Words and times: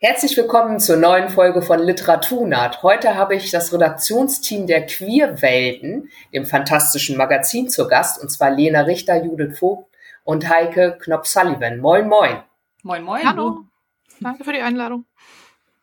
Herzlich 0.00 0.36
willkommen 0.36 0.78
zur 0.78 0.96
neuen 0.96 1.28
Folge 1.28 1.60
von 1.60 1.80
Literaturnat. 1.80 2.84
Heute 2.84 3.16
habe 3.16 3.34
ich 3.34 3.50
das 3.50 3.72
Redaktionsteam 3.72 4.68
der 4.68 4.86
Queerwelten, 4.86 6.08
dem 6.32 6.46
fantastischen 6.46 7.16
Magazin, 7.16 7.68
zur 7.68 7.88
Gast, 7.88 8.22
und 8.22 8.28
zwar 8.28 8.52
Lena 8.52 8.82
Richter, 8.82 9.24
Judith 9.24 9.58
Vogt 9.58 9.90
und 10.22 10.48
Heike 10.48 10.98
Knopf-Sullivan. 11.00 11.80
Moin, 11.80 12.06
moin. 12.06 12.44
Moin, 12.84 13.02
moin. 13.02 13.28
Hallo. 13.28 13.64
Danke 14.20 14.44
für 14.44 14.52
die 14.52 14.60
Einladung. 14.60 15.04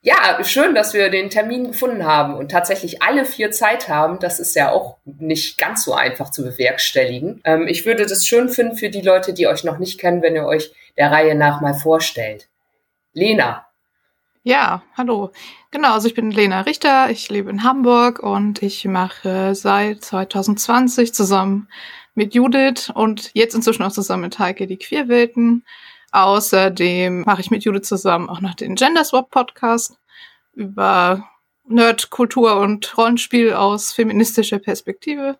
Ja, 0.01 0.41
schön, 0.45 0.75
dass 0.75 0.93
wir 0.93 1.09
den 1.09 1.29
Termin 1.29 1.67
gefunden 1.67 2.05
haben 2.05 2.35
und 2.35 2.49
tatsächlich 2.49 3.01
alle 3.01 3.25
vier 3.25 3.51
Zeit 3.51 3.89
haben. 3.89 4.19
Das 4.19 4.39
ist 4.39 4.55
ja 4.55 4.71
auch 4.71 4.95
nicht 5.03 5.57
ganz 5.57 5.83
so 5.83 5.93
einfach 5.93 6.31
zu 6.31 6.45
bewerkstelligen. 6.45 7.41
Ähm, 7.43 7.67
ich 7.67 7.85
würde 7.85 8.05
das 8.05 8.25
schön 8.25 8.47
finden 8.47 8.77
für 8.77 8.89
die 8.89 9.01
Leute, 9.01 9.33
die 9.33 9.47
euch 9.47 9.65
noch 9.65 9.77
nicht 9.77 9.99
kennen, 9.99 10.21
wenn 10.21 10.35
ihr 10.35 10.45
euch 10.45 10.71
der 10.95 11.11
Reihe 11.11 11.35
nach 11.35 11.59
mal 11.59 11.73
vorstellt. 11.73 12.47
Lena, 13.11 13.65
ja, 14.45 14.83
hallo. 14.95 15.31
Genau, 15.71 15.93
also 15.93 16.07
ich 16.07 16.13
bin 16.13 16.29
Lena 16.29 16.61
Richter, 16.61 17.09
ich 17.09 17.29
lebe 17.29 17.49
in 17.49 17.63
Hamburg 17.63 18.19
und 18.19 18.61
ich 18.61 18.85
mache 18.85 19.55
seit 19.55 20.05
2020 20.05 21.15
zusammen 21.15 21.67
mit 22.13 22.35
Judith 22.35 22.91
und 22.93 23.31
jetzt 23.33 23.55
inzwischen 23.55 23.81
auch 23.81 23.91
zusammen 23.91 24.21
mit 24.21 24.37
Heike 24.37 24.67
die 24.67 24.77
Queerwelten. 24.77 25.65
Außerdem 26.11 27.21
mache 27.21 27.41
ich 27.41 27.49
mit 27.49 27.63
Judith 27.63 27.87
zusammen 27.87 28.29
auch 28.29 28.39
noch 28.39 28.53
den 28.53 28.75
Gender 28.75 29.03
Swap 29.03 29.31
Podcast 29.31 29.97
über 30.53 31.27
Nerdkultur 31.67 32.57
und 32.57 32.95
Rollenspiel 32.99 33.51
aus 33.51 33.93
feministischer 33.93 34.59
Perspektive. 34.59 35.39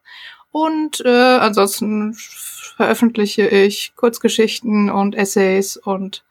Und 0.50 1.02
äh, 1.06 1.38
ansonsten 1.38 2.16
veröffentliche 2.16 3.48
ich 3.48 3.94
Kurzgeschichten 3.96 4.90
und 4.90 5.14
Essays 5.14 5.78
und 5.78 6.26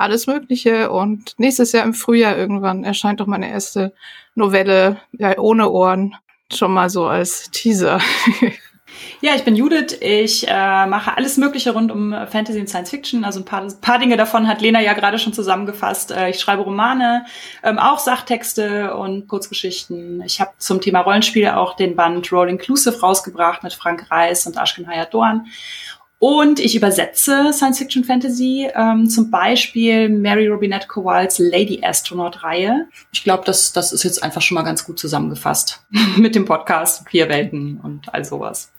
alles 0.00 0.26
Mögliche. 0.26 0.90
Und 0.90 1.34
nächstes 1.38 1.72
Jahr 1.72 1.84
im 1.84 1.94
Frühjahr 1.94 2.36
irgendwann 2.36 2.84
erscheint 2.84 3.20
doch 3.20 3.26
meine 3.26 3.50
erste 3.50 3.92
Novelle, 4.34 5.00
ja, 5.12 5.38
ohne 5.38 5.70
Ohren, 5.70 6.14
schon 6.52 6.72
mal 6.72 6.90
so 6.90 7.06
als 7.06 7.50
Teaser. 7.50 8.00
Ja, 9.22 9.34
ich 9.34 9.44
bin 9.44 9.54
Judith. 9.54 9.98
Ich 10.00 10.48
äh, 10.48 10.86
mache 10.86 11.16
alles 11.16 11.36
Mögliche 11.36 11.72
rund 11.72 11.92
um 11.92 12.12
Fantasy 12.28 12.58
und 12.58 12.68
Science 12.68 12.90
Fiction. 12.90 13.24
Also 13.24 13.40
ein 13.40 13.44
paar, 13.44 13.66
paar 13.80 13.98
Dinge 13.98 14.16
davon 14.16 14.48
hat 14.48 14.60
Lena 14.60 14.80
ja 14.80 14.94
gerade 14.94 15.18
schon 15.18 15.32
zusammengefasst. 15.32 16.10
Äh, 16.10 16.30
ich 16.30 16.40
schreibe 16.40 16.62
Romane, 16.62 17.26
ähm, 17.62 17.78
auch 17.78 17.98
Sachtexte 17.98 18.94
und 18.94 19.28
Kurzgeschichten. 19.28 20.22
Ich 20.22 20.40
habe 20.40 20.52
zum 20.58 20.80
Thema 20.80 21.00
Rollenspiele 21.00 21.56
auch 21.56 21.76
den 21.76 21.96
Band 21.96 22.32
Roll 22.32 22.48
Inclusive 22.48 23.00
rausgebracht 23.00 23.62
mit 23.62 23.74
Frank 23.74 24.10
Reis 24.10 24.46
und 24.46 24.56
Ashken 24.56 24.86
Hayat 24.86 25.12
Dorn. 25.12 25.46
Und 26.20 26.60
ich 26.60 26.76
übersetze 26.76 27.50
Science 27.50 27.78
Fiction 27.78 28.04
Fantasy, 28.04 28.68
ähm, 28.74 29.08
zum 29.08 29.30
Beispiel 29.30 30.10
Mary 30.10 30.48
Robinette 30.48 30.86
Kowals 30.86 31.38
Lady 31.38 31.80
Astronaut 31.82 32.44
Reihe. 32.44 32.88
Ich 33.10 33.24
glaube, 33.24 33.44
das, 33.46 33.72
das 33.72 33.90
ist 33.90 34.02
jetzt 34.02 34.22
einfach 34.22 34.42
schon 34.42 34.56
mal 34.56 34.62
ganz 34.62 34.84
gut 34.84 34.98
zusammengefasst 34.98 35.82
mit 36.18 36.34
dem 36.34 36.44
Podcast 36.44 37.06
Queerwelten 37.06 37.80
und 37.80 38.12
all 38.12 38.26
sowas. 38.26 38.70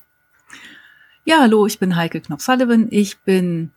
Ja, 1.25 1.39
hallo, 1.41 1.65
ich 1.65 1.79
bin 1.79 1.95
Heike 1.95 2.21
Knopf-Sullivan. 2.21 2.89
Ich 2.91 3.17
bin 3.21 3.71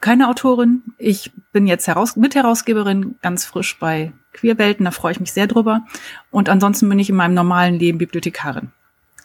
keine 0.00 0.28
Autorin. 0.28 0.82
Ich 0.98 1.32
bin 1.52 1.66
jetzt 1.66 1.88
Heraus 1.88 2.16
Mitherausgeberin, 2.16 3.14
ganz 3.22 3.46
frisch 3.46 3.78
bei 3.78 4.12
Queerwelten. 4.34 4.84
Da 4.84 4.90
freue 4.90 5.12
ich 5.12 5.20
mich 5.20 5.32
sehr 5.32 5.46
drüber. 5.46 5.86
Und 6.30 6.50
ansonsten 6.50 6.86
bin 6.90 6.98
ich 6.98 7.08
in 7.08 7.16
meinem 7.16 7.32
normalen 7.32 7.78
Leben 7.78 7.96
Bibliothekarin. 7.96 8.72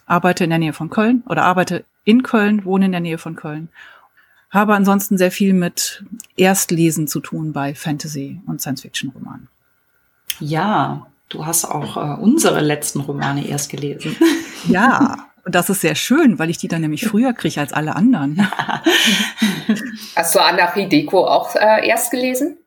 Arbeite 0.06 0.44
in 0.44 0.50
der 0.50 0.60
Nähe 0.60 0.74
von 0.74 0.90
Köln 0.90 1.24
oder 1.28 1.44
arbeite 1.44 1.86
in 2.04 2.24
Köln, 2.24 2.66
wohne 2.66 2.86
in 2.86 2.92
der 2.92 3.02
Nähe 3.02 3.18
von 3.18 3.36
Köln. 3.36 3.70
Habe 4.52 4.76
ansonsten 4.76 5.18
sehr 5.18 5.32
viel 5.32 5.54
mit 5.54 6.04
Erstlesen 6.38 7.08
zu 7.08 7.20
tun 7.20 7.52
bei 7.52 7.76
Fantasy- 7.76 8.40
und 8.48 8.62
Science-Fiction-Romanen. 8.62 9.50
Ja, 10.40 11.08
du 11.30 11.46
hast 11.46 11.66
auch 11.66 11.98
äh, 11.98 12.22
unsere 12.22 12.62
letzten 12.62 13.02
Romane 13.02 13.48
erst 13.48 13.70
gelesen. 13.70 14.16
Ja, 14.68 15.28
und 15.46 15.54
das 15.54 15.70
ist 15.70 15.82
sehr 15.82 15.94
schön, 15.94 16.40
weil 16.40 16.50
ich 16.50 16.58
die 16.58 16.68
dann 16.68 16.82
nämlich 16.82 17.06
früher 17.06 17.34
kriege 17.34 17.60
als 17.60 17.72
alle 17.72 17.96
anderen. 17.96 18.50
Hast 20.16 20.34
du 20.34 20.40
Anarchie 20.40 20.90
Deko 20.90 21.28
auch 21.28 21.56
äh, 21.56 21.88
erst 21.88 22.10
gelesen? 22.10 22.58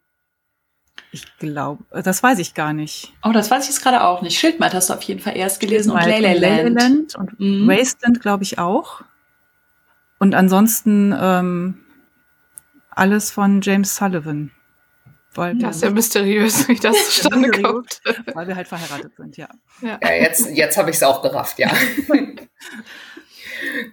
Ich 1.11 1.25
glaube, 1.39 1.85
das 2.03 2.23
weiß 2.23 2.39
ich 2.39 2.55
gar 2.55 2.73
nicht. 2.73 3.15
Oh, 3.25 3.33
das 3.33 3.51
weiß 3.51 3.65
ich 3.65 3.71
jetzt 3.71 3.83
gerade 3.83 4.05
auch 4.05 4.21
nicht. 4.21 4.39
Schildmaid 4.39 4.75
hast 4.75 4.91
du 4.91 4.95
auf 4.95 5.03
jeden 5.03 5.21
Fall 5.21 5.37
erst 5.37 5.61
gelesen 5.61 5.93
und 5.93 6.05
Leyland. 6.05 7.15
Und 7.15 7.41
mhm. 7.41 7.67
Wasteland, 7.67 8.21
glaube 8.21 8.43
ich, 8.43 8.59
auch. 8.59 9.03
Und 10.19 10.35
ansonsten 10.35 11.15
ähm, 11.19 11.79
alles 12.91 13.31
von 13.31 13.61
James 13.63 13.97
Sullivan. 13.97 14.51
Weil 15.35 15.57
das 15.57 15.77
ist 15.77 15.83
ja 15.83 15.91
mysteriös, 15.91 16.69
wie 16.69 16.75
das 16.75 16.97
zustande 17.15 17.51
kommt. 17.51 18.01
Weil 18.35 18.49
wir 18.49 18.57
halt 18.57 18.67
verheiratet 18.67 19.15
sind, 19.17 19.37
ja. 19.37 19.49
Ja, 19.81 19.99
ja 20.03 20.13
jetzt, 20.15 20.51
jetzt 20.51 20.77
habe 20.77 20.91
ich 20.91 20.97
es 20.97 21.03
auch 21.03 21.23
gerafft, 21.23 21.59
ja. 21.59 21.71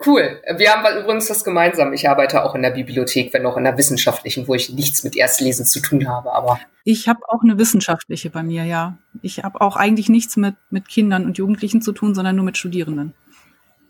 cool. 0.06 0.42
Wir 0.58 0.72
haben 0.72 1.02
übrigens 1.02 1.28
das 1.28 1.44
gemeinsam. 1.44 1.94
Ich 1.94 2.10
arbeite 2.10 2.44
auch 2.44 2.56
in 2.56 2.62
der 2.62 2.72
Bibliothek, 2.72 3.34
wenn 3.34 3.46
auch 3.46 3.58
in 3.58 3.64
der 3.64 3.78
wissenschaftlichen, 3.78 4.48
wo 4.48 4.56
ich 4.56 4.70
nichts 4.70 5.04
mit 5.04 5.16
Erstlesen 5.16 5.66
zu 5.66 5.80
tun 5.82 6.08
habe. 6.08 6.32
Aber 6.34 6.60
ich 6.84 7.08
habe 7.08 7.22
auch 7.28 7.42
eine 7.44 7.58
wissenschaftliche 7.58 8.30
bei 8.30 8.44
mir, 8.44 8.64
ja. 8.64 8.98
Ich 9.22 9.44
habe 9.44 9.62
auch 9.62 9.76
eigentlich 9.76 10.10
nichts 10.10 10.38
mit, 10.38 10.56
mit 10.70 10.88
Kindern 10.88 11.26
und 11.26 11.38
Jugendlichen 11.38 11.82
zu 11.82 11.92
tun, 11.92 12.14
sondern 12.14 12.36
nur 12.36 12.46
mit 12.46 12.58
Studierenden. 12.58 13.14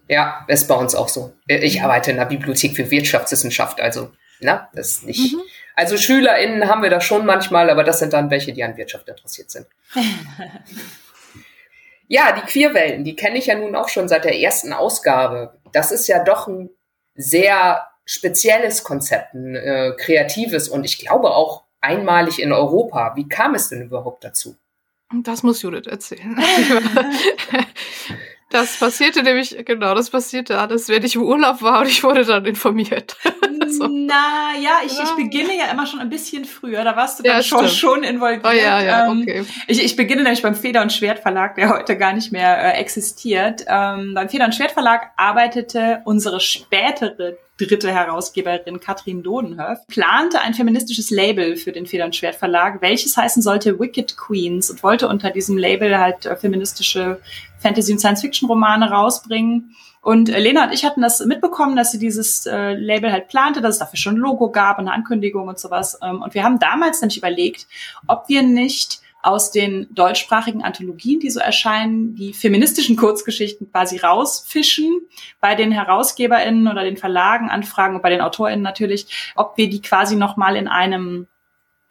Ja, 0.07 0.45
ist 0.47 0.67
bei 0.67 0.75
uns 0.75 0.95
auch 0.95 1.09
so. 1.09 1.33
Ich 1.47 1.81
arbeite 1.81 2.11
in 2.11 2.17
der 2.17 2.25
Bibliothek 2.25 2.75
für 2.75 2.91
Wirtschaftswissenschaft, 2.91 3.81
also, 3.81 4.11
na, 4.39 4.69
das 4.73 4.91
ist 4.91 5.05
nicht. 5.05 5.33
Mhm. 5.33 5.41
Also 5.75 5.97
SchülerInnen 5.97 6.69
haben 6.69 6.83
wir 6.83 6.89
da 6.89 7.01
schon 7.01 7.25
manchmal, 7.25 7.69
aber 7.69 7.83
das 7.83 7.99
sind 7.99 8.13
dann 8.13 8.29
welche, 8.29 8.53
die 8.53 8.63
an 8.63 8.77
Wirtschaft 8.77 9.09
interessiert 9.09 9.51
sind. 9.51 9.67
ja, 12.07 12.31
die 12.31 12.45
Queerwelten, 12.45 13.03
die 13.03 13.15
kenne 13.15 13.37
ich 13.37 13.47
ja 13.47 13.55
nun 13.55 13.75
auch 13.75 13.89
schon 13.89 14.07
seit 14.07 14.23
der 14.23 14.39
ersten 14.39 14.71
Ausgabe. 14.71 15.53
Das 15.71 15.91
ist 15.91 16.07
ja 16.07 16.23
doch 16.23 16.47
ein 16.47 16.69
sehr 17.15 17.87
spezielles 18.05 18.83
Konzept, 18.83 19.33
ein 19.33 19.55
äh, 19.55 19.93
kreatives 19.97 20.69
und 20.69 20.83
ich 20.83 20.99
glaube 20.99 21.31
auch 21.31 21.63
einmalig 21.81 22.41
in 22.41 22.51
Europa. 22.51 23.15
Wie 23.15 23.27
kam 23.27 23.55
es 23.55 23.69
denn 23.69 23.81
überhaupt 23.81 24.23
dazu? 24.23 24.55
Das 25.23 25.43
muss 25.43 25.61
Judith 25.61 25.87
erzählen. 25.87 26.35
Das 28.55 28.77
passierte 28.77 29.21
nämlich, 29.21 29.65
genau, 29.65 29.93
das 29.95 30.09
passierte 30.09 30.57
alles, 30.57 30.87
wenn 30.87 31.03
ich 31.03 31.15
im 31.15 31.23
Urlaub 31.23 31.61
war 31.61 31.81
und 31.81 31.87
ich 31.87 32.05
wurde 32.05 32.23
dann 32.23 32.45
informiert. 32.45 33.17
so. 33.67 33.89
Na 33.89 34.53
ja, 34.63 34.79
ich, 34.85 34.97
ich 34.97 35.11
beginne 35.17 35.57
ja 35.57 35.65
immer 35.69 35.85
schon 35.85 35.99
ein 35.99 36.09
bisschen 36.09 36.45
früher. 36.45 36.85
Da 36.85 36.95
warst 36.95 37.19
du 37.19 37.23
dann 37.23 37.35
ja, 37.35 37.43
schon, 37.43 37.67
schon 37.67 38.03
involviert. 38.03 38.45
Oh, 38.45 38.51
ja, 38.51 38.81
ja, 38.81 39.11
ähm, 39.11 39.23
okay. 39.23 39.43
ich, 39.67 39.83
ich 39.83 39.97
beginne 39.97 40.23
nämlich 40.23 40.41
beim 40.41 40.55
Feder- 40.55 40.81
und 40.81 40.93
Schwertverlag, 40.93 41.55
der 41.55 41.69
heute 41.69 41.97
gar 41.97 42.13
nicht 42.13 42.31
mehr 42.31 42.75
äh, 42.75 42.79
existiert. 42.79 43.65
Ähm, 43.67 44.13
beim 44.13 44.29
Feder- 44.29 44.45
und 44.45 44.55
Schwertverlag 44.55 45.11
arbeitete 45.17 46.01
unsere 46.05 46.39
spätere 46.39 47.37
dritte 47.57 47.91
Herausgeberin 47.91 48.79
Katrin 48.79 49.23
Dodenhöf, 49.23 49.79
plante 49.87 50.41
ein 50.41 50.53
feministisches 50.53 51.09
Label 51.09 51.55
für 51.55 51.71
den 51.71 51.85
Feder- 51.85 52.05
und 52.05 52.15
Schwertverlag, 52.15 52.81
welches 52.81 53.15
heißen 53.15 53.41
sollte 53.41 53.79
Wicked 53.79 54.17
Queens 54.17 54.69
und 54.69 54.83
wollte 54.83 55.07
unter 55.07 55.31
diesem 55.31 55.57
Label 55.57 55.97
halt 55.97 56.25
äh, 56.25 56.35
feministische 56.35 57.19
Fantasy- 57.65 57.93
und 57.93 57.99
Science-Fiction-Romane 57.99 58.91
rausbringen. 58.91 59.75
Und 60.01 60.29
äh, 60.29 60.39
Lena 60.39 60.65
und 60.65 60.71
ich 60.71 60.85
hatten 60.85 61.01
das 61.01 61.25
mitbekommen, 61.25 61.75
dass 61.75 61.91
sie 61.91 61.97
dieses 61.97 62.45
äh, 62.45 62.73
Label 62.73 63.11
halt 63.11 63.27
plante, 63.27 63.61
dass 63.61 63.75
es 63.75 63.79
dafür 63.79 63.97
schon 63.97 64.15
ein 64.15 64.19
Logo 64.19 64.51
gab, 64.51 64.77
eine 64.77 64.93
Ankündigung 64.93 65.47
und 65.47 65.57
sowas. 65.57 65.97
Ähm, 66.03 66.21
und 66.21 66.35
wir 66.35 66.43
haben 66.43 66.59
damals 66.59 67.01
nämlich 67.01 67.17
überlegt, 67.17 67.65
ob 68.07 68.29
wir 68.29 68.43
nicht 68.43 68.99
aus 69.23 69.49
den 69.49 69.87
deutschsprachigen 69.89 70.63
Anthologien, 70.63 71.19
die 71.19 71.31
so 71.31 71.39
erscheinen, 71.39 72.13
die 72.13 72.33
feministischen 72.33 72.95
Kurzgeschichten 72.95 73.71
quasi 73.71 73.97
rausfischen, 73.97 75.01
bei 75.41 75.55
den 75.55 75.71
HerausgeberInnen 75.71 76.67
oder 76.67 76.83
den 76.83 76.97
Verlagen 76.97 77.49
anfragen 77.49 77.95
und 77.95 78.03
bei 78.03 78.11
den 78.11 78.21
AutorInnen 78.21 78.61
natürlich, 78.61 79.33
ob 79.35 79.57
wir 79.57 79.67
die 79.67 79.81
quasi 79.81 80.15
nochmal 80.15 80.55
in 80.55 80.67
einem 80.67 81.25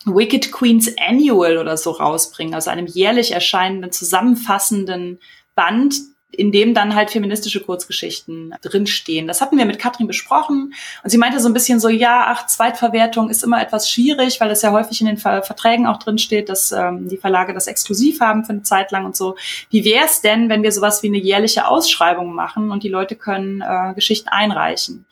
Wicked 0.05 0.53
Queens 0.53 0.95
Annual 1.01 1.59
oder 1.59 1.77
so 1.77 1.91
rausbringen, 1.91 2.55
also 2.55 2.71
einem 2.71 2.87
jährlich 2.87 3.33
erscheinenden, 3.33 3.91
zusammenfassenden 3.91 5.19
Band, 5.55 5.95
in 6.37 6.53
dem 6.53 6.75
dann 6.75 6.95
halt 6.95 7.11
feministische 7.11 7.61
Kurzgeschichten 7.61 8.55
drinstehen. 8.61 9.27
Das 9.27 9.41
hatten 9.41 9.57
wir 9.57 9.67
mit 9.67 9.79
Katrin 9.79 10.07
besprochen 10.07 10.75
und 11.03 11.11
sie 11.11 11.19
meinte 11.19 11.41
so 11.41 11.49
ein 11.49 11.55
bisschen 11.55 11.81
so, 11.81 11.89
ja, 11.89 12.25
ach, 12.27 12.47
Zweitverwertung 12.47 13.31
ist 13.31 13.45
immer 13.45 13.63
etwas 13.63 13.91
schwierig, 13.91 14.41
weil 14.41 14.51
es 14.51 14.63
ja 14.63 14.73
häufig 14.73 15.01
in 15.01 15.07
den 15.07 15.17
Ver 15.17 15.43
Verträgen 15.43 15.87
auch 15.87 15.99
drinsteht, 15.99 16.49
dass 16.49 16.73
ähm, 16.73 17.09
die 17.09 17.17
Verlage 17.17 17.55
das 17.55 17.67
exklusiv 17.67 18.21
haben 18.21 18.45
für 18.45 18.53
eine 18.53 18.63
Zeit 18.63 18.91
lang 18.91 19.05
und 19.05 19.17
so. 19.17 19.37
Wie 19.71 19.85
wäre 19.85 20.05
es 20.05 20.21
denn, 20.21 20.49
wenn 20.49 20.63
wir 20.63 20.73
sowas 20.73 21.03
wie 21.03 21.09
eine 21.09 21.19
jährliche 21.19 21.69
Ausschreibung 21.69 22.35
machen 22.35 22.71
und 22.71 22.83
die 22.83 22.89
Leute 22.89 23.17
können 23.17 23.61
äh, 23.61 23.95
Geschichten 23.95 24.29
einreichen? 24.29 25.05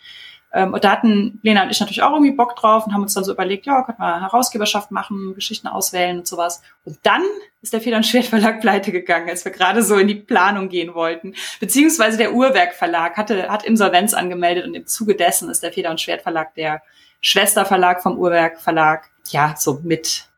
Ähm, 0.52 0.74
und 0.74 0.84
da 0.84 0.90
hatten 0.92 1.40
Lena 1.42 1.62
und 1.62 1.70
ich 1.70 1.80
natürlich 1.80 2.02
auch 2.02 2.12
irgendwie 2.12 2.32
Bock 2.32 2.56
drauf 2.56 2.86
und 2.86 2.92
haben 2.92 3.02
uns 3.02 3.14
dann 3.14 3.24
so 3.24 3.32
überlegt, 3.32 3.66
ja, 3.66 3.82
könnten 3.82 4.02
wir 4.02 4.20
Herausgeberschaft 4.20 4.90
machen, 4.90 5.34
Geschichten 5.34 5.66
auswählen 5.66 6.18
und 6.18 6.26
sowas. 6.26 6.62
Und 6.84 6.98
dann 7.02 7.22
ist 7.62 7.72
der 7.72 7.80
Feder- 7.80 7.96
und 7.96 8.06
Schwertverlag 8.06 8.60
pleite 8.60 8.92
gegangen, 8.92 9.28
als 9.28 9.44
wir 9.44 9.52
gerade 9.52 9.82
so 9.82 9.96
in 9.96 10.08
die 10.08 10.14
Planung 10.14 10.68
gehen 10.68 10.94
wollten. 10.94 11.34
Beziehungsweise 11.60 12.18
der 12.18 12.34
Uhrwerk 12.34 12.74
Verlag 12.74 13.16
hatte, 13.16 13.48
hat 13.48 13.64
Insolvenz 13.64 14.14
angemeldet 14.14 14.66
und 14.66 14.74
im 14.74 14.86
Zuge 14.86 15.14
dessen 15.14 15.50
ist 15.50 15.62
der 15.62 15.72
Feder- 15.72 15.90
und 15.90 16.00
Schwertverlag 16.00 16.54
der 16.54 16.82
Schwesterverlag 17.20 18.02
vom 18.02 18.18
Uhrwerk 18.18 18.60
Verlag, 18.60 19.10
ja, 19.30 19.54
so 19.56 19.80
mit 19.82 20.28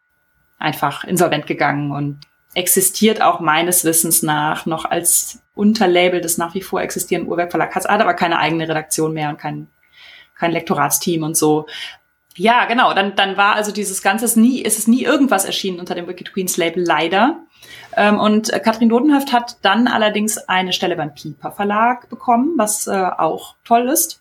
einfach 0.58 1.05
insolvent 1.05 1.46
gegangen 1.46 1.90
und 1.90 2.20
existiert 2.55 3.20
auch 3.20 3.40
meines 3.40 3.84
Wissens 3.84 4.22
nach 4.22 4.67
noch 4.67 4.84
als 4.84 5.40
Unterlabel 5.55 6.20
des 6.20 6.38
nach 6.38 6.55
wie 6.55 6.62
vor 6.62 6.81
existierenden 6.82 7.31
Uhrwerk 7.31 7.52
hat 7.55 7.88
aber 7.88 8.14
keine 8.14 8.38
eigene 8.38 8.69
Redaktion 8.69 9.12
mehr 9.12 9.31
und 9.31 9.38
kein, 9.38 9.69
kein 10.34 10.52
Lektoratsteam 10.52 11.22
und 11.22 11.36
so. 11.36 11.66
Ja, 12.36 12.64
genau. 12.64 12.92
Dann, 12.94 13.14
dann 13.14 13.36
war 13.36 13.54
also 13.54 13.72
dieses 13.72 14.02
Ganze 14.02 14.25
ist 14.25 14.36
nie, 14.36 14.60
ist 14.60 14.78
es 14.78 14.88
nie 14.88 15.04
irgendwas 15.04 15.44
erschienen 15.44 15.78
unter 15.78 15.94
dem 15.94 16.08
Wicked 16.08 16.32
Queens 16.32 16.56
Label, 16.56 16.82
leider. 16.84 17.40
Ähm, 17.96 18.19
und 18.19 18.52
äh, 18.52 18.58
Katrin 18.58 18.88
Dodenhöft 18.88 19.32
hat 19.32 19.58
dann 19.62 19.86
allerdings 19.86 20.38
eine 20.38 20.72
Stelle 20.72 20.96
beim 20.96 21.14
Piper 21.14 21.52
Verlag 21.52 22.08
bekommen, 22.08 22.54
was 22.56 22.86
äh, 22.86 22.90
auch 22.90 23.54
toll 23.64 23.88
ist. 23.88 24.20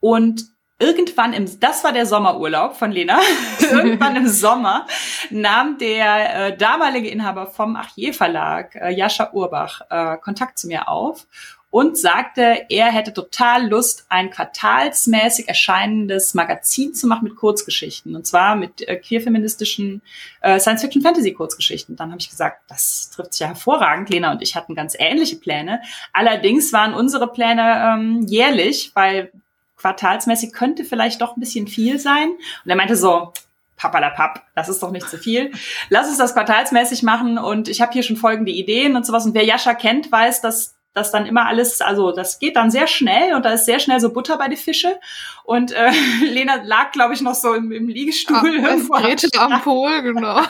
Und 0.00 0.44
irgendwann 0.78 1.32
im, 1.32 1.58
das 1.60 1.82
war 1.84 1.92
der 1.92 2.04
Sommerurlaub 2.04 2.76
von 2.76 2.92
Lena, 2.92 3.18
irgendwann 3.60 4.16
im 4.16 4.28
Sommer 4.28 4.86
nahm 5.30 5.78
der 5.78 6.48
äh, 6.48 6.56
damalige 6.56 7.08
Inhaber 7.08 7.46
vom 7.46 7.76
Achier 7.76 8.12
Verlag, 8.12 8.74
äh, 8.74 8.90
Jascha 8.90 9.30
Urbach, 9.32 9.80
äh, 9.88 10.18
Kontakt 10.18 10.58
zu 10.58 10.66
mir 10.66 10.88
auf 10.88 11.26
und 11.70 11.98
sagte, 11.98 12.64
er 12.68 12.86
hätte 12.86 13.12
total 13.12 13.68
Lust, 13.68 14.06
ein 14.08 14.30
quartalsmäßig 14.30 15.48
erscheinendes 15.48 16.34
Magazin 16.34 16.94
zu 16.94 17.06
machen 17.06 17.24
mit 17.24 17.36
Kurzgeschichten. 17.36 18.14
Und 18.16 18.26
zwar 18.26 18.56
mit 18.56 18.86
äh, 18.88 18.96
queerfeministischen 18.96 20.00
äh, 20.40 20.58
Science-Fiction-Fantasy-Kurzgeschichten. 20.58 21.96
Dann 21.96 22.10
habe 22.10 22.20
ich 22.20 22.30
gesagt, 22.30 22.62
das 22.68 23.10
trifft 23.10 23.34
sich 23.34 23.40
ja 23.40 23.48
hervorragend. 23.48 24.08
Lena 24.08 24.32
und 24.32 24.42
ich 24.42 24.54
hatten 24.54 24.74
ganz 24.74 24.96
ähnliche 24.98 25.36
Pläne. 25.36 25.82
Allerdings 26.12 26.72
waren 26.72 26.94
unsere 26.94 27.30
Pläne 27.30 27.94
ähm, 27.94 28.26
jährlich, 28.26 28.92
weil 28.94 29.32
quartalsmäßig 29.76 30.52
könnte 30.52 30.84
vielleicht 30.84 31.20
doch 31.20 31.36
ein 31.36 31.40
bisschen 31.40 31.66
viel 31.66 31.98
sein. 31.98 32.30
Und 32.64 32.70
er 32.70 32.76
meinte 32.76 32.96
so, 32.96 33.32
Papp, 33.76 34.42
das 34.54 34.68
ist 34.68 34.82
doch 34.82 34.90
nicht 34.90 35.08
zu 35.08 35.18
viel. 35.18 35.52
Lass 35.90 36.08
uns 36.08 36.16
das 36.16 36.32
quartalsmäßig 36.32 37.02
machen 37.02 37.36
und 37.36 37.68
ich 37.68 37.82
habe 37.82 37.92
hier 37.92 38.02
schon 38.02 38.16
folgende 38.16 38.52
Ideen 38.52 38.96
und 38.96 39.04
sowas. 39.04 39.26
Und 39.26 39.34
wer 39.34 39.44
Jascha 39.44 39.74
kennt, 39.74 40.10
weiß, 40.10 40.40
dass 40.40 40.75
das 40.96 41.10
dann 41.12 41.26
immer 41.26 41.46
alles, 41.46 41.82
also 41.82 42.10
das 42.10 42.38
geht 42.38 42.56
dann 42.56 42.70
sehr 42.70 42.86
schnell 42.86 43.34
und 43.34 43.44
da 43.44 43.50
ist 43.50 43.66
sehr 43.66 43.78
schnell 43.78 44.00
so 44.00 44.12
Butter 44.12 44.38
bei 44.38 44.48
die 44.48 44.56
Fische. 44.56 44.98
Und 45.44 45.72
äh, 45.72 45.90
Lena 46.24 46.62
lag, 46.64 46.92
glaube 46.92 47.12
ich, 47.12 47.20
noch 47.20 47.34
so 47.34 47.52
im, 47.52 47.70
im 47.70 47.86
Liegestuhl. 47.86 48.36
Ah, 48.36 48.46
irgendwo 48.46 48.94
am 48.94 49.60
Pol, 49.62 50.02
genau. 50.02 50.40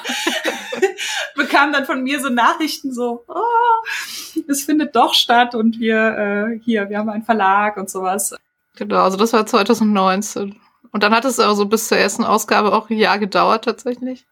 Bekam 1.35 1.73
dann 1.73 1.85
von 1.85 2.03
mir 2.03 2.21
so 2.21 2.29
Nachrichten 2.29 2.95
so, 2.95 3.25
oh, 3.27 4.43
es 4.49 4.65
findet 4.65 4.95
doch 4.95 5.15
statt 5.15 5.57
und 5.57 5.81
wir 5.81 5.97
äh, 5.97 6.61
hier, 6.65 6.89
wir 6.89 6.99
haben 6.99 7.09
einen 7.09 7.25
Verlag 7.25 7.77
und 7.77 7.91
sowas. 7.91 8.35
Genau, 8.77 9.03
also 9.03 9.17
das 9.17 9.33
war 9.33 9.45
2019. 9.47 10.61
Und 10.93 11.03
dann 11.03 11.13
hat 11.13 11.25
es 11.25 11.41
also 11.41 11.67
bis 11.67 11.89
zur 11.89 11.99
ersten 11.99 12.25
Ausgabe 12.25 12.73
auch 12.73 12.89
ein 12.89 12.99
Jahr 12.99 13.19
gedauert 13.19 13.65
tatsächlich. 13.65 14.27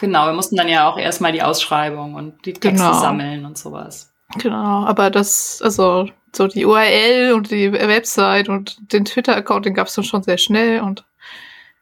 Genau, 0.00 0.26
wir 0.26 0.32
mussten 0.32 0.56
dann 0.56 0.68
ja 0.68 0.88
auch 0.88 0.98
erstmal 0.98 1.30
die 1.30 1.42
Ausschreibung 1.42 2.14
und 2.14 2.44
die 2.44 2.52
Texte 2.54 2.84
genau. 2.84 3.00
sammeln 3.00 3.46
und 3.46 3.56
sowas. 3.56 4.11
Genau, 4.38 4.84
aber 4.86 5.10
das, 5.10 5.60
also 5.62 6.08
so 6.34 6.46
die 6.46 6.64
URL 6.64 7.32
und 7.34 7.50
die 7.50 7.72
Website 7.72 8.48
und 8.48 8.92
den 8.92 9.04
Twitter-Account, 9.04 9.66
den 9.66 9.74
gab 9.74 9.88
es 9.88 9.94
dann 9.94 10.04
schon 10.04 10.22
sehr 10.22 10.38
schnell 10.38 10.80
und 10.80 11.04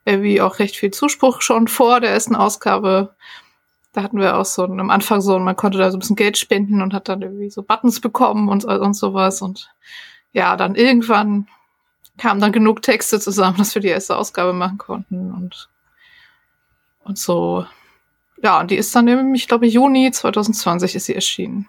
irgendwie 0.04 0.40
auch 0.40 0.58
recht 0.58 0.76
viel 0.76 0.90
Zuspruch 0.90 1.42
schon 1.42 1.68
vor 1.68 2.00
der 2.00 2.10
ersten 2.10 2.34
Ausgabe. 2.34 3.14
Da 3.92 4.02
hatten 4.02 4.18
wir 4.18 4.36
auch 4.36 4.44
so 4.44 4.64
am 4.64 4.90
Anfang 4.90 5.20
so, 5.20 5.38
man 5.38 5.56
konnte 5.56 5.78
da 5.78 5.90
so 5.90 5.96
ein 5.96 6.00
bisschen 6.00 6.16
Geld 6.16 6.38
spenden 6.38 6.82
und 6.82 6.94
hat 6.94 7.08
dann 7.08 7.22
irgendwie 7.22 7.50
so 7.50 7.62
Buttons 7.62 8.00
bekommen 8.00 8.48
und, 8.48 8.64
und 8.64 8.94
sowas. 8.94 9.42
Und 9.42 9.70
ja, 10.32 10.56
dann 10.56 10.74
irgendwann 10.74 11.46
kamen 12.18 12.40
dann 12.40 12.52
genug 12.52 12.82
Texte 12.82 13.20
zusammen, 13.20 13.58
dass 13.58 13.74
wir 13.74 13.82
die 13.82 13.88
erste 13.88 14.16
Ausgabe 14.16 14.52
machen 14.52 14.78
konnten 14.78 15.32
und, 15.32 15.68
und 17.04 17.18
so. 17.18 17.66
Ja, 18.42 18.60
und 18.60 18.70
die 18.70 18.76
ist 18.76 18.94
dann 18.94 19.08
im, 19.08 19.34
ich 19.34 19.48
glaube, 19.48 19.66
Juni 19.66 20.10
2020 20.10 20.94
ist 20.94 21.06
sie 21.06 21.14
erschienen. 21.14 21.68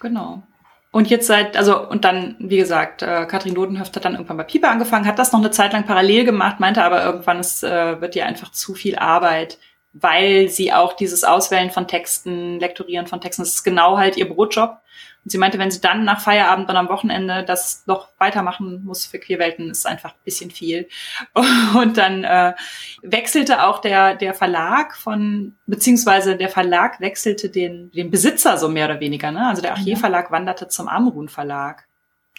Genau. 0.00 0.42
Und 0.90 1.10
jetzt 1.10 1.26
seit, 1.26 1.56
also, 1.56 1.86
und 1.86 2.04
dann, 2.04 2.36
wie 2.38 2.56
gesagt, 2.56 3.02
äh, 3.02 3.26
Katrin 3.26 3.54
Dodenhöft 3.54 3.94
hat 3.94 4.04
dann 4.04 4.14
irgendwann 4.14 4.38
bei 4.38 4.44
Pieper 4.44 4.70
angefangen, 4.70 5.06
hat 5.06 5.18
das 5.18 5.32
noch 5.32 5.40
eine 5.40 5.50
Zeit 5.50 5.72
lang 5.74 5.84
parallel 5.84 6.24
gemacht, 6.24 6.60
meinte 6.60 6.82
aber 6.82 7.04
irgendwann, 7.04 7.40
es 7.40 7.62
äh, 7.62 8.00
wird 8.00 8.16
ihr 8.16 8.24
einfach 8.24 8.52
zu 8.52 8.74
viel 8.74 8.96
Arbeit, 8.96 9.58
weil 9.92 10.48
sie 10.48 10.72
auch 10.72 10.94
dieses 10.94 11.24
Auswählen 11.24 11.70
von 11.70 11.88
Texten, 11.88 12.58
Lektorieren 12.58 13.06
von 13.06 13.20
Texten, 13.20 13.42
das 13.42 13.54
ist 13.54 13.64
genau 13.64 13.98
halt 13.98 14.16
ihr 14.16 14.28
Brotjob. 14.28 14.78
Und 15.24 15.30
sie 15.30 15.38
meinte, 15.38 15.58
wenn 15.58 15.70
sie 15.70 15.80
dann 15.80 16.04
nach 16.04 16.20
Feierabend 16.20 16.70
und 16.70 16.76
am 16.76 16.88
Wochenende 16.88 17.44
das 17.44 17.84
noch 17.86 18.08
weitermachen 18.18 18.84
muss 18.84 19.04
für 19.06 19.18
Queerwelten, 19.18 19.70
ist 19.70 19.86
einfach 19.86 20.12
ein 20.12 20.24
bisschen 20.24 20.50
viel. 20.50 20.88
Und 21.74 21.98
dann 21.98 22.24
äh, 22.24 22.54
wechselte 23.02 23.64
auch 23.64 23.80
der, 23.80 24.14
der 24.14 24.32
Verlag 24.32 24.96
von, 24.96 25.56
beziehungsweise 25.66 26.36
der 26.36 26.48
Verlag 26.48 27.00
wechselte 27.00 27.50
den, 27.50 27.90
den 27.90 28.10
Besitzer 28.10 28.56
so 28.56 28.68
mehr 28.68 28.86
oder 28.86 29.00
weniger. 29.00 29.30
Ne? 29.30 29.46
Also 29.46 29.60
der 29.60 29.74
Achier 29.74 29.96
Verlag 29.96 30.30
wanderte 30.30 30.68
zum 30.68 30.88
Amrun 30.88 31.28
Verlag. 31.28 31.86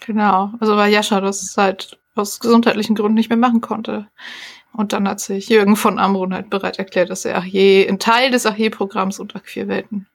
Genau, 0.05 0.51
also 0.59 0.77
weil 0.77 0.91
Jascha 0.91 1.21
das 1.21 1.55
halt 1.57 1.99
aus 2.15 2.39
gesundheitlichen 2.39 2.95
Gründen 2.95 3.15
nicht 3.15 3.29
mehr 3.29 3.37
machen 3.37 3.61
konnte. 3.61 4.07
Und 4.71 4.93
dann 4.93 5.07
hat 5.07 5.19
sich 5.19 5.49
Jürgen 5.49 5.75
von 5.75 5.99
Amrun 5.99 6.33
halt 6.33 6.49
bereit 6.49 6.79
erklärt, 6.79 7.09
dass 7.09 7.25
er 7.25 7.37
Achier, 7.37 7.89
ein 7.89 7.99
Teil 7.99 8.31
des 8.31 8.45
Achier-Programms 8.45 9.19
unter 9.19 9.39
Queerwelten 9.39 10.07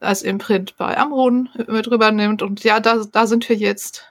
als 0.00 0.22
Imprint 0.22 0.76
bei 0.76 0.96
Amron 0.96 1.48
mit 1.66 1.90
rübernimmt. 1.90 2.42
Und 2.42 2.64
ja, 2.64 2.80
da, 2.80 3.04
da 3.10 3.26
sind 3.26 3.48
wir 3.48 3.56
jetzt. 3.56 4.04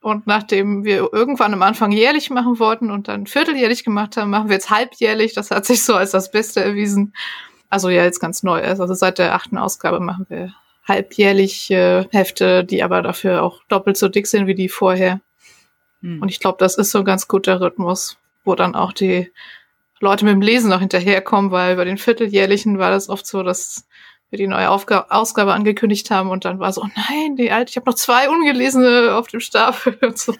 Und 0.00 0.26
nachdem 0.26 0.84
wir 0.84 1.12
irgendwann 1.12 1.54
am 1.54 1.62
Anfang 1.62 1.92
jährlich 1.92 2.28
machen 2.30 2.58
wollten 2.58 2.90
und 2.90 3.06
dann 3.06 3.26
vierteljährlich 3.26 3.84
gemacht 3.84 4.16
haben, 4.16 4.30
machen 4.30 4.48
wir 4.48 4.54
jetzt 4.54 4.70
halbjährlich. 4.70 5.32
Das 5.32 5.50
hat 5.50 5.64
sich 5.64 5.84
so 5.84 5.94
als 5.94 6.10
das 6.10 6.30
Beste 6.30 6.62
erwiesen. 6.62 7.14
Also 7.70 7.88
ja, 7.88 8.02
jetzt 8.02 8.20
ganz 8.20 8.42
neu. 8.42 8.62
Also 8.62 8.92
seit 8.94 9.18
der 9.18 9.34
achten 9.34 9.58
Ausgabe 9.58 10.00
machen 10.00 10.26
wir 10.28 10.52
halbjährlich 10.86 11.70
äh, 11.70 12.04
Hefte, 12.10 12.64
die 12.64 12.82
aber 12.82 13.02
dafür 13.02 13.42
auch 13.42 13.62
doppelt 13.68 13.96
so 13.96 14.08
dick 14.08 14.26
sind 14.26 14.46
wie 14.46 14.54
die 14.54 14.68
vorher. 14.68 15.20
Hm. 16.00 16.20
Und 16.20 16.28
ich 16.28 16.40
glaube, 16.40 16.58
das 16.58 16.76
ist 16.76 16.90
so 16.90 16.98
ein 16.98 17.04
ganz 17.04 17.28
guter 17.28 17.60
Rhythmus, 17.60 18.18
wo 18.44 18.54
dann 18.54 18.74
auch 18.74 18.92
die 18.92 19.30
Leute 20.00 20.24
mit 20.24 20.34
dem 20.34 20.42
Lesen 20.42 20.68
noch 20.68 20.80
hinterherkommen, 20.80 21.52
weil 21.52 21.76
bei 21.76 21.84
den 21.84 21.98
vierteljährlichen 21.98 22.78
war 22.78 22.90
das 22.90 23.08
oft 23.08 23.24
so, 23.24 23.44
dass 23.44 23.86
wir 24.32 24.38
die 24.38 24.48
neue 24.48 24.70
Aufga 24.70 25.06
Ausgabe 25.10 25.52
angekündigt 25.52 26.10
haben 26.10 26.30
und 26.30 26.44
dann 26.44 26.58
war 26.58 26.72
so, 26.72 26.82
oh 26.82 26.88
nein, 26.96 27.36
die 27.36 27.52
alte, 27.52 27.70
ich 27.70 27.76
habe 27.76 27.88
noch 27.88 27.96
zwei 27.96 28.28
ungelesene 28.28 29.14
auf 29.14 29.28
dem 29.28 29.40
Stapel 29.40 29.96
und 30.00 30.18
so. 30.18 30.34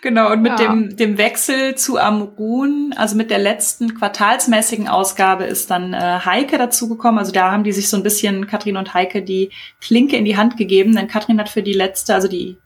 Genau, 0.00 0.32
und 0.32 0.42
mit 0.42 0.58
ja. 0.58 0.68
dem, 0.68 0.96
dem 0.96 1.18
Wechsel 1.18 1.76
zu 1.76 1.98
Amrun, 1.98 2.92
also 2.96 3.16
mit 3.16 3.30
der 3.30 3.38
letzten 3.38 3.94
quartalsmäßigen 3.94 4.88
Ausgabe 4.88 5.44
ist 5.44 5.70
dann 5.70 5.92
äh, 5.92 6.20
Heike 6.24 6.58
dazugekommen. 6.58 7.18
Also 7.18 7.32
da 7.32 7.50
haben 7.52 7.64
die 7.64 7.72
sich 7.72 7.88
so 7.88 7.96
ein 7.96 8.02
bisschen, 8.02 8.46
Katrin 8.46 8.76
und 8.76 8.94
Heike, 8.94 9.22
die 9.22 9.50
Klinke 9.80 10.16
in 10.16 10.24
die 10.24 10.36
Hand 10.36 10.56
gegeben, 10.56 10.94
denn 10.94 11.08
Katrin 11.08 11.38
hat 11.38 11.48
für 11.48 11.62
die 11.62 11.72
letzte, 11.72 12.14
also 12.14 12.28
die, 12.28 12.58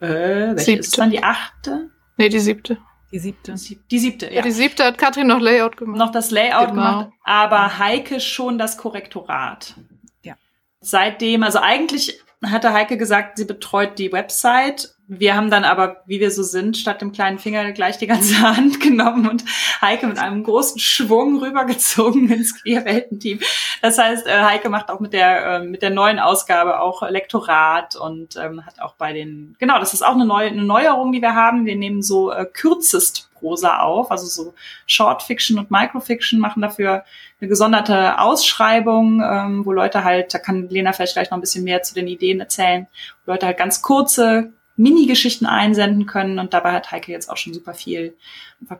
äh, 0.00 0.08
welche 0.08 0.64
siebte. 0.64 0.80
ist 0.80 0.98
dann 0.98 1.10
die 1.10 1.22
achte? 1.22 1.90
Nee, 2.16 2.28
die 2.28 2.40
siebte. 2.40 2.78
Die 3.10 3.18
siebte. 3.18 3.54
Die 3.90 3.98
siebte, 3.98 4.26
ja. 4.26 4.32
ja. 4.32 4.42
Die 4.42 4.50
siebte 4.50 4.84
hat 4.84 4.98
Katrin 4.98 5.26
noch 5.26 5.40
Layout 5.40 5.76
gemacht. 5.76 5.98
Noch 5.98 6.12
das 6.12 6.30
Layout 6.30 6.70
genau. 6.70 6.72
gemacht, 6.72 7.10
aber 7.24 7.78
Heike 7.78 8.20
schon 8.20 8.58
das 8.58 8.76
Korrektorat. 8.76 9.74
Ja. 10.22 10.34
Seitdem, 10.80 11.42
also 11.42 11.58
eigentlich 11.58 12.20
hatte 12.44 12.72
Heike 12.72 12.98
gesagt, 12.98 13.38
sie 13.38 13.46
betreut 13.46 13.98
die 13.98 14.12
Website 14.12 14.94
wir 15.10 15.34
haben 15.34 15.50
dann 15.50 15.64
aber, 15.64 16.02
wie 16.04 16.20
wir 16.20 16.30
so 16.30 16.42
sind, 16.42 16.76
statt 16.76 17.00
dem 17.00 17.12
kleinen 17.12 17.38
Finger 17.38 17.72
gleich 17.72 17.96
die 17.96 18.06
ganze 18.06 18.40
Hand 18.42 18.78
genommen 18.78 19.26
und 19.26 19.42
Heike 19.80 20.06
mit 20.06 20.18
einem 20.18 20.44
großen 20.44 20.78
Schwung 20.78 21.38
rübergezogen 21.38 22.30
ins 22.30 22.62
Queerwelten-Team. 22.62 23.40
Das 23.80 23.96
heißt, 23.96 24.26
äh, 24.26 24.42
Heike 24.42 24.68
macht 24.68 24.90
auch 24.90 25.00
mit 25.00 25.14
der, 25.14 25.46
äh, 25.46 25.64
mit 25.64 25.80
der 25.80 25.90
neuen 25.90 26.18
Ausgabe 26.18 26.80
auch 26.80 27.08
Lektorat 27.08 27.96
und 27.96 28.36
ähm, 28.36 28.66
hat 28.66 28.82
auch 28.82 28.94
bei 28.94 29.14
den, 29.14 29.56
genau, 29.58 29.78
das 29.78 29.94
ist 29.94 30.02
auch 30.02 30.14
eine, 30.14 30.26
neue, 30.26 30.48
eine 30.48 30.64
Neuerung, 30.64 31.10
die 31.10 31.22
wir 31.22 31.34
haben. 31.34 31.64
Wir 31.64 31.76
nehmen 31.76 32.02
so 32.02 32.30
äh, 32.30 32.44
kürzest 32.44 33.30
Prosa 33.38 33.80
auf, 33.80 34.10
also 34.10 34.26
so 34.26 34.52
Short 34.86 35.22
Fiction 35.22 35.58
und 35.58 35.70
Microfiction, 35.70 36.38
machen 36.38 36.60
dafür 36.60 37.04
eine 37.40 37.48
gesonderte 37.48 38.20
Ausschreibung, 38.20 39.22
ähm, 39.22 39.64
wo 39.64 39.72
Leute 39.72 40.04
halt, 40.04 40.34
da 40.34 40.38
kann 40.38 40.68
Lena 40.68 40.92
vielleicht 40.92 41.14
gleich 41.14 41.30
noch 41.30 41.38
ein 41.38 41.40
bisschen 41.40 41.64
mehr 41.64 41.82
zu 41.82 41.94
den 41.94 42.08
Ideen 42.08 42.40
erzählen, 42.40 42.88
wo 43.24 43.32
Leute 43.32 43.46
halt 43.46 43.56
ganz 43.56 43.80
kurze 43.80 44.52
Mini-Geschichten 44.78 45.46
einsenden 45.46 46.06
können. 46.06 46.38
Und 46.38 46.54
dabei 46.54 46.72
hat 46.72 46.90
Heike 46.90 47.12
jetzt 47.12 47.28
auch 47.28 47.36
schon 47.36 47.52
super 47.52 47.74
viel 47.74 48.16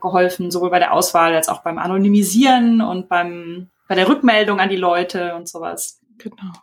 geholfen, 0.01 0.49
sowohl 0.49 0.71
bei 0.71 0.79
der 0.79 0.93
Auswahl 0.93 1.35
als 1.35 1.49
auch 1.49 1.61
beim 1.61 1.77
Anonymisieren 1.77 2.81
und 2.81 3.09
beim, 3.09 3.69
bei 3.87 3.95
der 3.95 4.07
Rückmeldung 4.07 4.59
an 4.59 4.69
die 4.69 4.75
Leute 4.75 5.35
und 5.35 5.47
sowas. 5.47 5.99
Genau. 6.17 6.53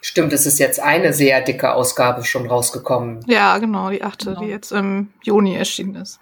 Stimmt, 0.00 0.32
es 0.32 0.46
ist 0.46 0.58
jetzt 0.58 0.80
eine 0.80 1.12
sehr 1.12 1.40
dicke 1.40 1.74
Ausgabe 1.74 2.24
schon 2.24 2.46
rausgekommen. 2.46 3.24
Ja, 3.26 3.58
genau, 3.58 3.90
die 3.90 4.02
achte, 4.02 4.30
genau. 4.30 4.40
die 4.40 4.46
jetzt 4.46 4.70
im 4.70 5.12
Juni 5.22 5.56
erschienen 5.56 5.96
ist. 5.96 6.20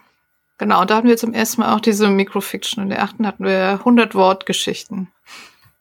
Genau, 0.59 0.81
und 0.81 0.91
da 0.91 0.97
hatten 0.97 1.09
wir 1.09 1.19
zum 1.19 1.35
ersten 1.35 1.61
Mal 1.61 1.75
auch 1.75 1.81
diese 1.81 2.09
Microfiction. 2.09 2.85
In 2.85 2.91
der 2.91 3.03
achten 3.03 3.27
hatten 3.27 3.45
wir 3.45 3.73
100 3.73 4.15
Wortgeschichten. 4.15 5.09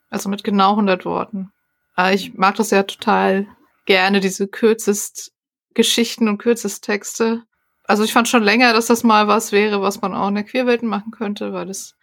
Also 0.09 0.29
mit 0.29 0.43
genau 0.43 0.71
100 0.71 1.05
Worten. 1.05 1.51
Aber 1.95 2.11
ich 2.13 2.33
mag 2.33 2.55
das 2.55 2.71
ja 2.71 2.83
total 2.83 3.47
gerne 3.85 4.19
diese 4.19 4.47
kürzest 4.47 5.31
Geschichten 5.73 6.27
und 6.27 6.37
kürzest 6.37 6.83
Texte. 6.83 7.43
Also 7.83 8.03
ich 8.03 8.13
fand 8.13 8.27
schon 8.27 8.43
länger, 8.43 8.73
dass 8.73 8.87
das 8.87 9.03
mal 9.03 9.27
was 9.27 9.51
wäre, 9.51 9.81
was 9.81 10.01
man 10.01 10.13
auch 10.13 10.29
in 10.29 10.35
der 10.35 10.43
Queerwelt 10.43 10.83
machen 10.83 11.11
könnte, 11.11 11.53
weil 11.53 11.69
es 11.69 11.95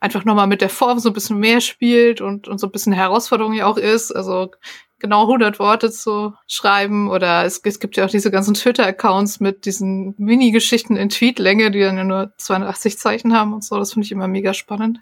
einfach 0.00 0.26
nochmal 0.26 0.46
mit 0.46 0.60
der 0.60 0.68
Form 0.68 0.98
so 0.98 1.08
ein 1.08 1.14
bisschen 1.14 1.38
mehr 1.38 1.62
spielt 1.62 2.20
und, 2.20 2.46
und 2.46 2.58
so 2.58 2.66
ein 2.66 2.72
bisschen 2.72 2.92
Herausforderung 2.92 3.54
ja 3.54 3.64
auch 3.66 3.78
ist. 3.78 4.12
Also 4.12 4.50
genau 4.98 5.22
100 5.22 5.58
Worte 5.58 5.90
zu 5.90 6.34
schreiben 6.46 7.08
oder 7.08 7.44
es, 7.44 7.60
es 7.64 7.80
gibt 7.80 7.96
ja 7.96 8.04
auch 8.04 8.10
diese 8.10 8.30
ganzen 8.30 8.54
Twitter-Accounts 8.54 9.40
mit 9.40 9.64
diesen 9.64 10.14
Mini-Geschichten 10.18 10.96
in 10.96 11.08
Tweetlänge, 11.08 11.70
die 11.70 11.80
dann 11.80 11.96
ja 11.96 12.04
nur 12.04 12.32
280 12.36 12.98
Zeichen 12.98 13.34
haben 13.34 13.54
und 13.54 13.64
so. 13.64 13.78
Das 13.78 13.94
finde 13.94 14.04
ich 14.04 14.12
immer 14.12 14.28
mega 14.28 14.52
spannend. 14.52 15.00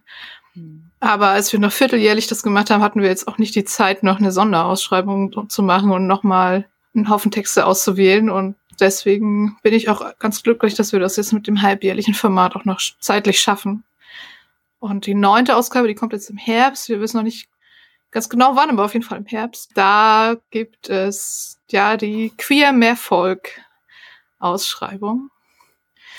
Hm. 0.53 0.92
Aber 1.03 1.31
als 1.31 1.53
wir 1.53 1.59
noch 1.59 1.73
vierteljährlich 1.73 2.29
das 2.29 2.45
gemacht 2.45 2.71
haben, 2.71 2.81
hatten 2.81 3.03
wir 3.03 3.09
jetzt 3.09 3.27
auch 3.27 3.37
nicht 3.37 3.57
die 3.57 3.65
Zeit, 3.65 4.05
noch 4.05 4.21
eine 4.21 4.31
Sonderausschreibung 4.31 5.51
zu 5.51 5.63
machen 5.65 5.91
und 5.91 6.07
nochmal 6.07 6.69
einen 6.95 7.09
Haufen 7.09 7.33
Texte 7.33 7.67
auszuwählen. 7.67 8.31
Und 8.31 8.55
deswegen 8.79 9.57
bin 9.65 9.75
ich 9.75 9.89
auch 9.89 10.17
ganz 10.21 10.45
glücklich, 10.45 10.75
dass 10.75 10.93
wir 10.93 11.01
das 11.01 11.17
jetzt 11.17 11.33
mit 11.33 11.49
dem 11.49 11.61
halbjährlichen 11.61 12.15
Format 12.15 12.55
auch 12.55 12.65
noch 12.65 12.81
zeitlich 13.01 13.41
schaffen. 13.41 13.83
Und 14.79 15.07
die 15.07 15.17
neunte 15.17 15.57
Ausgabe, 15.57 15.89
die 15.89 15.97
kommt 15.97 16.13
jetzt 16.13 16.31
im 16.31 16.37
Herbst. 16.37 16.89
Wir 16.89 17.01
wissen 17.01 17.17
noch 17.17 17.25
nicht 17.25 17.49
ganz 18.13 18.29
genau 18.29 18.55
wann, 18.55 18.71
aber 18.71 18.85
auf 18.85 18.93
jeden 18.93 19.05
Fall 19.05 19.19
im 19.19 19.27
Herbst. 19.27 19.73
Da 19.75 20.37
gibt 20.53 20.89
es 20.89 21.59
ja 21.69 21.97
die 21.97 22.33
Queer 22.39 22.73
Mehrvolk 22.73 23.49
Ausschreibung. 24.39 25.31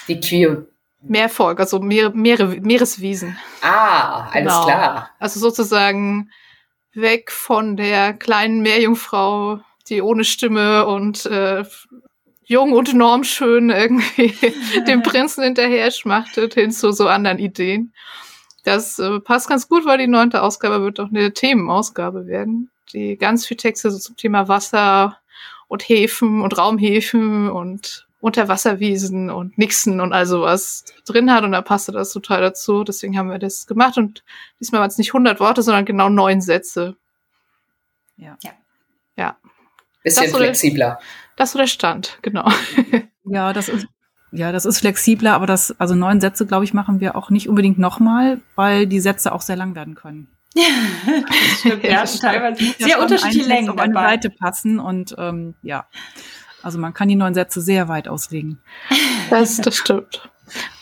Die 0.09 0.19
Queer 0.19 0.65
Mehrvolk, 1.05 1.59
also 1.59 1.79
Meere, 1.79 2.11
Meere, 2.11 2.47
Meereswiesen. 2.47 3.37
Ah, 3.61 4.29
alles 4.31 4.53
genau. 4.53 4.65
klar. 4.65 5.09
Also 5.19 5.39
sozusagen 5.39 6.29
weg 6.93 7.31
von 7.31 7.75
der 7.75 8.13
kleinen 8.13 8.61
Meerjungfrau, 8.61 9.59
die 9.89 10.01
ohne 10.01 10.23
Stimme 10.23 10.85
und 10.85 11.25
äh, 11.25 11.65
jung 12.45 12.73
und 12.73 12.93
normschön 12.93 13.69
irgendwie 13.69 14.33
dem 14.87 15.01
Prinzen 15.03 15.43
hinterher 15.43 15.91
schmachtet, 15.91 16.53
hin 16.53 16.71
zu 16.71 16.91
so 16.91 17.07
anderen 17.07 17.39
Ideen. 17.39 17.93
Das 18.63 18.97
äh, 18.99 19.19
passt 19.19 19.49
ganz 19.49 19.67
gut, 19.67 19.85
weil 19.85 19.97
die 19.97 20.07
neunte 20.07 20.41
Ausgabe 20.41 20.81
wird 20.83 20.99
auch 20.99 21.09
eine 21.09 21.33
Themenausgabe 21.33 22.27
werden, 22.27 22.71
die 22.93 23.17
ganz 23.17 23.45
viel 23.45 23.57
Texte 23.57 23.91
so 23.91 23.99
zum 23.99 24.15
Thema 24.15 24.47
Wasser 24.47 25.17
und 25.67 25.87
Häfen 25.89 26.41
und 26.41 26.57
Raumhäfen 26.57 27.49
und 27.49 28.07
Unterwasserwiesen 28.23 29.29
und 29.29 29.57
Nixen 29.57 29.99
und 29.99 30.13
all 30.13 30.25
sowas 30.25 30.85
drin 31.05 31.29
hat 31.29 31.43
und 31.43 31.51
da 31.51 31.61
passte 31.61 31.91
das 31.91 32.13
total 32.13 32.39
dazu. 32.39 32.85
Deswegen 32.85 33.17
haben 33.17 33.29
wir 33.29 33.37
das 33.37 33.67
gemacht 33.67 33.97
und 33.97 34.23
diesmal 34.61 34.79
waren 34.79 34.89
es 34.89 34.97
nicht 34.97 35.09
100 35.09 35.41
Worte, 35.41 35.61
sondern 35.61 35.83
genau 35.83 36.07
neun 36.07 36.39
Sätze. 36.39 36.95
Ja. 38.15 38.37
Ja. 38.41 38.51
ja. 39.17 39.35
Bisschen 40.03 40.31
das 40.31 40.37
flexibler. 40.37 40.87
Der, 40.87 40.99
das 41.35 41.49
ist 41.49 41.53
so 41.53 41.59
der 41.59 41.67
Stand, 41.67 42.19
genau. 42.21 42.49
Ja, 43.25 43.53
das 43.53 43.69
ist, 43.69 43.87
ja, 44.33 44.51
das 44.51 44.65
ist 44.65 44.79
flexibler, 44.79 45.33
aber 45.33 45.45
das, 45.45 45.79
also 45.79 45.95
neun 45.95 46.19
Sätze, 46.19 46.45
glaube 46.45 46.65
ich, 46.65 46.73
machen 46.73 46.99
wir 46.99 47.15
auch 47.15 47.29
nicht 47.29 47.47
unbedingt 47.47 47.79
nochmal, 47.79 48.41
weil 48.55 48.85
die 48.85 48.99
Sätze 48.99 49.31
auch 49.31 49.39
sehr 49.39 49.55
lang 49.55 49.75
werden 49.75 49.95
können. 49.95 50.27
Ja, 50.53 50.63
das 51.27 51.59
stimmt. 51.59 51.83
ja, 51.83 52.03
teilweise 52.03 52.63
sehr 52.79 52.99
unterschiedliche 53.01 53.47
Längen 53.47 53.69
auf 53.69 53.79
eine 53.79 53.93
Seite 53.93 54.29
passen 54.29 54.79
und 54.79 55.15
ähm, 55.17 55.55
ja, 55.61 55.87
also 56.63 56.79
man 56.79 56.93
kann 56.93 57.07
die 57.07 57.15
neun 57.15 57.33
Sätze 57.33 57.61
sehr 57.61 57.87
weit 57.87 58.07
auslegen. 58.07 58.59
Das, 59.29 59.57
das 59.57 59.77
stimmt. 59.77 60.29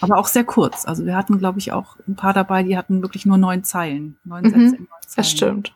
Aber 0.02 0.18
auch 0.18 0.28
sehr 0.28 0.44
kurz. 0.44 0.86
Also 0.86 1.06
wir 1.06 1.16
hatten, 1.16 1.38
glaube 1.38 1.60
ich, 1.60 1.72
auch 1.72 1.96
ein 2.08 2.16
paar 2.16 2.34
dabei, 2.34 2.64
die 2.64 2.76
hatten 2.76 3.02
wirklich 3.02 3.26
nur 3.26 3.38
neun 3.38 3.64
Zeilen. 3.64 4.18
Neun 4.26 4.44
mhm, 4.44 4.50
Sätze 4.50 4.60
in 4.76 4.88
neun 4.90 5.02
Zeilen. 5.02 5.16
Das 5.16 5.32
stimmt. 5.32 5.76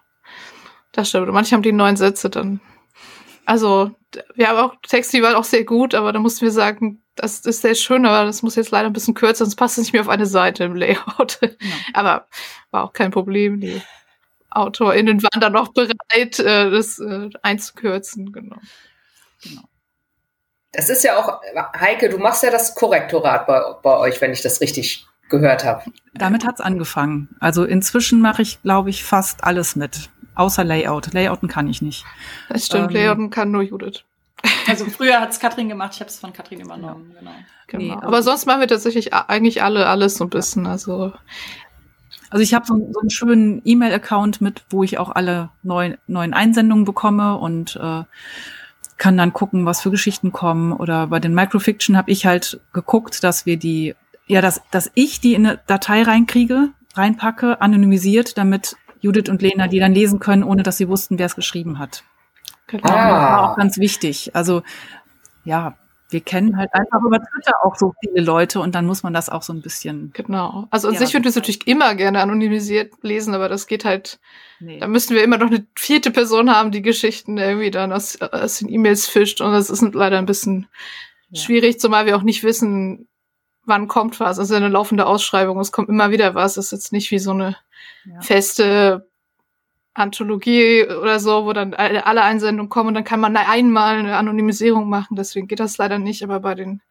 Das 0.91 1.09
stimmt. 1.09 1.27
Und 1.27 1.33
manche 1.33 1.55
haben 1.55 1.62
die 1.62 1.71
neun 1.71 1.95
Sätze 1.95 2.29
dann. 2.29 2.59
Also, 3.45 3.91
wir 4.33 4.50
haben 4.50 4.57
auch 4.57 4.75
Texte, 4.81 5.17
die 5.17 5.24
waren 5.24 5.35
auch 5.35 5.43
sehr 5.43 5.63
gut, 5.63 5.93
aber 5.93 6.12
da 6.12 6.19
mussten 6.19 6.41
wir 6.41 6.51
sagen, 6.51 7.01
das 7.15 7.41
ist 7.41 7.62
sehr 7.62 7.75
schön, 7.75 8.05
aber 8.05 8.25
das 8.25 8.41
muss 8.41 8.55
jetzt 8.55 8.71
leider 8.71 8.88
ein 8.88 8.93
bisschen 8.93 9.13
kürzer, 9.13 9.45
sonst 9.45 9.55
passt 9.55 9.77
es 9.77 9.85
nicht 9.85 9.93
mehr 9.93 10.01
auf 10.01 10.09
eine 10.09 10.25
Seite 10.25 10.65
im 10.65 10.75
Layout. 10.75 11.39
Ja. 11.41 11.50
Aber 11.93 12.27
war 12.71 12.83
auch 12.83 12.93
kein 12.93 13.12
Problem. 13.12 13.62
Die 13.62 13.81
AutorInnen 14.50 15.21
waren 15.24 15.39
dann 15.39 15.53
noch 15.53 15.69
bereit, 15.69 16.39
äh, 16.39 16.71
das 16.71 17.00
äh, 17.00 17.29
einzukürzen, 17.41 18.31
genau. 18.33 18.57
Genau. 19.43 19.62
Das 20.75 20.89
ist 20.89 21.03
ja 21.03 21.17
auch, 21.17 21.41
Heike, 21.79 22.10
du 22.10 22.17
machst 22.17 22.44
ja 22.44 22.51
das 22.51 22.75
Korrektorat 22.75 23.48
bei, 23.48 23.62
bei 23.82 23.98
euch, 23.98 24.20
wenn 24.22 24.32
ich 24.32 24.41
das 24.41 24.62
richtig 24.62 25.05
gehört 25.29 25.63
habe. 25.63 25.84
Damit 26.13 26.46
hat's 26.46 26.62
angefangen. 26.62 27.29
Also 27.39 27.63
inzwischen 27.63 28.22
mache 28.22 28.41
ich, 28.41 28.62
glaube 28.62 28.89
ich, 28.89 29.03
fast 29.03 29.44
alles 29.44 29.75
mit. 29.75 30.10
Außer 30.36 30.63
Layout. 30.63 31.13
Layouten 31.13 31.48
kann 31.48 31.67
ich 31.67 31.82
nicht. 31.82 32.05
Das 32.50 32.65
stimmt, 32.65 32.91
ähm, 32.91 32.96
Layouten 32.96 33.29
kann 33.29 33.51
nur 33.51 33.63
Judith. 33.63 34.03
Also 34.67 34.86
früher 34.86 35.20
hat's 35.20 35.39
Katrin 35.39 35.70
gemacht, 35.70 35.94
ich 35.96 36.01
habe 36.01 36.10
es 36.10 36.20
von 36.20 36.34
Katrin 36.34 36.60
übernommen, 36.60 37.15
genau. 37.17 37.32
genau. 37.67 37.96
Nee, 37.96 38.05
aber 38.05 38.22
sonst 38.22 38.46
machen 38.46 38.60
wir 38.60 38.67
tatsächlich 38.67 39.13
eigentlich 39.13 39.63
alle 39.63 39.88
alles 39.88 40.17
so 40.17 40.25
ein 40.25 40.29
bisschen. 40.29 40.67
Also 40.67 41.13
also 42.29 42.44
ich 42.44 42.53
habe 42.53 42.65
so, 42.65 42.75
so, 42.91 43.00
einen 43.00 43.10
schönen 43.10 43.62
E-Mail-Account 43.63 44.41
mit, 44.41 44.65
wo 44.70 44.84
ich 44.84 44.98
auch 44.98 45.10
alle 45.10 45.51
neuen, 45.63 45.98
neuen 46.08 46.34
Einsendungen 46.34 46.84
bekomme 46.84 47.38
und 47.38 47.75
äh, 47.82 48.03
kann 48.97 49.17
dann 49.17 49.33
gucken, 49.33 49.65
was 49.65 49.81
für 49.81 49.91
Geschichten 49.91 50.31
kommen. 50.31 50.71
Oder 50.71 51.07
bei 51.07 51.19
den 51.19 51.33
Microfiction 51.33 51.97
habe 51.97 52.11
ich 52.11 52.25
halt 52.25 52.59
geguckt, 52.73 53.23
dass 53.23 53.45
wir 53.45 53.57
die, 53.57 53.95
ja, 54.27 54.41
dass, 54.41 54.61
dass 54.71 54.91
ich 54.95 55.19
die 55.19 55.33
in 55.33 55.45
eine 55.45 55.59
Datei 55.67 56.03
reinkriege, 56.03 56.69
reinpacke, 56.95 57.61
anonymisiert, 57.61 58.37
damit 58.37 58.77
Judith 59.01 59.29
und 59.29 59.41
Lena 59.41 59.67
die 59.67 59.79
dann 59.79 59.93
lesen 59.93 60.19
können, 60.19 60.43
ohne 60.43 60.63
dass 60.63 60.77
sie 60.77 60.87
wussten, 60.87 61.19
wer 61.19 61.25
es 61.25 61.35
geschrieben 61.35 61.77
hat. 61.79 62.03
Genau. 62.67 62.89
Ah. 62.89 63.09
Das 63.09 63.21
war 63.21 63.51
auch 63.51 63.57
ganz 63.57 63.77
wichtig. 63.77 64.31
Also 64.33 64.63
ja, 65.43 65.75
wir 66.15 66.22
kennen 66.22 66.55
halt 66.55 66.74
einfach 66.74 67.01
über 67.05 67.19
Twitter 67.19 67.51
auch 67.62 67.75
so 67.75 67.93
viele 68.00 68.24
Leute 68.24 68.62
und 68.62 68.74
dann 68.74 68.86
muss 68.86 69.03
man 69.03 69.13
das 69.13 69.27
auch 69.27 69.41
so 69.41 69.51
ein 69.51 69.62
bisschen. 69.62 70.12
Genau. 70.13 70.65
Also 70.72 70.88
an 70.88 70.93
ja, 70.93 71.01
sich 71.01 71.13
würde 71.13 71.27
ich 71.27 71.31
es 71.31 71.36
natürlich 71.36 71.67
immer 71.67 71.93
gerne 71.93 72.22
anonymisiert 72.22 72.93
lesen, 73.01 73.34
aber 73.34 73.50
das 73.50 73.67
geht 73.67 73.84
halt. 73.84 74.22
Nee. 74.62 74.79
Da 74.79 74.88
müssten 74.88 75.13
wir 75.13 75.25
immer 75.25 75.38
noch 75.38 75.48
eine 75.48 75.67
vierte 75.75 76.12
Person 76.12 76.50
haben, 76.55 76.72
die 76.72 76.81
Geschichten 76.81 77.38
irgendwie 77.38 77.69
dann 77.69 77.91
aus, 77.91 78.22
aus 78.22 78.60
den 78.60 78.69
E-Mails 78.69 79.07
fischt 79.07 79.41
und 79.41 79.51
das 79.51 79.69
ist 79.69 79.81
leider 79.93 80.17
ein 80.17 80.25
bisschen 80.25 80.67
ja. 81.31 81.41
schwierig, 81.41 81.81
zumal 81.81 82.05
wir 82.05 82.15
auch 82.15 82.24
nicht 82.24 82.45
wissen, 82.45 83.10
wann 83.65 83.89
kommt 83.89 84.22
was. 84.22 84.39
Also 84.39 84.55
eine 84.55 84.69
laufende 84.69 85.07
Ausschreibung, 85.07 85.60
es 85.60 85.74
kommt 85.74 85.89
immer 85.89 86.12
wieder 86.12 86.34
was. 86.34 86.53
Das 86.53 86.67
ist 86.67 86.72
jetzt 86.72 86.93
nicht 86.93 87.12
wie 87.12 87.19
so 87.19 87.31
eine 87.31 87.57
ja. 88.05 88.22
feste 88.22 89.10
Anthologie 89.95 90.85
oder 90.85 91.19
so, 91.19 91.45
wo 91.45 91.53
dann 91.53 91.73
alle 91.73 92.21
Einsendungen 92.21 92.69
kommen 92.69 92.89
und 92.89 92.93
dann 92.95 93.03
kann 93.05 93.21
man 93.21 93.35
einmal 93.35 93.97
eine 93.97 94.17
Anonymisierung 94.17 94.89
machen. 94.89 95.15
Deswegen 95.15 95.47
geht 95.47 95.61
das 95.61 95.77
leider 95.77 95.99
nicht. 95.99 96.21
Aber 96.21 96.41
bei 96.41 96.53
den 96.53 96.81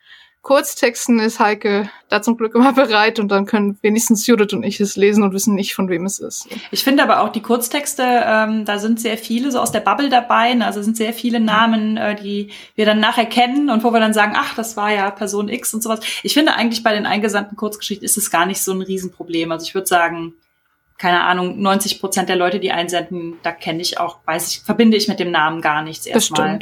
Kurztexten 0.41 1.21
ist 1.21 1.39
Heike 1.39 1.91
da 2.09 2.23
zum 2.23 2.37
Glück 2.37 2.55
immer 2.55 2.73
bereit 2.75 3.19
und 3.19 3.29
dann 3.29 3.45
können 3.45 3.79
wenigstens 3.83 4.27
Judith 4.27 4.55
und 4.55 4.63
ich 4.63 4.81
es 4.81 4.97
lesen 4.97 5.23
und 5.23 5.33
wissen 5.33 5.55
nicht, 5.55 5.75
von 5.75 5.89
wem 5.91 6.07
es 6.07 6.19
ist. 6.19 6.49
Ich 6.71 6.83
finde 6.83 7.03
aber 7.03 7.21
auch 7.21 7.31
die 7.31 7.43
Kurztexte, 7.43 8.03
ähm, 8.27 8.65
da 8.65 8.79
sind 8.79 9.01
sehr 9.01 9.19
viele 9.19 9.51
so 9.51 9.61
aus 9.61 9.73
der 9.73 9.81
Bubble 9.81 10.09
dabei. 10.09 10.59
Also 10.61 10.83
sind 10.83 10.97
sehr 10.97 11.13
viele 11.13 11.41
Namen, 11.41 11.99
äh, 11.99 12.15
die 12.15 12.51
wir 12.75 12.87
dann 12.87 13.01
nachher 13.01 13.27
kennen 13.27 13.69
und 13.69 13.85
wo 13.85 13.93
wir 13.93 14.01
dann 14.01 14.15
sagen, 14.15 14.33
ach, 14.35 14.55
das 14.55 14.79
war 14.79 14.91
ja 14.91 15.11
Person 15.11 15.49
X 15.51 15.75
und 15.75 15.83
sowas. 15.83 16.01
Ich 16.23 16.33
finde 16.33 16.55
eigentlich 16.55 16.83
bei 16.83 16.95
den 16.95 17.07
eingesandten 17.07 17.57
Kurzgeschichten 17.57 18.05
ist 18.05 18.17
es 18.17 18.31
gar 18.31 18.47
nicht 18.47 18.63
so 18.63 18.73
ein 18.73 18.83
Riesenproblem. 18.83 19.53
Also 19.53 19.67
ich 19.67 19.75
würde 19.75 19.87
sagen, 19.87 20.35
keine 20.99 21.23
Ahnung, 21.23 21.61
90 21.61 22.01
Prozent 22.01 22.29
der 22.29 22.37
Leute, 22.37 22.61
die 22.61 22.73
einsenden, 22.73 23.39
da 23.43 23.53
kenne 23.53 23.83
ich 23.83 23.99
auch, 23.99 24.19
weiß 24.27 24.49
ich, 24.49 24.61
verbinde 24.61 24.97
ich 24.97 25.09
mit 25.09 25.19
dem 25.19 25.31
Namen 25.31 25.61
gar 25.61 25.83
nichts 25.83 26.07
erstmal. 26.07 26.61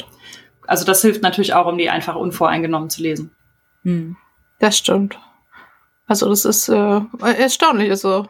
Also 0.66 0.84
das 0.84 1.02
hilft 1.02 1.22
natürlich 1.22 1.54
auch, 1.54 1.66
um 1.66 1.76
die 1.76 1.90
einfach 1.90 2.16
unvoreingenommen 2.16 2.88
zu 2.88 3.02
lesen. 3.02 3.34
Hm. 3.82 4.16
Das 4.58 4.78
stimmt. 4.78 5.18
Also 6.06 6.28
das 6.28 6.44
ist 6.44 6.68
äh, 6.68 7.00
erstaunlich. 7.20 7.90
Also 7.90 8.28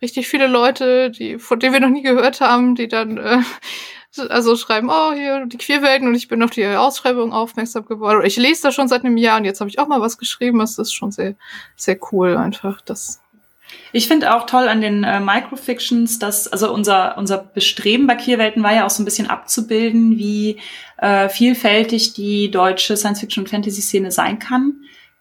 richtig 0.00 0.28
viele 0.28 0.46
Leute, 0.46 1.10
die 1.10 1.38
von 1.38 1.60
denen 1.60 1.74
wir 1.74 1.80
noch 1.80 1.88
nie 1.88 2.02
gehört 2.02 2.40
haben, 2.40 2.74
die 2.74 2.88
dann 2.88 3.18
äh, 3.18 3.42
also 4.28 4.56
schreiben, 4.56 4.88
oh 4.90 5.12
hier 5.12 5.46
die 5.46 5.58
Queerwelten 5.58 6.08
und 6.08 6.14
ich 6.14 6.28
bin 6.28 6.42
auf 6.42 6.50
die 6.50 6.66
Ausschreibung 6.66 7.32
aufmerksam 7.32 7.84
geworden. 7.84 8.24
Ich 8.24 8.36
lese 8.36 8.62
das 8.62 8.74
schon 8.74 8.88
seit 8.88 9.04
einem 9.04 9.16
Jahr 9.16 9.38
und 9.38 9.44
jetzt 9.44 9.60
habe 9.60 9.70
ich 9.70 9.78
auch 9.78 9.88
mal 9.88 10.00
was 10.00 10.18
geschrieben. 10.18 10.58
Das 10.58 10.78
ist 10.78 10.92
schon 10.92 11.12
sehr 11.12 11.34
sehr 11.76 11.98
cool 12.12 12.36
einfach. 12.36 12.80
Das 12.80 13.20
ich 13.92 14.08
finde 14.08 14.34
auch 14.34 14.46
toll 14.46 14.68
an 14.68 14.80
den 14.80 15.04
äh, 15.04 15.20
Microfictions, 15.20 16.18
dass 16.18 16.48
also 16.48 16.72
unser 16.72 17.16
unser 17.18 17.38
Bestreben 17.38 18.06
bei 18.06 18.14
Queerwelten 18.14 18.62
war 18.62 18.74
ja 18.74 18.86
auch 18.86 18.90
so 18.90 19.02
ein 19.02 19.04
bisschen 19.04 19.28
abzubilden, 19.28 20.18
wie 20.18 20.58
äh, 20.98 21.28
vielfältig 21.28 22.12
die 22.14 22.50
deutsche 22.50 22.96
Science-Fiction 22.96 23.44
und 23.44 23.50
Fantasy-Szene 23.50 24.10
sein 24.10 24.38
kann 24.38 24.74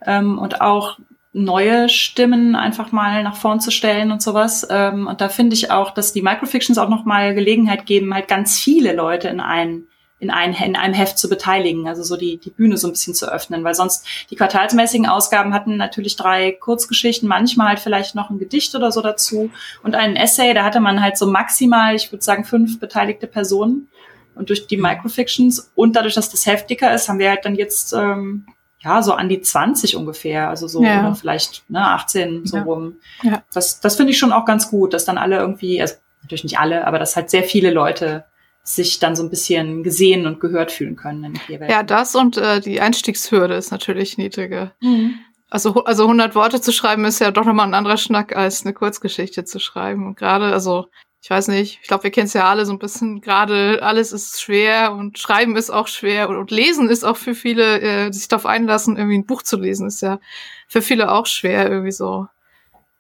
ähm, 0.06 0.38
und 0.38 0.62
auch 0.62 0.98
neue 1.34 1.88
Stimmen 1.88 2.56
einfach 2.56 2.92
mal 2.92 3.24
nach 3.24 3.36
vorn 3.36 3.62
zu 3.62 3.72
stellen 3.72 4.12
und 4.12 4.22
sowas. 4.22 4.68
Ähm, 4.70 5.08
und 5.08 5.22
da 5.22 5.30
finde 5.30 5.56
ich 5.56 5.72
auch, 5.72 5.92
dass 5.92 6.14
die 6.14 6.22
Microfictions 6.22 6.78
auch 6.78 6.90
noch 6.90 7.06
mal 7.06 7.36
Gelegenheit 7.36 7.86
geben, 7.86 8.14
halt 8.14 8.28
ganz 8.28 8.60
viele 8.60 8.94
Leute 8.94 9.28
in 9.28 9.40
einen 9.40 9.88
in, 10.20 10.32
ein, 10.32 10.54
in 10.54 10.76
einem 10.76 10.94
Heft 10.96 11.20
zu 11.20 11.30
beteiligen, 11.30 11.88
also 11.88 12.02
so 12.02 12.18
die, 12.18 12.38
die 12.38 12.50
Bühne 12.50 12.78
so 12.78 12.88
ein 12.88 12.92
bisschen 12.92 13.14
zu 13.14 13.32
öffnen, 13.32 13.64
weil 13.64 13.76
sonst 13.76 14.06
die 14.32 14.36
quartalsmäßigen 14.36 15.06
Ausgaben 15.06 15.54
hatten 15.54 15.78
natürlich 15.78 16.16
drei 16.16 16.52
Kurzgeschichten, 16.54 17.30
manchmal 17.30 17.68
halt 17.70 17.80
vielleicht 17.80 18.16
noch 18.16 18.30
ein 18.32 18.40
Gedicht 18.40 18.74
oder 18.74 18.92
so 18.92 19.02
dazu 19.02 19.52
und 19.84 19.94
einen 19.96 20.16
Essay, 20.16 20.54
da 20.56 20.64
hatte 20.64 20.80
man 20.80 21.02
halt 21.04 21.18
so 21.18 21.28
maximal, 21.28 21.96
ich 21.96 22.12
würde 22.12 22.24
sagen, 22.24 22.46
fünf 22.46 22.80
beteiligte 22.80 23.28
Personen 23.28 23.90
und 24.34 24.50
durch 24.50 24.66
die 24.68 24.78
Microfictions 24.78 25.72
und 25.76 25.96
dadurch, 25.96 26.16
dass 26.16 26.30
das 26.30 26.46
Heft 26.48 26.70
dicker 26.70 26.94
ist, 26.94 27.10
haben 27.10 27.20
wir 27.20 27.30
halt 27.30 27.46
dann 27.46 27.56
jetzt 27.56 27.94
ähm, 27.94 28.48
ja, 28.80 29.02
so 29.04 29.14
an 29.14 29.30
die 29.30 29.42
20 29.42 29.96
ungefähr, 29.96 30.50
also 30.50 30.68
so 30.68 30.84
Ja. 30.84 31.00
oder 31.00 31.16
vielleicht 31.16 31.64
ne, 31.70 31.80
18 31.80 32.46
so 32.46 32.58
Ja. 32.58 32.64
rum. 32.64 32.96
Ja. 33.22 33.44
Das, 33.54 33.82
das 33.82 33.96
finde 33.96 34.12
ich 34.12 34.18
schon 34.18 34.32
auch 34.32 34.46
ganz 34.46 34.70
gut, 34.70 34.94
dass 34.94 35.06
dann 35.06 35.18
alle 35.18 35.38
irgendwie, 35.38 35.82
also 35.82 35.96
natürlich 36.24 36.44
nicht 36.44 36.60
alle, 36.60 36.88
aber 36.88 36.98
dass 37.00 37.16
halt 37.16 37.30
sehr 37.30 37.44
viele 37.44 37.72
Leute 37.72 38.26
sich 38.68 39.00
dann 39.00 39.16
so 39.16 39.24
ein 39.24 39.30
bisschen 39.30 39.82
gesehen 39.82 40.28
und 40.28 40.42
gehört 40.42 40.74
fühlen 40.74 40.98
können. 40.98 41.40
Ja, 41.48 41.84
das 41.84 42.16
und 42.16 42.36
äh, 42.36 42.60
die 42.60 42.82
Einstiegshürde 42.82 43.56
ist 43.56 43.72
natürlich 43.72 44.18
niedriger. 44.18 44.74
Mhm. 44.82 45.20
Also, 45.50 45.86
also 45.86 46.04
100 46.04 46.36
Worte 46.36 46.60
zu 46.60 46.74
schreiben 46.74 47.06
ist 47.06 47.20
ja 47.20 47.32
doch 47.32 47.46
nochmal 47.46 47.68
ein 47.68 47.74
anderer 47.74 47.96
Schnack 47.96 48.36
als 48.36 48.66
eine 48.66 48.74
Kurzgeschichte 48.74 49.46
zu 49.46 49.60
schreiben. 49.60 50.06
Und 50.06 50.18
gerade, 50.18 50.48
also, 50.48 50.88
ich 51.22 51.30
weiß 51.30 51.48
nicht, 51.48 51.80
ich 51.82 51.88
glaube, 51.88 52.04
wir 52.04 52.12
kennen 52.12 52.28
es 52.28 52.34
ja 52.34 52.50
alle 52.50 52.66
so 52.66 52.74
ein 52.74 52.80
bisschen, 52.80 53.22
gerade 53.22 53.80
alles 53.82 54.12
ist 54.12 54.42
schwer 54.42 54.92
und 54.92 55.18
Schreiben 55.18 55.56
ist 55.56 55.70
auch 55.70 55.88
schwer 55.88 56.28
und, 56.28 56.36
und 56.36 56.52
Lesen 56.52 56.90
ist 56.90 57.06
auch 57.06 57.16
für 57.18 57.36
viele, 57.36 57.80
äh, 57.80 58.10
die 58.10 58.18
sich 58.18 58.28
darauf 58.28 58.46
einlassen, 58.46 58.98
irgendwie 58.98 59.18
ein 59.18 59.26
Buch 59.26 59.44
zu 59.44 59.58
lesen, 59.58 59.88
ist 59.88 60.02
ja 60.02 60.20
für 60.68 60.82
viele 60.82 61.10
auch 61.12 61.26
schwer, 61.26 61.70
irgendwie 61.70 61.94
so 61.94 62.28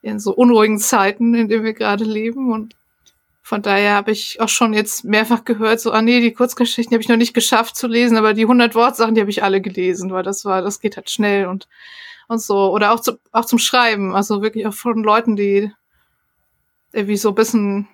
in 0.02 0.20
so 0.20 0.34
unruhigen 0.34 0.80
Zeiten, 0.80 1.36
in 1.36 1.50
denen 1.50 1.66
wir 1.66 1.74
gerade 1.74 2.06
leben. 2.06 2.54
Und 2.54 2.74
von 3.48 3.62
daher 3.62 3.94
habe 3.94 4.12
ich 4.12 4.42
auch 4.42 4.50
schon 4.50 4.74
jetzt 4.74 5.06
mehrfach 5.06 5.46
gehört, 5.46 5.80
so, 5.80 5.92
ah 5.92 6.02
nee, 6.02 6.20
die 6.20 6.34
Kurzgeschichten 6.34 6.94
habe 6.94 7.02
ich 7.02 7.08
noch 7.08 7.16
nicht 7.16 7.34
geschafft 7.34 7.78
zu 7.78 7.88
lesen, 7.88 8.18
aber 8.18 8.34
die 8.34 8.42
100 8.42 8.76
Wortsachen, 8.76 9.16
die 9.16 9.22
habe 9.22 9.32
ich 9.32 9.42
alle 9.42 9.62
gelesen, 9.62 10.12
weil 10.12 10.24
das 10.24 10.44
war, 10.44 10.62
das 10.62 10.82
geht 10.82 10.98
halt 10.98 11.10
schnell 11.10 11.48
und 11.48 11.68
und 12.28 12.42
so. 12.42 12.72
Oder 12.74 12.92
auch, 12.92 13.00
zu, 13.00 13.20
auch 13.32 13.46
zum 13.46 13.58
Schreiben. 13.60 14.14
Also 14.14 14.42
wirklich 14.42 14.68
auch 14.68 14.74
von 14.74 15.02
Leuten, 15.04 15.36
die 15.36 15.72
irgendwie 16.92 17.16
so 17.16 17.30
ein 17.30 17.36
bisschen 17.36 17.88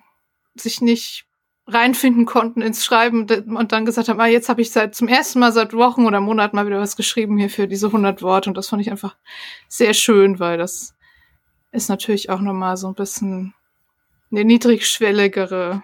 sich 0.56 0.80
nicht 0.80 1.26
reinfinden 1.66 2.26
konnten 2.26 2.60
ins 2.60 2.84
Schreiben 2.84 3.26
und 3.56 3.72
dann 3.72 3.86
gesagt 3.86 4.08
haben, 4.08 4.20
ah, 4.20 4.26
jetzt 4.26 4.48
habe 4.48 4.60
ich 4.60 4.70
seit 4.70 4.94
zum 4.94 5.08
ersten 5.08 5.38
Mal 5.38 5.52
seit 5.52 5.72
Wochen 5.72 6.04
oder 6.04 6.20
Monaten 6.20 6.56
mal 6.56 6.66
wieder 6.66 6.80
was 6.80 6.96
geschrieben 6.96 7.38
hier 7.38 7.48
für 7.48 7.66
diese 7.66 7.86
100 7.86 8.22
Worte 8.22 8.50
und 8.50 8.56
das 8.56 8.68
fand 8.68 8.82
ich 8.82 8.90
einfach 8.90 9.16
sehr 9.68 9.94
schön, 9.94 10.40
weil 10.40 10.58
das 10.58 10.94
ist 11.72 11.88
natürlich 11.88 12.28
auch 12.28 12.40
nochmal 12.40 12.76
so 12.76 12.88
ein 12.88 12.94
bisschen 12.94 13.54
eine 14.34 14.44
niedrigschwelligere 14.44 15.82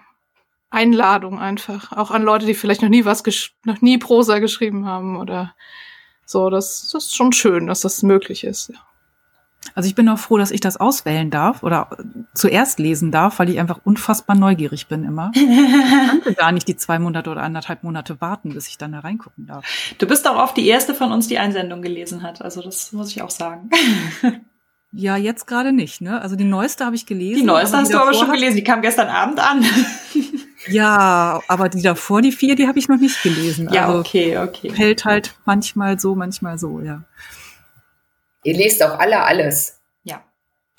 Einladung 0.69 1.39
einfach, 1.39 1.91
auch 1.91 2.11
an 2.11 2.23
Leute, 2.23 2.45
die 2.45 2.53
vielleicht 2.53 2.81
noch 2.81 2.89
nie 2.89 3.05
was, 3.05 3.23
gesch 3.23 3.55
noch 3.65 3.81
nie 3.81 3.97
Prosa 3.97 4.39
geschrieben 4.39 4.85
haben 4.85 5.17
oder 5.17 5.53
so, 6.25 6.49
das, 6.49 6.89
das 6.91 7.05
ist 7.05 7.15
schon 7.15 7.33
schön, 7.33 7.67
dass 7.67 7.81
das 7.81 8.03
möglich 8.03 8.45
ist. 8.45 8.69
Ja. 8.69 8.75
Also 9.75 9.87
ich 9.87 9.95
bin 9.95 10.09
auch 10.09 10.17
froh, 10.17 10.37
dass 10.37 10.51
ich 10.51 10.59
das 10.59 10.77
auswählen 10.77 11.29
darf 11.29 11.63
oder 11.63 11.89
zuerst 12.33 12.79
lesen 12.79 13.11
darf, 13.11 13.39
weil 13.39 13.49
ich 13.49 13.59
einfach 13.59 13.79
unfassbar 13.83 14.35
neugierig 14.35 14.87
bin 14.87 15.03
immer. 15.03 15.31
Ich 16.21 16.23
kann 16.23 16.35
gar 16.35 16.51
nicht 16.51 16.67
die 16.67 16.75
zwei 16.75 16.99
Monate 16.99 17.29
oder 17.29 17.41
anderthalb 17.41 17.83
Monate 17.83 18.21
warten, 18.21 18.53
bis 18.53 18.67
ich 18.67 18.77
dann 18.77 18.91
da 18.91 18.99
reingucken 18.99 19.47
darf. 19.47 19.65
Du 19.97 20.07
bist 20.07 20.27
auch 20.27 20.37
oft 20.37 20.55
die 20.55 20.67
erste 20.67 20.93
von 20.93 21.11
uns, 21.11 21.27
die 21.27 21.39
Einsendung 21.39 21.81
gelesen 21.81 22.21
hat. 22.21 22.41
Also 22.41 22.61
das 22.61 22.91
muss 22.91 23.09
ich 23.09 23.21
auch 23.21 23.29
sagen. 23.29 23.69
Ja, 24.93 25.15
jetzt 25.15 25.47
gerade 25.47 25.71
nicht, 25.71 26.01
ne? 26.01 26.21
Also 26.21 26.35
die 26.35 26.43
neueste 26.43 26.85
habe 26.85 26.95
ich 26.95 27.05
gelesen. 27.05 27.39
Die 27.41 27.45
neueste 27.45 27.77
hast 27.77 27.93
du 27.93 27.97
aber 27.97 28.13
schon 28.13 28.31
gelesen. 28.31 28.57
Die 28.57 28.63
kam 28.63 28.81
gestern 28.81 29.07
Abend 29.09 29.39
an. 29.39 29.63
Ja, 30.67 31.41
aber 31.47 31.69
die 31.69 31.81
davor, 31.81 32.21
die 32.21 32.31
vier, 32.31 32.55
die 32.55 32.67
habe 32.67 32.77
ich 32.77 32.87
noch 32.87 32.99
nicht 32.99 33.23
gelesen. 33.23 33.67
ja, 33.73 33.87
also 33.87 33.99
okay, 33.99 34.37
okay. 34.37 34.71
hält 34.71 35.05
halt 35.05 35.33
manchmal 35.43 35.99
so, 35.99 36.13
manchmal 36.13 36.59
so, 36.59 36.79
ja. 36.81 37.01
Ihr 38.43 38.55
lest 38.55 38.83
auch 38.83 38.99
alle 38.99 39.21
alles. 39.23 39.79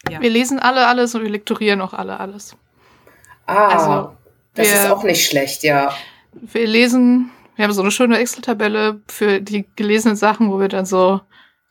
Ja. 0.09 0.21
Wir 0.21 0.31
lesen 0.31 0.61
alle 0.61 0.87
alles 0.87 1.16
und 1.16 1.23
wir 1.23 1.31
lektorieren 1.31 1.81
auch 1.81 1.95
alle 1.95 2.19
alles. 2.21 2.57
Ah, 3.47 3.69
Also, 3.69 4.16
das 4.54 4.69
wir- 4.69 4.75
ist 4.75 4.90
auch 4.90 5.02
nicht 5.02 5.25
schlecht, 5.26 5.64
ja. 5.64 5.92
Wir 6.33 6.66
lesen, 6.69 7.31
wir 7.57 7.64
haben 7.64 7.73
so 7.73 7.83
eine 7.83 7.90
schöne 7.90 8.19
Excel-Tabelle 8.19 9.00
für 9.09 9.40
die 9.40 9.64
gelesenen 9.76 10.16
Sachen, 10.16 10.50
wo 10.50 10.61
wir 10.61 10.69
dann 10.69 10.87
so 10.87 11.21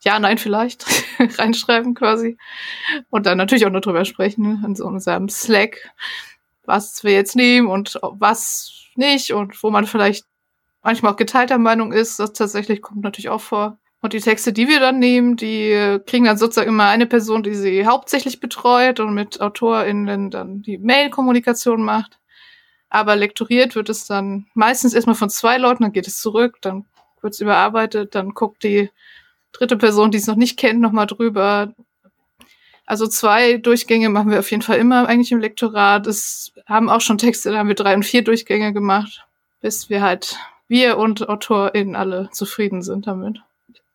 ja, 0.02 0.18
nein, 0.18 0.38
vielleicht 0.38 0.84
reinschreiben 1.38 1.94
quasi. 1.94 2.36
Und 3.10 3.26
dann 3.26 3.38
natürlich 3.38 3.66
auch 3.66 3.70
nur 3.70 3.80
drüber 3.80 4.04
sprechen, 4.04 4.42
ne, 4.42 4.62
in 4.66 4.74
so 4.74 4.84
unserem 4.86 5.28
Slack, 5.28 5.90
was 6.64 7.04
wir 7.04 7.12
jetzt 7.12 7.36
nehmen 7.36 7.68
und 7.68 7.98
was 8.02 8.72
nicht 8.94 9.32
und 9.32 9.62
wo 9.62 9.70
man 9.70 9.86
vielleicht 9.86 10.26
manchmal 10.82 11.12
auch 11.12 11.16
geteilter 11.16 11.58
Meinung 11.58 11.92
ist. 11.92 12.18
Das 12.18 12.32
tatsächlich 12.32 12.82
kommt 12.82 13.02
natürlich 13.02 13.28
auch 13.28 13.40
vor. 13.40 13.78
Und 14.00 14.12
die 14.14 14.20
Texte, 14.20 14.52
die 14.52 14.66
wir 14.66 14.80
dann 14.80 14.98
nehmen, 14.98 15.36
die 15.36 16.00
kriegen 16.06 16.24
dann 16.24 16.36
sozusagen 16.36 16.70
immer 16.70 16.88
eine 16.88 17.06
Person, 17.06 17.44
die 17.44 17.54
sie 17.54 17.86
hauptsächlich 17.86 18.40
betreut 18.40 18.98
und 18.98 19.14
mit 19.14 19.40
AutorInnen 19.40 20.30
dann 20.30 20.62
die 20.62 20.78
Mail-Kommunikation 20.78 21.84
macht. 21.84 22.18
Aber 22.90 23.14
lektoriert 23.14 23.76
wird 23.76 23.88
es 23.88 24.04
dann 24.06 24.46
meistens 24.54 24.92
erstmal 24.92 25.14
von 25.14 25.30
zwei 25.30 25.56
Leuten, 25.56 25.84
dann 25.84 25.92
geht 25.92 26.08
es 26.08 26.20
zurück, 26.20 26.58
dann 26.60 26.84
wird 27.20 27.34
es 27.34 27.40
überarbeitet, 27.40 28.16
dann 28.16 28.30
guckt 28.30 28.64
die 28.64 28.90
dritte 29.52 29.76
Person, 29.76 30.10
die 30.10 30.18
es 30.18 30.26
noch 30.26 30.36
nicht 30.36 30.58
kennt, 30.58 30.80
nochmal 30.80 31.06
drüber. 31.06 31.72
Also 32.86 33.06
zwei 33.06 33.58
Durchgänge 33.58 34.08
machen 34.08 34.30
wir 34.30 34.40
auf 34.40 34.50
jeden 34.50 34.62
Fall 34.62 34.78
immer 34.78 35.08
eigentlich 35.08 35.32
im 35.32 35.40
Lektorat. 35.40 36.06
Es 36.06 36.52
haben 36.66 36.90
auch 36.90 37.00
schon 37.00 37.18
Texte, 37.18 37.50
da 37.50 37.58
haben 37.58 37.68
wir 37.68 37.74
drei 37.74 37.94
und 37.94 38.04
vier 38.04 38.22
Durchgänge 38.22 38.72
gemacht, 38.72 39.24
bis 39.60 39.88
wir 39.88 40.02
halt, 40.02 40.36
wir 40.68 40.98
und 40.98 41.28
AutorInnen 41.28 41.96
alle 41.96 42.28
zufrieden 42.32 42.82
sind 42.82 43.06
damit. 43.06 43.38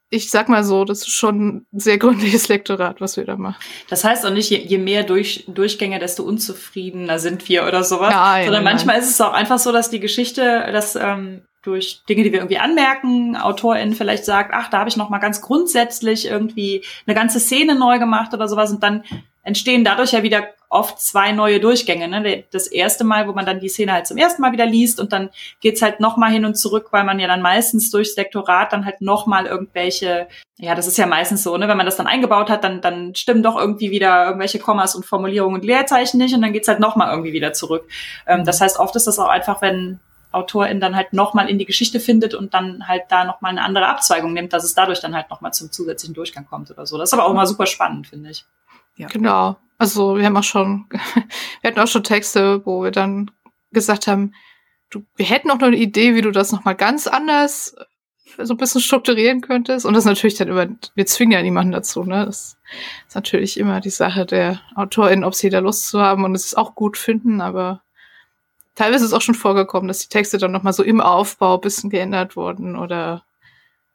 Ich 0.10 0.32
sag 0.32 0.48
mal 0.48 0.64
so, 0.64 0.86
das 0.86 1.00
ist 1.00 1.10
schon 1.10 1.48
ein 1.74 1.80
sehr 1.80 1.98
gründliches 1.98 2.48
Lektorat, 2.48 3.02
was 3.02 3.18
wir 3.18 3.26
da 3.26 3.36
machen. 3.36 3.58
Das 3.90 4.06
heißt 4.06 4.26
auch 4.26 4.32
nicht, 4.32 4.50
je, 4.50 4.60
je 4.60 4.78
mehr 4.78 5.04
Durch, 5.04 5.44
Durchgänge, 5.48 6.00
desto 6.00 6.24
unzufriedener 6.24 7.20
sind 7.20 7.50
wir 7.50 7.68
oder 7.68 7.84
sowas. 7.84 8.14
Nein, 8.14 8.46
Sondern 8.46 8.64
nein. 8.64 8.74
manchmal 8.76 9.00
ist 9.00 9.10
es 9.10 9.20
auch 9.20 9.34
einfach 9.34 9.60
so, 9.60 9.74
dass 9.74 9.90
die 9.90 10.00
Geschichte, 10.00 10.70
dass 10.72 10.96
ähm, 10.96 11.42
durch 11.68 12.02
Dinge, 12.08 12.24
die 12.24 12.32
wir 12.32 12.40
irgendwie 12.40 12.58
anmerken, 12.58 13.36
AutorInnen 13.36 13.94
vielleicht 13.94 14.26
sagt, 14.26 14.52
ach, 14.54 14.70
da 14.70 14.80
habe 14.80 14.90
ich 14.90 14.98
noch 14.98 15.10
mal 15.10 15.20
ganz 15.20 15.42
grundsätzlich 15.42 16.26
irgendwie 16.26 16.84
eine 17.06 17.14
ganze 17.14 17.40
Szene 17.40 17.76
neu 17.76 18.00
gemacht 18.00 18.34
oder 18.34 18.48
sowas 18.48 18.72
und 18.72 18.82
dann 18.82 19.04
entstehen 19.44 19.86
dadurch 19.86 20.12
ja 20.12 20.24
wieder 20.24 20.48
oft 20.70 21.00
zwei 21.00 21.32
neue 21.32 21.62
Durchgänge. 21.62 22.10
Ne? 22.10 22.44
Das 22.52 22.68
erste 22.68 23.06
Mal, 23.06 23.28
wo 23.28 23.32
man 23.32 23.46
dann 23.46 23.62
die 23.62 23.70
Szene 23.70 23.94
halt 23.94 24.08
zum 24.08 24.18
ersten 24.18 24.42
Mal 24.42 24.52
wieder 24.52 24.66
liest 24.66 25.00
und 25.00 25.14
dann 25.14 25.30
geht's 25.62 25.82
halt 25.82 26.02
noch 26.02 26.18
mal 26.18 26.30
hin 26.30 26.44
und 26.44 26.56
zurück, 26.56 26.88
weil 26.92 27.06
man 27.06 27.20
ja 27.20 27.28
dann 27.28 27.42
meistens 27.42 27.90
durchs 27.90 28.18
Lektorat 28.18 28.74
dann 28.74 28.84
halt 28.84 29.00
noch 29.00 29.26
mal 29.26 29.46
irgendwelche, 29.46 30.28
ja, 30.58 30.76
das 30.76 30.88
ist 30.88 30.98
ja 30.98 31.06
meistens 31.06 31.44
so, 31.44 31.56
ne? 31.56 31.70
wenn 31.70 31.78
man 31.78 31.86
das 31.86 31.96
dann 31.96 32.08
eingebaut 32.08 32.50
hat, 32.50 32.66
dann, 32.66 32.82
dann 32.82 33.16
stimmen 33.16 33.44
doch 33.44 33.58
irgendwie 33.58 33.92
wieder 33.92 34.26
irgendwelche 34.26 34.60
Kommas 34.60 34.96
und 34.96 35.06
Formulierungen 35.06 35.62
und 35.62 35.66
Leerzeichen 35.66 36.18
nicht 36.18 36.36
und 36.36 36.42
dann 36.42 36.52
geht's 36.52 36.68
halt 36.68 36.82
noch 36.82 36.98
mal 36.98 37.10
irgendwie 37.10 37.32
wieder 37.32 37.54
zurück. 37.54 37.88
Ähm, 38.28 38.44
das 38.44 38.60
heißt, 38.60 38.80
oft 38.80 38.96
ist 38.98 39.08
das 39.08 39.20
auch 39.20 39.30
einfach, 39.30 39.62
wenn 39.62 40.00
Autorin 40.32 40.80
dann 40.80 40.96
halt 40.96 41.14
nochmal 41.14 41.50
in 41.50 41.58
die 41.58 41.66
Geschichte 41.66 42.00
findet 42.00 42.34
und 42.34 42.54
dann 42.54 42.88
halt 42.88 43.04
da 43.10 43.24
nochmal 43.24 43.52
eine 43.52 43.64
andere 43.64 43.88
Abzweigung 43.88 44.34
nimmt, 44.34 44.54
dass 44.54 44.64
es 44.64 44.74
dadurch 44.74 45.00
dann 45.00 45.16
halt 45.16 45.30
nochmal 45.30 45.54
zum 45.54 45.72
zusätzlichen 45.72 46.14
Durchgang 46.14 46.46
kommt 46.46 46.70
oder 46.70 46.86
so. 46.86 46.98
Das 46.98 47.10
ist 47.10 47.14
aber 47.14 47.26
auch 47.26 47.32
immer 47.32 47.48
super 47.48 47.66
spannend, 47.66 48.08
finde 48.08 48.32
ich. 48.32 48.46
Ja. 48.96 49.08
Genau. 49.08 49.58
Also 49.78 50.18
wir 50.18 50.26
haben 50.26 50.38
auch 50.38 50.44
schon, 50.44 50.86
wir 51.62 51.70
hatten 51.70 51.80
auch 51.80 51.88
schon 51.88 52.04
Texte, 52.04 52.66
wo 52.66 52.84
wir 52.84 52.92
dann 52.92 53.32
gesagt 53.72 54.08
haben, 54.08 54.34
du, 54.90 55.04
wir 55.16 55.26
hätten 55.26 55.52
auch 55.52 55.60
noch 55.60 55.68
eine 55.68 55.78
Idee, 55.78 56.16
wie 56.16 56.22
du 56.22 56.32
das 56.32 56.52
nochmal 56.52 56.76
ganz 56.76 57.08
anders 57.08 57.76
äh, 58.38 58.46
so 58.46 58.54
ein 58.54 58.58
bisschen 58.58 58.82
strukturieren 58.82 59.42
könntest. 59.42 59.86
Und 59.86 59.94
das 59.94 60.04
ist 60.04 60.10
natürlich 60.10 60.36
dann 60.36 60.48
immer, 60.48 60.68
wir 60.96 61.06
zwingen 61.06 61.34
ja 61.34 61.42
niemanden 61.42 61.72
dazu, 61.72 62.04
ne? 62.04 62.26
Das 62.26 62.58
ist 63.08 63.16
natürlich 63.16 63.60
immer 63.60 63.80
die 63.80 63.90
Sache 63.90 64.26
der 64.26 64.62
Autorin, 64.76 65.24
ob 65.24 65.36
sie 65.36 65.50
da 65.50 65.60
Lust 65.60 65.88
zu 65.90 66.02
haben 66.02 66.24
und 66.24 66.36
es 66.36 66.56
auch 66.56 66.76
gut 66.76 66.98
finden, 66.98 67.42
aber 67.42 67.82
teilweise 68.78 69.04
ist 69.04 69.12
es 69.12 69.14
auch 69.14 69.22
schon 69.22 69.36
vorgekommen, 69.36 69.88
dass 69.88 70.00
die 70.00 70.10
Texte 70.10 70.38
dann 70.38 70.52
nochmal 70.52 70.74
so 70.74 70.84
im 70.84 71.02
Aufbau 71.02 71.58
bisschen 71.58 71.90
geändert 71.90 72.36
wurden 72.36 72.78
oder 72.78 73.24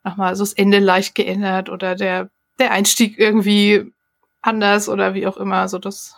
nochmal 0.04 0.36
so 0.36 0.42
das 0.42 0.52
Ende 0.52 0.80
leicht 0.80 1.14
geändert 1.14 1.70
oder 1.70 1.94
der, 1.94 2.28
der 2.58 2.72
Einstieg 2.72 3.18
irgendwie 3.18 3.92
anders 4.42 4.88
oder 4.88 5.14
wie 5.14 5.26
auch 5.26 5.36
immer. 5.36 5.68
So 5.68 5.78
dass 5.78 6.16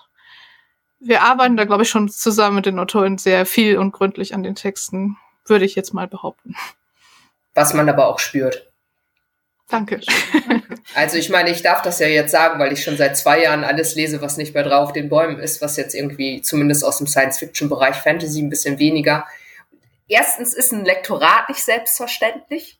wir 0.99 1.23
arbeiten 1.23 1.57
da, 1.57 1.67
glaube 1.67 1.83
ich, 1.83 1.91
schon 1.91 2.09
zusammen 2.09 2.57
mit 2.57 2.67
den 2.67 2.79
Autoren 2.79 3.19
sehr 3.19 3.45
viel 3.45 3.77
und 3.77 3.93
gründlich 3.93 4.35
an 4.35 4.43
den 4.43 4.55
Texten, 4.55 5.19
würde 5.45 5.67
ich 5.67 5.75
jetzt 5.75 5.93
mal 5.93 6.09
behaupten. 6.09 6.57
Was 7.53 7.75
man 7.75 7.89
aber 7.89 8.09
auch 8.09 8.19
spürt. 8.19 8.73
Danke. 9.69 10.01
Also 10.95 11.17
ich 11.17 11.29
meine, 11.29 11.51
ich 11.51 11.63
darf 11.63 11.83
das 11.83 11.99
ja 11.99 12.07
jetzt 12.07 12.31
sagen, 12.31 12.61
weil 12.61 12.73
ich 12.73 12.85
schon 12.85 12.97
seit 12.97 13.17
zwei 13.17 13.43
Jahren 13.43 13.65
alles 13.65 13.97
lese, 13.97 14.21
was 14.21 14.37
nicht 14.37 14.55
mehr 14.55 14.63
drauf 14.63 14.93
den 14.93 15.09
Bäumen 15.09 15.41
ist, 15.41 15.61
was 15.61 15.77
jetzt 15.77 15.95
irgendwie 15.95 16.41
zumindest 16.41 16.85
aus 16.85 16.99
dem 16.99 17.09
Science-Fiction-Bereich 17.09 17.97
Fantasy 17.97 18.41
ein 18.41 18.51
bisschen 18.51 18.79
weniger. 18.79 19.27
Erstens 20.07 20.55
ist 20.55 20.73
ein 20.73 20.85
Lektorat 20.85 21.49
nicht 21.49 21.65
selbstverständlich. 21.65 22.79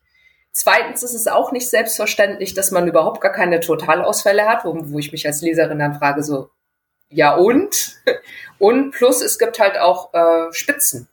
Zweitens 0.53 1.03
ist 1.03 1.15
es 1.15 1.27
auch 1.27 1.51
nicht 1.51 1.69
selbstverständlich, 1.69 2.55
dass 2.55 2.71
man 2.71 2.87
überhaupt 2.87 3.21
gar 3.21 3.33
keine 3.33 3.59
Totalausfälle 3.59 4.47
hat, 4.47 4.65
wo, 4.65 4.77
wo 4.77 4.99
ich 5.01 5.11
mich 5.11 5.27
als 5.27 5.41
Leserin 5.41 5.81
dann 5.81 5.99
frage, 5.99 6.23
so, 6.23 6.51
ja 7.09 7.35
und? 7.35 7.97
Und 8.59 8.93
plus 8.93 9.21
es 9.21 9.39
gibt 9.39 9.59
halt 9.59 9.79
auch 9.79 10.15
äh, 10.15 10.53
Spitzen. 10.53 11.09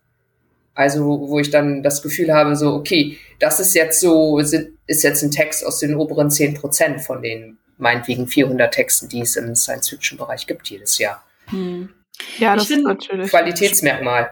Also 0.74 1.06
wo, 1.06 1.30
wo 1.30 1.40
ich 1.40 1.50
dann 1.50 1.84
das 1.84 2.02
Gefühl 2.02 2.34
habe, 2.34 2.56
so, 2.56 2.74
okay, 2.74 3.18
das 3.40 3.60
ist 3.60 3.76
jetzt 3.76 4.00
so, 4.00 4.40
ist 4.40 4.54
jetzt 4.88 5.24
ein 5.24 5.32
Text 5.32 5.66
aus 5.66 5.80
den 5.80 5.96
oberen 5.96 6.32
10 6.32 6.54
Prozent 6.56 7.02
von 7.02 7.22
den 7.22 7.58
meinetwegen 7.78 8.28
400 8.28 8.74
Texten, 8.74 9.10
die 9.10 9.22
es 9.22 9.36
im 9.36 9.56
Science-Fiction-Bereich 9.56 10.48
gibt 10.48 10.70
jedes 10.70 10.98
Jahr. 10.98 11.24
Hm. 11.48 11.90
Ja, 12.38 12.56
Ich 12.56 12.62
das 12.62 12.70
ist 12.70 12.84
natürlich. 12.84 13.30
Qualitätsmerkmal. 13.30 14.32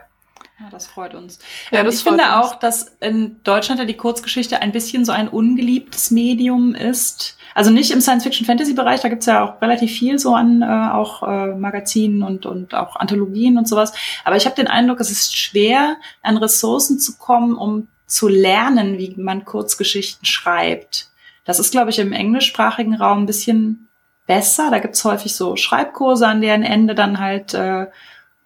Ja, 0.59 0.69
das 0.69 0.87
freut 0.87 1.15
uns. 1.15 1.39
Ja, 1.71 1.83
das 1.83 1.95
ich 1.95 2.03
finde 2.03 2.23
uns. 2.23 2.33
auch, 2.33 2.55
dass 2.55 2.97
in 2.99 3.41
Deutschland 3.43 3.79
ja 3.79 3.85
die 3.85 3.95
Kurzgeschichte 3.95 4.61
ein 4.61 4.73
bisschen 4.73 5.05
so 5.05 5.13
ein 5.13 5.29
ungeliebtes 5.29 6.11
Medium 6.11 6.75
ist. 6.75 7.37
Also 7.55 7.71
nicht 7.71 7.91
im 7.91 8.01
Science-Fiction-Fantasy-Bereich, 8.01 8.99
da 9.01 9.09
gibt's 9.09 9.25
ja 9.25 9.43
auch 9.43 9.61
relativ 9.61 9.91
viel 9.91 10.19
so 10.19 10.35
an 10.35 10.61
äh, 10.61 10.65
auch 10.65 11.23
äh, 11.23 11.55
Magazinen 11.55 12.23
und, 12.23 12.45
und 12.45 12.75
auch 12.75 12.97
Anthologien 12.97 13.57
und 13.57 13.67
sowas. 13.69 13.93
Aber 14.25 14.35
ich 14.35 14.45
habe 14.45 14.55
den 14.55 14.67
Eindruck, 14.67 14.99
es 14.99 15.11
ist 15.11 15.35
schwer, 15.35 15.95
an 16.21 16.37
Ressourcen 16.37 16.99
zu 16.99 17.17
kommen, 17.17 17.55
um 17.55 17.87
zu 18.05 18.27
lernen, 18.27 18.97
wie 18.97 19.15
man 19.17 19.45
Kurzgeschichten 19.45 20.25
schreibt. 20.25 21.09
Das 21.45 21.59
ist, 21.59 21.71
glaube 21.71 21.89
ich, 21.89 21.99
im 21.99 22.11
englischsprachigen 22.11 22.95
Raum 22.95 23.19
ein 23.19 23.25
bisschen 23.25 23.87
besser. 24.27 24.69
Da 24.71 24.79
gibt's 24.79 25.05
häufig 25.05 25.35
so 25.35 25.55
Schreibkurse, 25.55 26.27
an 26.27 26.41
deren 26.41 26.63
Ende 26.63 26.95
dann 26.95 27.19
halt 27.19 27.53
äh, 27.53 27.87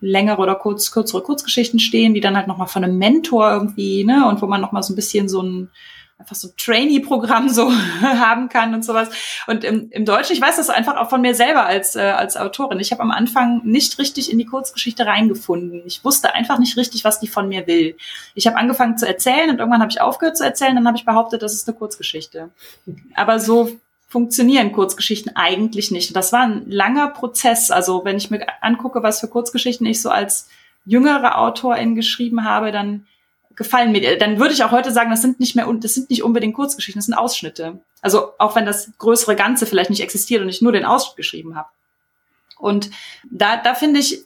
längere 0.03 0.41
oder 0.41 0.55
kurz, 0.55 0.91
kürzere 0.91 1.21
Kurzgeschichten 1.21 1.79
stehen, 1.79 2.13
die 2.13 2.21
dann 2.21 2.35
halt 2.35 2.47
nochmal 2.47 2.67
von 2.67 2.83
einem 2.83 2.97
Mentor 2.97 3.51
irgendwie, 3.51 4.03
ne, 4.03 4.27
und 4.27 4.41
wo 4.41 4.47
man 4.47 4.61
nochmal 4.61 4.83
so 4.83 4.93
ein 4.93 4.95
bisschen 4.95 5.29
so 5.29 5.41
ein, 5.41 5.69
einfach 6.17 6.35
so 6.35 6.49
ein 6.49 6.53
Trainee-Programm 6.57 7.49
so 7.49 7.71
haben 8.01 8.49
kann 8.49 8.73
und 8.73 8.83
sowas. 8.83 9.09
Und 9.47 9.63
im, 9.63 9.89
im 9.91 10.05
Deutschen, 10.05 10.33
ich 10.33 10.41
weiß 10.41 10.57
das 10.57 10.69
einfach 10.69 10.97
auch 10.97 11.09
von 11.09 11.21
mir 11.21 11.35
selber 11.35 11.65
als, 11.65 11.95
äh, 11.95 12.01
als 12.01 12.37
Autorin. 12.37 12.79
Ich 12.79 12.91
habe 12.91 13.01
am 13.01 13.11
Anfang 13.11 13.61
nicht 13.63 13.97
richtig 13.97 14.31
in 14.31 14.37
die 14.37 14.45
Kurzgeschichte 14.45 15.05
reingefunden. 15.05 15.81
Ich 15.85 16.03
wusste 16.03 16.33
einfach 16.33 16.59
nicht 16.59 16.77
richtig, 16.77 17.03
was 17.03 17.19
die 17.19 17.27
von 17.27 17.47
mir 17.47 17.65
will. 17.67 17.95
Ich 18.35 18.45
habe 18.47 18.57
angefangen 18.57 18.97
zu 18.97 19.07
erzählen 19.07 19.49
und 19.49 19.59
irgendwann 19.59 19.81
habe 19.81 19.91
ich 19.91 20.01
aufgehört 20.01 20.37
zu 20.37 20.43
erzählen, 20.43 20.75
dann 20.75 20.87
habe 20.87 20.97
ich 20.97 21.05
behauptet, 21.05 21.41
das 21.41 21.53
ist 21.53 21.67
eine 21.67 21.77
Kurzgeschichte. 21.77 22.49
Aber 23.15 23.39
so 23.39 23.69
funktionieren 24.13 24.71
Kurzgeschichten 24.73 25.35
eigentlich 25.35 25.89
nicht. 25.89 26.15
Das 26.15 26.31
war 26.31 26.43
ein 26.43 26.69
langer 26.69 27.07
Prozess. 27.07 27.71
Also 27.71 28.05
wenn 28.05 28.15
ich 28.15 28.29
mir 28.29 28.45
angucke, 28.61 29.01
was 29.01 29.19
für 29.19 29.27
Kurzgeschichten 29.27 29.87
ich 29.87 30.03
so 30.03 30.11
als 30.11 30.49
jüngere 30.85 31.39
Autorin 31.39 31.95
geschrieben 31.95 32.43
habe, 32.43 32.71
dann 32.71 33.07
gefallen 33.55 33.91
mir, 33.91 34.19
dann 34.19 34.39
würde 34.39 34.53
ich 34.53 34.63
auch 34.63 34.69
heute 34.69 34.91
sagen, 34.91 35.09
das 35.09 35.23
sind 35.23 35.39
nicht 35.39 35.55
mehr, 35.55 35.67
das 35.79 35.95
sind 35.95 36.11
nicht 36.11 36.21
unbedingt 36.21 36.53
Kurzgeschichten, 36.53 36.99
das 36.99 37.07
sind 37.07 37.15
Ausschnitte. 37.15 37.79
Also 38.03 38.33
auch 38.37 38.55
wenn 38.55 38.67
das 38.67 38.91
größere 38.99 39.35
Ganze 39.35 39.65
vielleicht 39.65 39.89
nicht 39.89 40.03
existiert 40.03 40.43
und 40.43 40.49
ich 40.49 40.61
nur 40.61 40.73
den 40.73 40.85
Ausschnitt 40.85 41.17
geschrieben 41.17 41.55
habe. 41.55 41.69
Und 42.59 42.91
da, 43.31 43.57
da 43.57 43.73
finde 43.73 43.99
ich, 43.99 44.25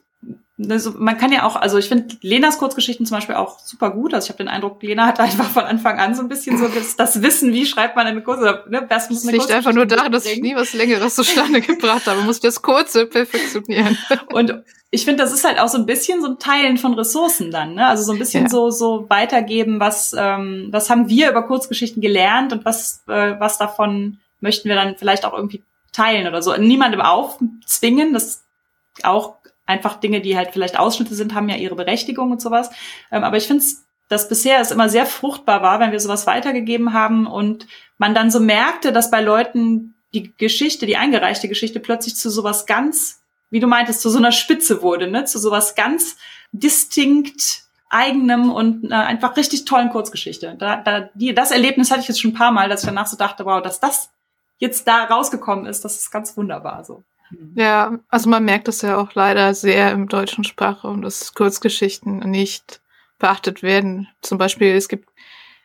also 0.59 0.91
man 0.97 1.17
kann 1.17 1.31
ja 1.31 1.43
auch, 1.43 1.55
also 1.55 1.77
ich 1.77 1.87
finde 1.87 2.15
Lenas 2.21 2.57
Kurzgeschichten 2.57 3.05
zum 3.05 3.17
Beispiel 3.17 3.35
auch 3.35 3.59
super 3.59 3.91
gut. 3.91 4.13
Also 4.13 4.25
ich 4.25 4.29
habe 4.29 4.39
den 4.39 4.47
Eindruck, 4.47 4.81
Lena 4.81 5.05
hat 5.05 5.19
einfach 5.19 5.49
von 5.49 5.63
Anfang 5.63 5.99
an 5.99 6.15
so 6.15 6.23
ein 6.23 6.29
bisschen 6.29 6.57
so 6.57 6.67
das, 6.67 6.95
das 6.95 7.21
Wissen, 7.21 7.53
wie 7.53 7.65
schreibt 7.65 7.95
man 7.95 8.07
eine 8.07 8.21
Kurse. 8.23 8.63
Ne, 8.67 8.85
das 8.89 9.09
muss 9.09 9.23
liegt 9.23 9.51
einfach 9.51 9.73
nur 9.73 9.85
daran, 9.85 10.11
dass 10.11 10.25
ich 10.25 10.41
nie 10.41 10.55
was 10.55 10.73
Längeres 10.73 11.15
zustande 11.15 11.61
gebracht 11.61 12.07
habe. 12.07 12.17
Man 12.17 12.25
muss 12.25 12.39
das 12.39 12.61
Kurze 12.61 13.05
perfektionieren. 13.05 13.97
Und 14.33 14.63
ich 14.89 15.05
finde, 15.05 15.23
das 15.23 15.31
ist 15.31 15.43
halt 15.43 15.59
auch 15.59 15.67
so 15.67 15.77
ein 15.77 15.85
bisschen 15.85 16.21
so 16.21 16.29
ein 16.29 16.39
Teilen 16.39 16.77
von 16.77 16.95
Ressourcen 16.95 17.51
dann. 17.51 17.75
Ne? 17.75 17.85
Also 17.85 18.03
so 18.03 18.13
ein 18.13 18.19
bisschen 18.19 18.45
ja. 18.45 18.49
so 18.49 18.71
so 18.71 19.05
weitergeben, 19.09 19.79
was 19.79 20.15
ähm, 20.17 20.69
was 20.71 20.89
haben 20.89 21.07
wir 21.07 21.29
über 21.29 21.43
Kurzgeschichten 21.43 22.01
gelernt 22.01 22.51
und 22.51 22.65
was 22.65 23.03
äh, 23.07 23.35
was 23.39 23.59
davon 23.59 24.19
möchten 24.39 24.69
wir 24.69 24.75
dann 24.75 24.95
vielleicht 24.97 25.25
auch 25.25 25.33
irgendwie 25.33 25.61
teilen 25.93 26.27
oder 26.27 26.41
so. 26.41 26.55
Niemandem 26.55 27.01
aufzwingen, 27.01 28.13
das 28.13 28.43
auch 29.03 29.36
einfach 29.67 29.99
Dinge, 29.99 30.21
die 30.21 30.35
halt 30.35 30.49
vielleicht 30.51 30.79
Ausschnitte 30.79 31.13
sind, 31.13 31.35
haben 31.35 31.49
ja 31.49 31.55
ihre 31.55 31.75
Berechtigung 31.75 32.31
und 32.31 32.41
sowas. 32.41 32.71
Ähm, 33.11 33.23
aber 33.23 33.37
ich 33.37 33.47
finde 33.47 33.63
es, 33.63 33.85
dass 34.09 34.29
bisher 34.29 34.59
es 34.59 34.71
immer 34.71 34.89
sehr 34.89 35.05
fruchtbar 35.05 35.61
war, 35.61 35.79
wenn 35.79 35.91
wir 35.91 35.99
sowas 35.99 36.25
weitergegeben 36.25 36.93
haben 36.93 37.27
und 37.27 37.67
man 37.97 38.15
dann 38.15 38.31
so 38.31 38.39
merkte, 38.39 38.91
dass 38.91 39.11
bei 39.11 39.21
Leuten 39.21 39.95
die 40.13 40.33
Geschichte, 40.37 40.85
die 40.85 40.97
eingereichte 40.97 41.49
Geschichte 41.49 41.79
plötzlich 41.79 42.15
zu 42.15 42.29
sowas 42.29 42.65
ganz, 42.65 43.21
wie 43.49 43.59
du 43.59 43.67
meintest, 43.67 44.01
zu 44.01 44.09
so 44.09 44.17
einer 44.17 44.31
Spitze 44.31 44.81
wurde, 44.81 45.07
ne? 45.07 45.25
zu 45.25 45.39
sowas 45.39 45.75
ganz 45.75 46.17
distinkt 46.51 47.63
eigenem 47.89 48.51
und 48.51 48.91
äh, 48.91 48.93
einfach 48.93 49.37
richtig 49.37 49.65
tollen 49.65 49.89
Kurzgeschichte. 49.89 50.55
Da, 50.57 50.77
da, 50.77 51.09
die, 51.13 51.33
das 51.33 51.51
Erlebnis 51.51 51.91
hatte 51.91 52.01
ich 52.01 52.07
jetzt 52.07 52.21
schon 52.21 52.31
ein 52.31 52.37
paar 52.37 52.51
Mal, 52.51 52.69
dass 52.69 52.81
ich 52.81 52.87
danach 52.87 53.07
so 53.07 53.17
dachte, 53.17 53.45
wow, 53.45 53.61
dass 53.61 53.79
das 53.79 54.09
jetzt 54.57 54.87
da 54.87 55.05
rausgekommen 55.05 55.65
ist, 55.65 55.85
das 55.85 55.97
ist 55.97 56.11
ganz 56.11 56.35
wunderbar 56.35 56.83
so. 56.83 57.03
Ja, 57.55 57.99
also 58.09 58.29
man 58.29 58.45
merkt 58.45 58.67
es 58.67 58.81
ja 58.81 58.97
auch 58.97 59.13
leider 59.13 59.53
sehr 59.53 59.91
im 59.91 60.07
deutschen 60.07 60.43
Sprachraum, 60.43 61.01
dass 61.01 61.33
Kurzgeschichten 61.33 62.19
nicht 62.19 62.81
beachtet 63.19 63.63
werden. 63.63 64.07
Zum 64.21 64.37
Beispiel, 64.37 64.75
es 64.75 64.87
gibt 64.87 65.09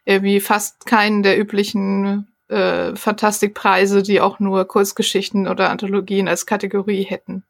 irgendwie 0.05 0.41
fast 0.41 0.87
keinen 0.87 1.23
der 1.23 1.39
üblichen 1.39 2.27
äh, 2.49 2.97
Fantastikpreise, 2.97 4.03
die 4.03 4.21
auch 4.21 4.41
nur 4.41 4.67
Kurzgeschichten 4.67 5.47
oder 5.47 5.71
Anthologien 5.71 6.29
als 6.29 6.47
Kategorie 6.47 7.05
hätten. 7.05 7.45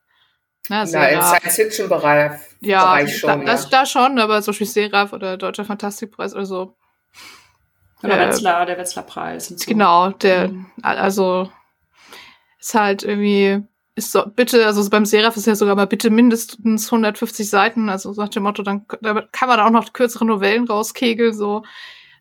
Na, 0.68 0.84
Na 0.84 1.08
im 1.08 1.22
Science-Fiction-Bereich 1.22 2.32
ja, 2.60 3.06
schon. 3.08 3.28
Da, 3.28 3.36
ja. 3.36 3.44
Das, 3.44 3.68
da 3.68 3.86
schon, 3.86 4.18
aber 4.18 4.40
zum 4.42 4.52
Beispiel 4.52 4.66
Seraph 4.68 5.12
oder 5.12 5.36
Deutscher 5.36 5.64
Fantastikpreis 5.64 6.34
oder 6.34 6.46
so. 6.46 6.76
Oder 8.02 8.20
äh, 8.20 8.28
Wetzlar, 8.28 8.66
der 8.66 8.78
Wetzlar-Preis. 8.78 9.48
So. 9.48 9.56
Genau, 9.66 10.10
der, 10.10 10.48
mhm. 10.48 10.66
also 10.82 11.50
ist 12.60 12.74
halt 12.74 13.02
irgendwie 13.02 13.64
ist 13.94 14.12
so, 14.12 14.24
bitte, 14.26 14.66
also 14.66 14.88
beim 14.88 15.04
Seraph 15.04 15.36
ist 15.36 15.46
ja 15.46 15.54
sogar 15.54 15.76
mal 15.76 15.86
bitte 15.86 16.10
mindestens 16.10 16.86
150 16.86 17.48
Seiten, 17.48 17.88
also 17.88 18.12
nach 18.12 18.28
dem 18.30 18.44
Motto, 18.44 18.62
dann 18.62 18.86
kann 18.86 19.48
man 19.48 19.58
da 19.58 19.66
auch 19.66 19.70
noch 19.70 19.92
kürzere 19.92 20.24
Novellen 20.24 20.66
rauskegeln, 20.66 21.34
so. 21.34 21.62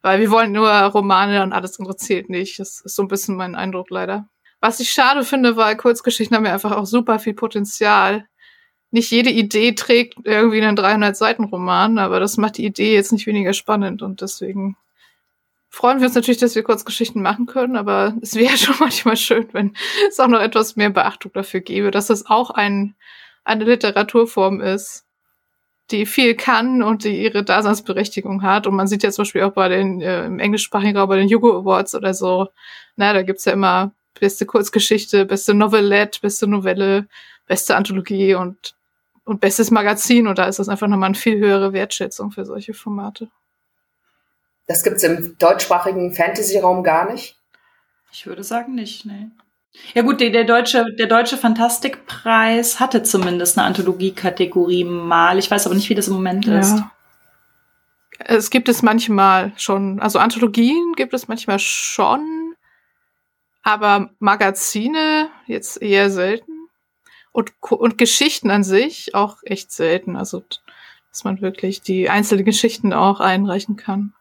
Weil 0.02 0.20
wir 0.20 0.32
wollen 0.32 0.52
nur 0.52 0.70
Romane 0.70 1.44
und 1.44 1.54
alles 1.54 1.80
andere 1.80 1.96
zählt 1.96 2.30
nicht. 2.30 2.60
Das 2.60 2.82
ist 2.82 2.96
so 2.96 3.04
ein 3.04 3.08
bisschen 3.08 3.36
mein 3.36 3.56
Eindruck 3.56 3.92
leider. 3.92 4.28
Was 4.60 4.80
ich 4.80 4.92
schade 4.92 5.24
finde, 5.24 5.58
weil 5.58 5.78
Kurzgeschichten 5.78 6.36
haben 6.36 6.46
ja 6.46 6.54
einfach 6.54 6.72
auch 6.72 6.86
super 6.86 7.20
viel 7.20 7.36
Potenzial. 7.36 8.26
Nicht 8.90 9.12
jede 9.12 9.30
Idee 9.30 9.74
trägt 9.74 10.16
irgendwie 10.24 10.62
einen 10.62 10.76
300 10.76 11.16
Seiten 11.16 11.46
Roman, 11.46 12.00
aber 12.00 12.20
das 12.20 12.38
macht 12.38 12.58
die 12.58 12.66
Idee 12.66 12.94
jetzt 12.94 13.12
nicht 13.12 13.28
weniger 13.28 13.54
spannend 13.54 14.02
und 14.02 14.22
deswegen 14.22 14.76
freuen 15.72 16.00
wir 16.00 16.08
uns 16.08 16.16
natürlich, 16.16 16.40
dass 16.40 16.54
wir 16.54 16.64
Kurzgeschichten 16.64 17.22
machen 17.22 17.48
können, 17.48 17.78
aber 17.78 18.16
es 18.22 18.36
wäre 18.36 18.56
schon 18.58 18.76
manchmal 18.80 19.18
schön, 19.18 19.48
wenn 19.54 19.76
es 20.08 20.20
auch 20.20 20.28
noch 20.28 20.42
etwas 20.42 20.76
mehr 20.76 20.92
Beachtung 20.92 21.32
dafür 21.34 21.62
gäbe, 21.62 21.90
dass 21.90 22.10
es 22.10 22.28
auch 22.28 22.52
ein, 22.52 22.96
eine 23.44 23.64
Literaturform 23.64 24.62
ist, 24.62 25.06
die 25.90 26.06
viel 26.06 26.36
kann 26.36 26.84
und 26.84 27.04
die 27.04 27.24
ihre 27.24 27.44
Daseinsberechtigung 27.44 28.44
hat. 28.44 28.68
Und 28.68 28.76
man 28.76 28.88
sieht 28.88 29.04
ja 29.04 29.12
zum 29.12 29.24
Beispiel 29.24 29.44
auch 29.44 29.54
bei 29.54 29.70
den, 29.70 30.02
äh, 30.02 30.26
im 30.26 30.40
englischsprachigen 30.40 30.96
Raum 30.96 31.10
bei 31.10 31.18
den 31.18 31.30
Hugo 31.30 31.58
Awards 31.58 31.96
oder 31.96 32.14
so, 32.14 32.50
na, 32.98 33.14
da 33.14 33.24
gibt's 33.24 33.46
ja 33.46 33.54
immer 33.54 33.92
beste 34.20 34.46
Kurzgeschichte, 34.46 35.26
beste 35.26 35.54
Novelette, 35.54 36.20
beste 36.22 36.48
Novelle, 36.48 37.08
beste 37.48 37.76
Anthologie 37.76 38.36
und, 38.36 38.76
und 39.24 39.42
bestes 39.42 39.72
Magazin. 39.72 40.28
Und 40.28 40.38
da 40.38 40.46
ist 40.46 40.60
das 40.60 40.70
einfach 40.70 40.88
nochmal 40.88 41.08
eine 41.08 41.16
viel 41.16 41.40
höhere 41.40 41.74
Wertschätzung 41.74 42.32
für 42.32 42.46
solche 42.46 42.74
Formate. 42.74 43.30
Das 44.68 44.84
gibt's 44.84 45.04
im 45.04 45.38
deutschsprachigen 45.38 46.14
Fantasy-Raum 46.14 46.84
gar 46.84 47.12
nicht? 47.12 47.38
Ich 48.12 48.26
würde 48.26 48.44
sagen 48.44 48.76
nicht, 48.76 49.06
nee. 49.06 49.28
Ja 49.94 50.02
gut, 50.02 50.20
der, 50.20 50.32
der 50.32 50.44
deutsche, 50.44 50.86
der 51.00 51.08
deutsche 51.08 51.38
Fantastikpreis 51.38 52.80
hatte 52.80 53.04
zumindest 53.04 53.58
eine 53.58 53.68
Anthologie-Kategorie 53.68 54.84
mal. 54.84 55.40
Ich 55.40 55.50
weiß 55.50 55.66
aber 55.66 55.76
nicht, 55.76 55.90
wie 55.90 55.96
das 55.96 56.10
im 56.10 56.16
Moment 56.16 56.46
ja. 56.46 56.60
ist. 56.60 56.84
Es 58.20 58.50
gibt 58.50 58.70
es 58.70 58.82
manchmal 58.82 59.54
schon, 59.58 60.00
also 60.00 60.20
Anthologien 60.20 60.94
gibt 60.96 61.14
es 61.14 61.28
manchmal 61.28 61.58
schon, 61.58 62.54
aber 63.64 64.12
Magazine 64.20 65.30
jetzt 65.48 65.82
eher 65.82 66.12
selten. 66.12 66.52
Und, 67.32 67.54
und 67.62 67.98
Geschichten 67.98 68.52
an 68.52 68.66
sich 68.66 69.16
auch 69.16 69.38
echt 69.44 69.72
selten. 69.72 70.18
Also, 70.18 70.44
dass 71.12 71.24
man 71.24 71.42
wirklich 71.42 71.82
die 71.82 72.10
einzelnen 72.10 72.44
Geschichten 72.44 72.92
auch 72.92 73.22
einreichen 73.22 73.78
kann 73.78 74.14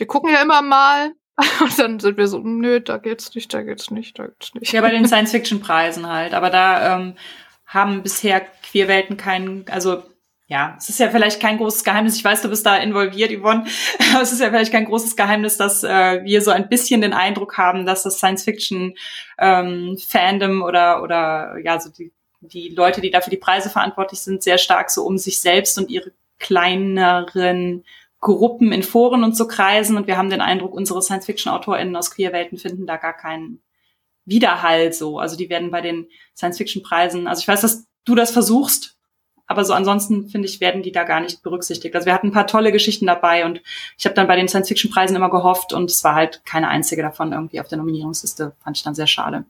wir 0.00 0.06
gucken 0.06 0.32
ja 0.32 0.42
immer 0.42 0.62
mal 0.62 1.12
und 1.60 1.78
dann 1.78 2.00
sind 2.00 2.16
wir 2.16 2.26
so, 2.26 2.38
nö, 2.38 2.80
da 2.80 2.96
geht's 2.98 3.32
nicht, 3.34 3.54
da 3.54 3.62
geht's 3.62 3.90
nicht, 3.90 4.18
da 4.18 4.26
geht's 4.26 4.54
nicht. 4.54 4.72
Ja, 4.72 4.80
bei 4.80 4.90
den 4.90 5.06
Science-Fiction-Preisen 5.06 6.08
halt. 6.08 6.34
Aber 6.34 6.50
da 6.50 6.96
ähm, 6.96 7.14
haben 7.66 8.02
bisher 8.02 8.40
Queerwelten 8.40 9.16
keinen, 9.16 9.64
also 9.68 10.02
ja, 10.48 10.74
es 10.76 10.88
ist 10.88 10.98
ja 10.98 11.08
vielleicht 11.10 11.40
kein 11.40 11.58
großes 11.58 11.84
Geheimnis. 11.84 12.16
Ich 12.16 12.24
weiß, 12.24 12.42
du 12.42 12.48
bist 12.48 12.66
da 12.66 12.76
involviert, 12.76 13.30
Yvonne. 13.30 13.66
Aber 14.12 14.22
es 14.22 14.32
ist 14.32 14.40
ja 14.40 14.50
vielleicht 14.50 14.72
kein 14.72 14.86
großes 14.86 15.14
Geheimnis, 15.14 15.56
dass 15.56 15.84
äh, 15.84 16.24
wir 16.24 16.42
so 16.42 16.50
ein 16.50 16.68
bisschen 16.68 17.02
den 17.02 17.12
Eindruck 17.12 17.56
haben, 17.56 17.86
dass 17.86 18.02
das 18.02 18.16
Science-Fiction-Fandom 18.16 20.50
ähm, 20.50 20.62
oder, 20.62 21.04
oder 21.04 21.56
ja, 21.62 21.78
so 21.78 21.90
die, 21.90 22.10
die 22.40 22.70
Leute, 22.70 23.00
die 23.00 23.12
dafür 23.12 23.30
die 23.30 23.36
Preise 23.36 23.70
verantwortlich 23.70 24.20
sind, 24.20 24.42
sehr 24.42 24.58
stark 24.58 24.90
so 24.90 25.04
um 25.04 25.18
sich 25.18 25.38
selbst 25.38 25.78
und 25.78 25.88
ihre 25.88 26.10
kleineren 26.40 27.84
Gruppen 28.20 28.70
in 28.72 28.82
Foren 28.82 29.24
und 29.24 29.36
so 29.36 29.48
kreisen 29.48 29.96
und 29.96 30.06
wir 30.06 30.16
haben 30.16 30.30
den 30.30 30.42
Eindruck, 30.42 30.74
unsere 30.74 31.02
Science-Fiction-AutorInnen 31.02 31.96
aus 31.96 32.10
Queerwelten 32.10 32.58
finden 32.58 32.86
da 32.86 32.96
gar 32.96 33.16
keinen 33.16 33.62
Widerhall 34.26 34.92
so. 34.92 35.18
Also 35.18 35.36
die 35.36 35.48
werden 35.48 35.70
bei 35.70 35.80
den 35.80 36.08
Science-Fiction-Preisen, 36.36 37.26
also 37.26 37.40
ich 37.40 37.48
weiß, 37.48 37.62
dass 37.62 37.86
du 38.04 38.14
das 38.14 38.30
versuchst, 38.30 38.98
aber 39.46 39.64
so 39.64 39.72
ansonsten 39.72 40.28
finde 40.28 40.46
ich, 40.46 40.60
werden 40.60 40.82
die 40.82 40.92
da 40.92 41.02
gar 41.02 41.20
nicht 41.20 41.42
berücksichtigt. 41.42 41.94
Also 41.96 42.06
wir 42.06 42.14
hatten 42.14 42.28
ein 42.28 42.32
paar 42.32 42.46
tolle 42.46 42.70
Geschichten 42.70 43.06
dabei 43.06 43.44
und 43.44 43.62
ich 43.98 44.04
habe 44.04 44.14
dann 44.14 44.28
bei 44.28 44.36
den 44.36 44.46
Science-Fiction-Preisen 44.46 45.16
immer 45.16 45.30
gehofft 45.30 45.72
und 45.72 45.90
es 45.90 46.04
war 46.04 46.14
halt 46.14 46.42
keine 46.44 46.68
einzige 46.68 47.02
davon 47.02 47.32
irgendwie 47.32 47.60
auf 47.60 47.66
der 47.66 47.78
Nominierungsliste. 47.78 48.52
Fand 48.62 48.76
ich 48.76 48.84
dann 48.84 48.94
sehr 48.94 49.08
schade. 49.08 49.44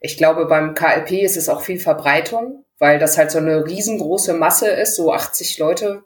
Ich 0.00 0.16
glaube, 0.16 0.46
beim 0.46 0.74
KLP 0.74 1.22
ist 1.22 1.36
es 1.36 1.48
auch 1.48 1.62
viel 1.62 1.78
Verbreitung, 1.78 2.64
weil 2.78 2.98
das 2.98 3.18
halt 3.18 3.30
so 3.30 3.38
eine 3.38 3.66
riesengroße 3.66 4.34
Masse 4.34 4.68
ist, 4.68 4.96
so 4.96 5.12
80 5.12 5.58
Leute 5.58 6.04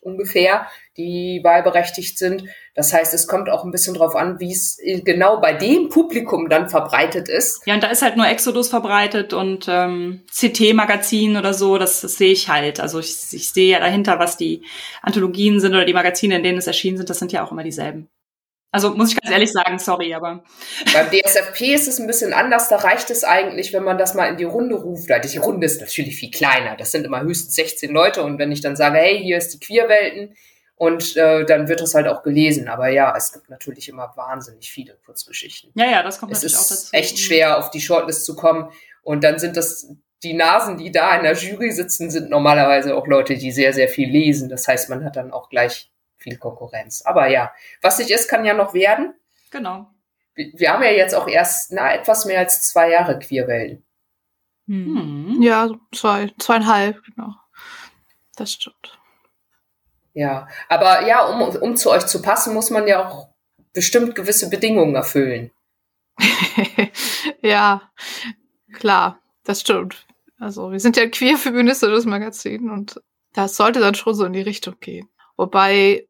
ungefähr, 0.00 0.66
die 0.98 1.40
wahlberechtigt 1.44 2.18
sind. 2.18 2.44
Das 2.74 2.92
heißt, 2.92 3.14
es 3.14 3.26
kommt 3.26 3.48
auch 3.48 3.64
ein 3.64 3.70
bisschen 3.70 3.94
drauf 3.94 4.14
an, 4.16 4.40
wie 4.40 4.52
es 4.52 4.78
genau 5.04 5.40
bei 5.40 5.54
dem 5.54 5.88
Publikum 5.88 6.48
dann 6.48 6.68
verbreitet 6.68 7.28
ist. 7.28 7.62
Ja, 7.66 7.74
und 7.74 7.82
da 7.82 7.88
ist 7.88 8.02
halt 8.02 8.16
nur 8.16 8.26
Exodus 8.26 8.68
verbreitet 8.68 9.32
und 9.32 9.66
ähm, 9.68 10.24
CT-Magazin 10.30 11.36
oder 11.36 11.54
so, 11.54 11.78
das, 11.78 12.00
das 12.00 12.16
sehe 12.16 12.32
ich 12.32 12.48
halt. 12.48 12.80
Also 12.80 12.98
ich, 12.98 13.16
ich 13.32 13.50
sehe 13.50 13.70
ja 13.70 13.78
dahinter, 13.78 14.18
was 14.18 14.36
die 14.36 14.62
Anthologien 15.00 15.60
sind 15.60 15.72
oder 15.74 15.84
die 15.84 15.94
Magazine, 15.94 16.36
in 16.36 16.42
denen 16.42 16.58
es 16.58 16.66
erschienen 16.66 16.98
sind, 16.98 17.08
das 17.08 17.18
sind 17.18 17.32
ja 17.32 17.44
auch 17.44 17.52
immer 17.52 17.62
dieselben. 17.62 18.08
Also 18.70 18.90
muss 18.90 19.12
ich 19.12 19.20
ganz 19.20 19.32
ehrlich 19.32 19.50
sagen, 19.50 19.78
sorry, 19.78 20.12
aber. 20.12 20.44
Beim 20.92 21.06
DSFP 21.10 21.74
ist 21.74 21.88
es 21.88 21.98
ein 21.98 22.06
bisschen 22.06 22.34
anders. 22.34 22.68
Da 22.68 22.76
reicht 22.76 23.10
es 23.10 23.24
eigentlich, 23.24 23.72
wenn 23.72 23.82
man 23.82 23.96
das 23.96 24.14
mal 24.14 24.26
in 24.26 24.36
die 24.36 24.44
Runde 24.44 24.74
ruft. 24.74 25.08
Die 25.08 25.38
Runde 25.38 25.64
ist 25.64 25.80
natürlich 25.80 26.16
viel 26.16 26.30
kleiner. 26.30 26.76
Das 26.76 26.92
sind 26.92 27.06
immer 27.06 27.22
höchstens 27.22 27.54
16 27.54 27.90
Leute. 27.90 28.22
Und 28.22 28.38
wenn 28.38 28.52
ich 28.52 28.60
dann 28.60 28.76
sage, 28.76 28.98
hey, 28.98 29.18
hier 29.22 29.38
ist 29.38 29.54
die 29.54 29.60
Queerwelten, 29.60 30.34
und 30.78 31.16
äh, 31.16 31.44
dann 31.44 31.68
wird 31.68 31.80
es 31.80 31.94
halt 31.94 32.06
auch 32.06 32.22
gelesen. 32.22 32.68
Aber 32.68 32.88
ja, 32.88 33.14
es 33.16 33.32
gibt 33.32 33.50
natürlich 33.50 33.88
immer 33.88 34.12
wahnsinnig 34.16 34.70
viele 34.70 34.96
Kurzgeschichten. 35.04 35.72
Ja, 35.74 35.86
ja, 35.86 36.02
das 36.02 36.20
kommt 36.20 36.32
es 36.32 36.38
natürlich 36.38 36.54
ist 36.54 36.72
auch 36.72 36.76
dazu. 36.76 36.92
echt 36.92 37.18
schwer, 37.18 37.58
auf 37.58 37.70
die 37.70 37.80
Shortlist 37.80 38.24
zu 38.24 38.36
kommen. 38.36 38.70
Und 39.02 39.24
dann 39.24 39.38
sind 39.38 39.56
das 39.56 39.88
die 40.22 40.34
Nasen, 40.34 40.78
die 40.78 40.90
da 40.90 41.16
in 41.16 41.24
der 41.24 41.34
Jury 41.34 41.70
sitzen, 41.72 42.10
sind 42.10 42.30
normalerweise 42.30 42.96
auch 42.96 43.06
Leute, 43.06 43.36
die 43.36 43.52
sehr, 43.52 43.72
sehr 43.72 43.88
viel 43.88 44.08
lesen. 44.08 44.48
Das 44.48 44.66
heißt, 44.66 44.88
man 44.88 45.04
hat 45.04 45.16
dann 45.16 45.32
auch 45.32 45.48
gleich 45.48 45.92
viel 46.16 46.38
Konkurrenz. 46.38 47.02
Aber 47.02 47.28
ja, 47.28 47.52
was 47.82 47.98
nicht 47.98 48.10
ist, 48.10 48.28
kann 48.28 48.44
ja 48.44 48.54
noch 48.54 48.74
werden. 48.74 49.14
Genau. 49.50 49.90
Wir, 50.34 50.52
wir 50.54 50.72
haben 50.72 50.82
ja 50.82 50.90
jetzt 50.90 51.14
auch 51.14 51.28
erst 51.28 51.72
na, 51.72 51.94
etwas 51.94 52.24
mehr 52.24 52.40
als 52.40 52.62
zwei 52.62 52.90
Jahre 52.90 53.18
Queerwellen. 53.18 53.84
Hm. 54.66 55.38
Ja, 55.40 55.70
zwei, 55.92 56.32
zweieinhalb, 56.38 57.02
genau. 57.04 57.34
Das 58.36 58.52
stimmt. 58.52 58.97
Ja, 60.18 60.48
aber 60.68 61.06
ja, 61.06 61.24
um, 61.26 61.40
um 61.40 61.76
zu 61.76 61.92
euch 61.92 62.04
zu 62.06 62.20
passen, 62.20 62.52
muss 62.52 62.70
man 62.70 62.88
ja 62.88 63.06
auch 63.06 63.28
bestimmt 63.72 64.16
gewisse 64.16 64.50
Bedingungen 64.50 64.96
erfüllen. 64.96 65.52
ja, 67.40 67.88
klar, 68.72 69.20
das 69.44 69.60
stimmt. 69.60 70.08
Also 70.40 70.72
wir 70.72 70.80
sind 70.80 70.96
ja 70.96 71.06
queer 71.08 71.38
feministisches 71.38 72.04
Magazin 72.04 72.68
und 72.68 73.00
das 73.32 73.56
sollte 73.56 73.78
dann 73.78 73.94
schon 73.94 74.12
so 74.12 74.24
in 74.24 74.32
die 74.32 74.40
Richtung 74.40 74.74
gehen. 74.80 75.08
Wobei, 75.36 76.08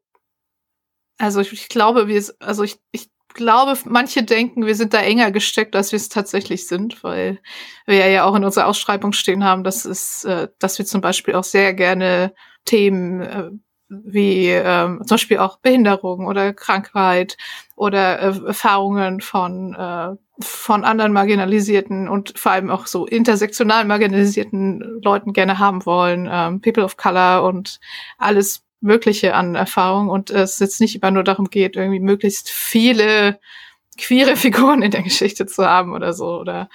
also 1.19 1.41
ich, 1.41 1.53
ich 1.53 1.69
glaube, 1.69 2.07
wir, 2.07 2.23
also 2.39 2.63
ich, 2.63 2.79
ich 2.91 3.11
glaube, 3.35 3.77
manche 3.85 4.23
denken, 4.23 4.65
wir 4.65 4.73
sind 4.73 4.95
da 4.95 5.01
enger 5.01 5.29
gesteckt, 5.29 5.75
als 5.75 5.91
wir 5.91 5.97
es 5.97 6.09
tatsächlich 6.09 6.65
sind, 6.65 7.03
weil 7.03 7.39
wir 7.85 8.07
ja 8.07 8.23
auch 8.23 8.33
in 8.33 8.43
unserer 8.43 8.65
Ausschreibung 8.65 9.13
stehen 9.13 9.43
haben, 9.43 9.63
dass 9.63 9.85
es, 9.85 10.25
äh, 10.25 10.47
dass 10.57 10.79
wir 10.79 10.87
zum 10.87 11.01
Beispiel 11.01 11.35
auch 11.35 11.43
sehr 11.43 11.75
gerne 11.75 12.33
Themen 12.65 13.21
äh, 13.21 13.51
wie 13.89 14.49
ähm, 14.49 14.99
zum 14.99 15.15
Beispiel 15.15 15.39
auch 15.39 15.57
Behinderung 15.57 16.27
oder 16.27 16.53
Krankheit 16.53 17.37
oder 17.75 18.19
äh, 18.21 18.45
Erfahrungen 18.47 19.19
von 19.19 19.73
äh, 19.73 20.15
von 20.41 20.85
anderen 20.85 21.11
marginalisierten 21.11 22.07
und 22.07 22.37
vor 22.39 22.53
allem 22.53 22.69
auch 22.69 22.87
so 22.87 23.05
intersektional 23.05 23.83
marginalisierten 23.83 25.01
Leuten 25.03 25.33
gerne 25.33 25.59
haben 25.59 25.85
wollen, 25.85 26.29
ähm, 26.31 26.61
People 26.61 26.85
of 26.85 26.95
Color 26.95 27.43
und 27.43 27.79
alles 28.17 28.63
Mögliche 28.79 29.35
an 29.35 29.55
Erfahrung 29.55 30.07
und 30.07 30.29
es 30.29 30.59
jetzt 30.59 30.79
nicht 30.79 30.95
immer 30.95 31.11
nur 31.11 31.23
darum 31.25 31.49
geht, 31.49 31.75
irgendwie 31.75 31.99
möglichst 31.99 32.49
viele 32.49 33.39
queere 33.97 34.35
Figuren 34.37 34.81
in 34.81 34.91
der 34.91 35.03
Geschichte 35.03 35.45
zu 35.45 35.65
haben 35.65 35.93
oder 35.93 36.13
so 36.13 36.39
oder 36.39 36.69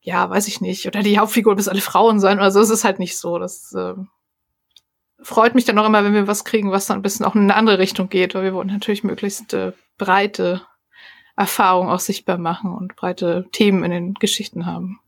ja, 0.00 0.30
weiß 0.30 0.48
ich 0.48 0.60
nicht, 0.60 0.86
oder 0.86 1.02
die 1.02 1.18
Hauptfigur 1.18 1.56
bis 1.56 1.68
alle 1.68 1.80
Frauen 1.80 2.20
sein 2.20 2.38
oder 2.38 2.50
so, 2.50 2.60
es 2.60 2.70
ist 2.70 2.84
halt 2.84 2.98
nicht 2.98 3.18
so. 3.18 3.38
Das 3.38 3.74
äh, 3.74 3.94
freut 5.20 5.54
mich 5.54 5.64
dann 5.64 5.78
auch 5.78 5.86
immer, 5.86 6.04
wenn 6.04 6.14
wir 6.14 6.26
was 6.26 6.44
kriegen, 6.44 6.70
was 6.70 6.86
dann 6.86 6.98
ein 6.98 7.02
bisschen 7.02 7.26
auch 7.26 7.34
in 7.34 7.42
eine 7.42 7.56
andere 7.56 7.78
Richtung 7.78 8.08
geht, 8.08 8.34
weil 8.34 8.44
wir 8.44 8.54
wollen 8.54 8.68
natürlich 8.68 9.04
möglichst 9.04 9.52
äh, 9.54 9.72
breite 9.96 10.62
Erfahrung 11.36 11.88
auch 11.88 12.00
sichtbar 12.00 12.38
machen 12.38 12.74
und 12.74 12.96
breite 12.96 13.46
Themen 13.52 13.84
in 13.84 13.90
den 13.90 14.14
Geschichten 14.14 14.66
haben. 14.66 15.00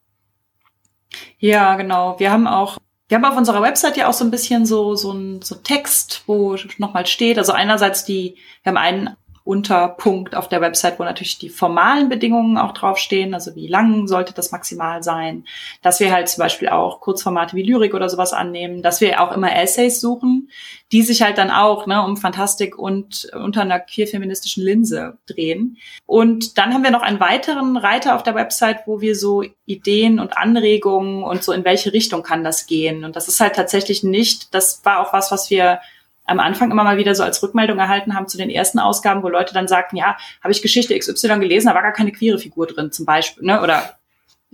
Ja, 1.39 1.77
genau. 1.77 2.19
Wir 2.19 2.31
haben 2.31 2.47
auch 2.47 2.79
wir 3.11 3.17
haben 3.17 3.25
auf 3.25 3.37
unserer 3.37 3.61
Website 3.61 3.97
ja 3.97 4.07
auch 4.09 4.13
so 4.13 4.25
ein 4.25 4.31
bisschen 4.31 4.67
so, 4.67 4.95
so 4.95 5.11
ein 5.13 5.43
so 5.43 5.57
Text, 5.57 6.23
wo 6.27 6.57
nochmal 6.79 7.07
steht. 7.07 7.39
Also 7.39 7.51
einerseits 7.51 8.05
die, 8.05 8.37
wir 8.63 8.71
haben 8.71 8.77
einen 8.77 9.17
Unterpunkt 9.45 10.35
auf 10.35 10.49
der 10.49 10.61
Website, 10.61 10.99
wo 10.99 11.05
natürlich 11.05 11.39
die 11.39 11.49
formalen 11.49 12.09
Bedingungen 12.09 12.59
auch 12.59 12.73
draufstehen, 12.73 13.33
also 13.35 13.55
wie 13.55 13.67
lang 13.67 14.07
sollte 14.07 14.35
das 14.35 14.53
maximal 14.53 15.03
sein, 15.03 15.45
dass 15.83 15.99
wir 15.99 16.13
halt 16.13 16.29
zum 16.29 16.43
Beispiel 16.43 16.69
auch 16.69 17.01
Kurzformate 17.01 17.57
wie 17.57 17.63
Lyrik 17.63 17.95
oder 17.95 18.09
sowas 18.09 18.33
annehmen, 18.33 18.83
dass 18.83 19.01
wir 19.01 19.21
auch 19.21 19.33
immer 19.33 19.55
Essays 19.57 20.01
suchen, 20.01 20.51
die 20.93 21.03
sich 21.03 21.23
halt 21.23 21.39
dann 21.39 21.51
auch 21.51 21.87
ne, 21.87 22.05
um 22.05 22.17
Fantastik 22.17 22.79
und 22.79 23.31
unter 23.35 23.63
einer 23.63 23.81
queer-feministischen 23.81 24.63
Linse 24.63 25.19
drehen. 25.27 25.79
Und 26.05 26.59
dann 26.59 26.75
haben 26.75 26.85
wir 26.85 26.91
noch 26.91 27.03
einen 27.03 27.21
weiteren 27.21 27.77
Reiter 27.77 28.17
auf 28.17 28.23
der 28.23 28.35
Website, 28.35 28.83
wo 28.87 29.01
wir 29.01 29.17
so 29.17 29.43
Ideen 29.65 30.21
und 30.21 30.37
Anregungen 30.37 31.23
und 31.23 31.43
so 31.43 31.53
in 31.53 31.65
welche 31.65 31.93
Richtung 31.93 32.23
kann 32.23 32.45
das 32.45 32.67
gehen. 32.67 33.05
Und 33.05 33.17
das 33.17 33.29
ist 33.29 33.41
halt 33.41 33.55
tatsächlich 33.57 34.03
nicht, 34.03 34.53
das 34.55 34.85
war 34.85 35.01
auch 35.01 35.13
was, 35.13 35.31
was 35.33 35.49
wir 35.49 35.81
am 36.31 36.41
Anfang 36.41 36.71
immer 36.71 36.85
mal 36.85 36.97
wieder 36.97 37.15
so 37.15 37.23
als 37.23 37.43
Rückmeldung 37.43 37.79
erhalten 37.79 38.15
haben 38.15 38.29
zu 38.29 38.39
den 38.39 38.51
ersten 38.51 38.79
Ausgaben, 38.79 39.23
wo 39.23 39.29
Leute 39.29 39.53
dann 39.53 39.69
sagten, 39.69 39.97
ja, 39.97 40.17
habe 40.43 40.53
ich 40.53 40.63
Geschichte 40.63 40.99
XY 40.99 41.41
gelesen, 41.41 41.67
da 41.67 41.75
war 41.75 41.83
gar 41.83 41.93
keine 41.93 42.13
queere 42.13 42.39
Figur 42.39 42.67
drin 42.67 42.93
zum 42.93 43.05
Beispiel, 43.05 43.45
ne? 43.45 43.61
Oder 43.63 43.99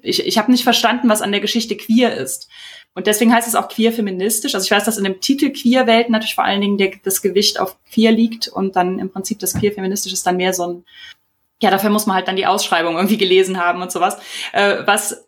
ich, 0.02 0.26
ich 0.26 0.38
habe 0.38 0.50
nicht 0.50 0.64
verstanden, 0.64 1.08
was 1.08 1.22
an 1.22 1.32
der 1.32 1.40
Geschichte 1.40 1.76
queer 1.76 2.16
ist. 2.16 2.48
Und 2.94 3.06
deswegen 3.06 3.32
heißt 3.34 3.46
es 3.46 3.54
auch 3.54 3.68
queer 3.68 3.92
feministisch. 3.92 4.54
Also 4.54 4.64
ich 4.64 4.70
weiß, 4.70 4.84
dass 4.84 4.96
in 4.96 5.04
dem 5.04 5.20
Titel 5.20 5.50
Queer 5.50 5.86
Welt 5.86 6.08
natürlich 6.08 6.34
vor 6.34 6.44
allen 6.44 6.62
Dingen 6.62 6.78
der, 6.78 6.92
das 7.04 7.20
Gewicht 7.20 7.60
auf 7.60 7.76
queer 7.92 8.10
liegt 8.10 8.48
und 8.48 8.74
dann 8.74 8.98
im 8.98 9.10
Prinzip 9.10 9.38
das 9.38 9.54
queer 9.54 9.72
feministisch 9.72 10.14
ist 10.14 10.26
dann 10.26 10.38
mehr 10.38 10.54
so 10.54 10.66
ein 10.66 10.84
ja, 11.62 11.70
dafür 11.70 11.88
muss 11.88 12.06
man 12.06 12.16
halt 12.16 12.28
dann 12.28 12.36
die 12.36 12.46
Ausschreibung 12.46 12.96
irgendwie 12.96 13.16
gelesen 13.16 13.58
haben 13.58 13.80
und 13.80 13.90
sowas. 13.90 14.18
Äh, 14.52 14.78
was 14.84 15.25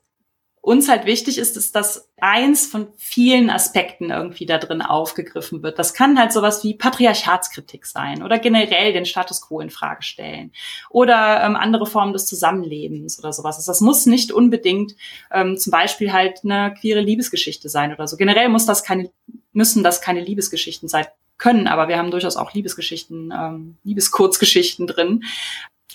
uns 0.68 0.88
halt 0.88 1.06
wichtig 1.06 1.38
ist, 1.38 1.56
ist, 1.56 1.74
dass 1.74 2.10
eins 2.18 2.66
von 2.66 2.88
vielen 2.98 3.48
Aspekten 3.48 4.10
irgendwie 4.10 4.44
da 4.44 4.58
drin 4.58 4.82
aufgegriffen 4.82 5.62
wird. 5.62 5.78
Das 5.78 5.94
kann 5.94 6.18
halt 6.18 6.30
sowas 6.30 6.62
wie 6.62 6.74
Patriarchatskritik 6.74 7.86
sein 7.86 8.22
oder 8.22 8.38
generell 8.38 8.92
den 8.92 9.06
Status 9.06 9.40
quo 9.40 9.60
in 9.60 9.70
Frage 9.70 10.02
stellen 10.02 10.52
oder 10.90 11.42
ähm, 11.42 11.56
andere 11.56 11.86
Formen 11.86 12.12
des 12.12 12.26
Zusammenlebens 12.26 13.18
oder 13.18 13.32
sowas. 13.32 13.56
Also 13.56 13.70
das 13.70 13.80
muss 13.80 14.04
nicht 14.04 14.30
unbedingt 14.30 14.94
ähm, 15.32 15.56
zum 15.56 15.70
Beispiel 15.70 16.12
halt 16.12 16.40
eine 16.44 16.74
queere 16.74 17.00
Liebesgeschichte 17.00 17.70
sein 17.70 17.94
oder 17.94 18.06
so. 18.06 18.18
Generell 18.18 18.50
muss 18.50 18.66
das 18.66 18.84
keine, 18.84 19.10
müssen 19.52 19.82
das 19.82 20.02
keine 20.02 20.20
Liebesgeschichten 20.20 20.88
sein 20.88 21.06
können, 21.38 21.66
aber 21.66 21.88
wir 21.88 21.96
haben 21.96 22.10
durchaus 22.10 22.36
auch 22.36 22.52
Liebesgeschichten, 22.52 23.32
ähm, 23.34 23.78
Liebeskurzgeschichten 23.84 24.86
drin 24.86 25.24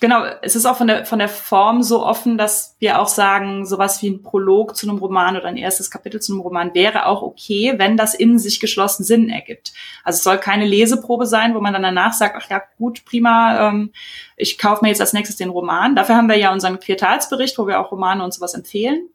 genau, 0.03 0.25
es 0.41 0.57
ist 0.57 0.65
auch 0.65 0.75
von 0.75 0.87
der, 0.87 1.05
von 1.05 1.17
der 1.17 1.29
Form 1.29 1.81
so 1.81 2.05
offen, 2.05 2.37
dass 2.37 2.75
wir 2.79 2.99
auch 2.99 3.07
sagen, 3.07 3.65
sowas 3.65 4.01
wie 4.01 4.09
ein 4.09 4.21
Prolog 4.21 4.75
zu 4.75 4.85
einem 4.85 4.97
Roman 4.97 5.37
oder 5.37 5.45
ein 5.45 5.55
erstes 5.55 5.89
Kapitel 5.89 6.21
zu 6.21 6.33
einem 6.33 6.41
Roman 6.41 6.73
wäre 6.73 7.05
auch 7.05 7.21
okay, 7.21 7.75
wenn 7.77 7.95
das 7.95 8.13
in 8.13 8.37
sich 8.37 8.59
geschlossen 8.59 9.05
Sinn 9.05 9.29
ergibt. 9.29 9.71
Also 10.03 10.17
es 10.17 10.23
soll 10.23 10.39
keine 10.39 10.65
Leseprobe 10.65 11.25
sein, 11.25 11.55
wo 11.55 11.61
man 11.61 11.71
dann 11.71 11.83
danach 11.83 12.11
sagt, 12.11 12.35
ach 12.37 12.49
ja, 12.49 12.61
gut, 12.77 13.05
prima, 13.05 13.69
ähm, 13.69 13.93
ich 14.35 14.57
kaufe 14.57 14.83
mir 14.83 14.89
jetzt 14.89 14.99
als 14.99 15.13
nächstes 15.13 15.37
den 15.37 15.51
Roman. 15.51 15.95
Dafür 15.95 16.17
haben 16.17 16.27
wir 16.27 16.37
ja 16.37 16.51
unseren 16.51 16.81
Quartalsbericht, 16.81 17.57
wo 17.57 17.65
wir 17.65 17.79
auch 17.79 17.93
Romane 17.93 18.25
und 18.25 18.33
sowas 18.33 18.55
empfehlen. 18.55 19.07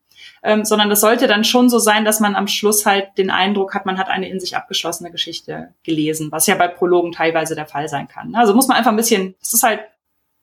Ähm, 0.43 0.65
sondern 0.65 0.89
das 0.89 1.03
sollte 1.03 1.27
dann 1.27 1.45
schon 1.45 1.69
so 1.69 1.79
sein, 1.79 2.07
dass 2.07 2.19
man 2.19 2.35
am 2.35 2.49
Schluss 2.49 2.87
halt 2.87 3.19
den 3.19 3.31
Eindruck 3.31 3.75
hat, 3.75 3.85
man 3.85 3.99
hat 3.99 4.09
eine 4.09 4.29
in 4.29 4.41
sich 4.41 4.57
abgeschlossene 4.57 5.11
Geschichte 5.11 5.75
gelesen, 5.83 6.33
was 6.33 6.47
ja 6.47 6.55
bei 6.55 6.67
Prologen 6.67 7.13
teilweise 7.13 7.55
der 7.55 7.67
Fall 7.67 7.89
sein 7.89 8.09
kann. 8.09 8.35
Also 8.35 8.55
muss 8.55 8.69
man 8.69 8.79
einfach 8.79 8.91
ein 8.91 8.97
bisschen, 8.97 9.35
es 9.43 9.53
ist 9.53 9.63
halt 9.63 9.81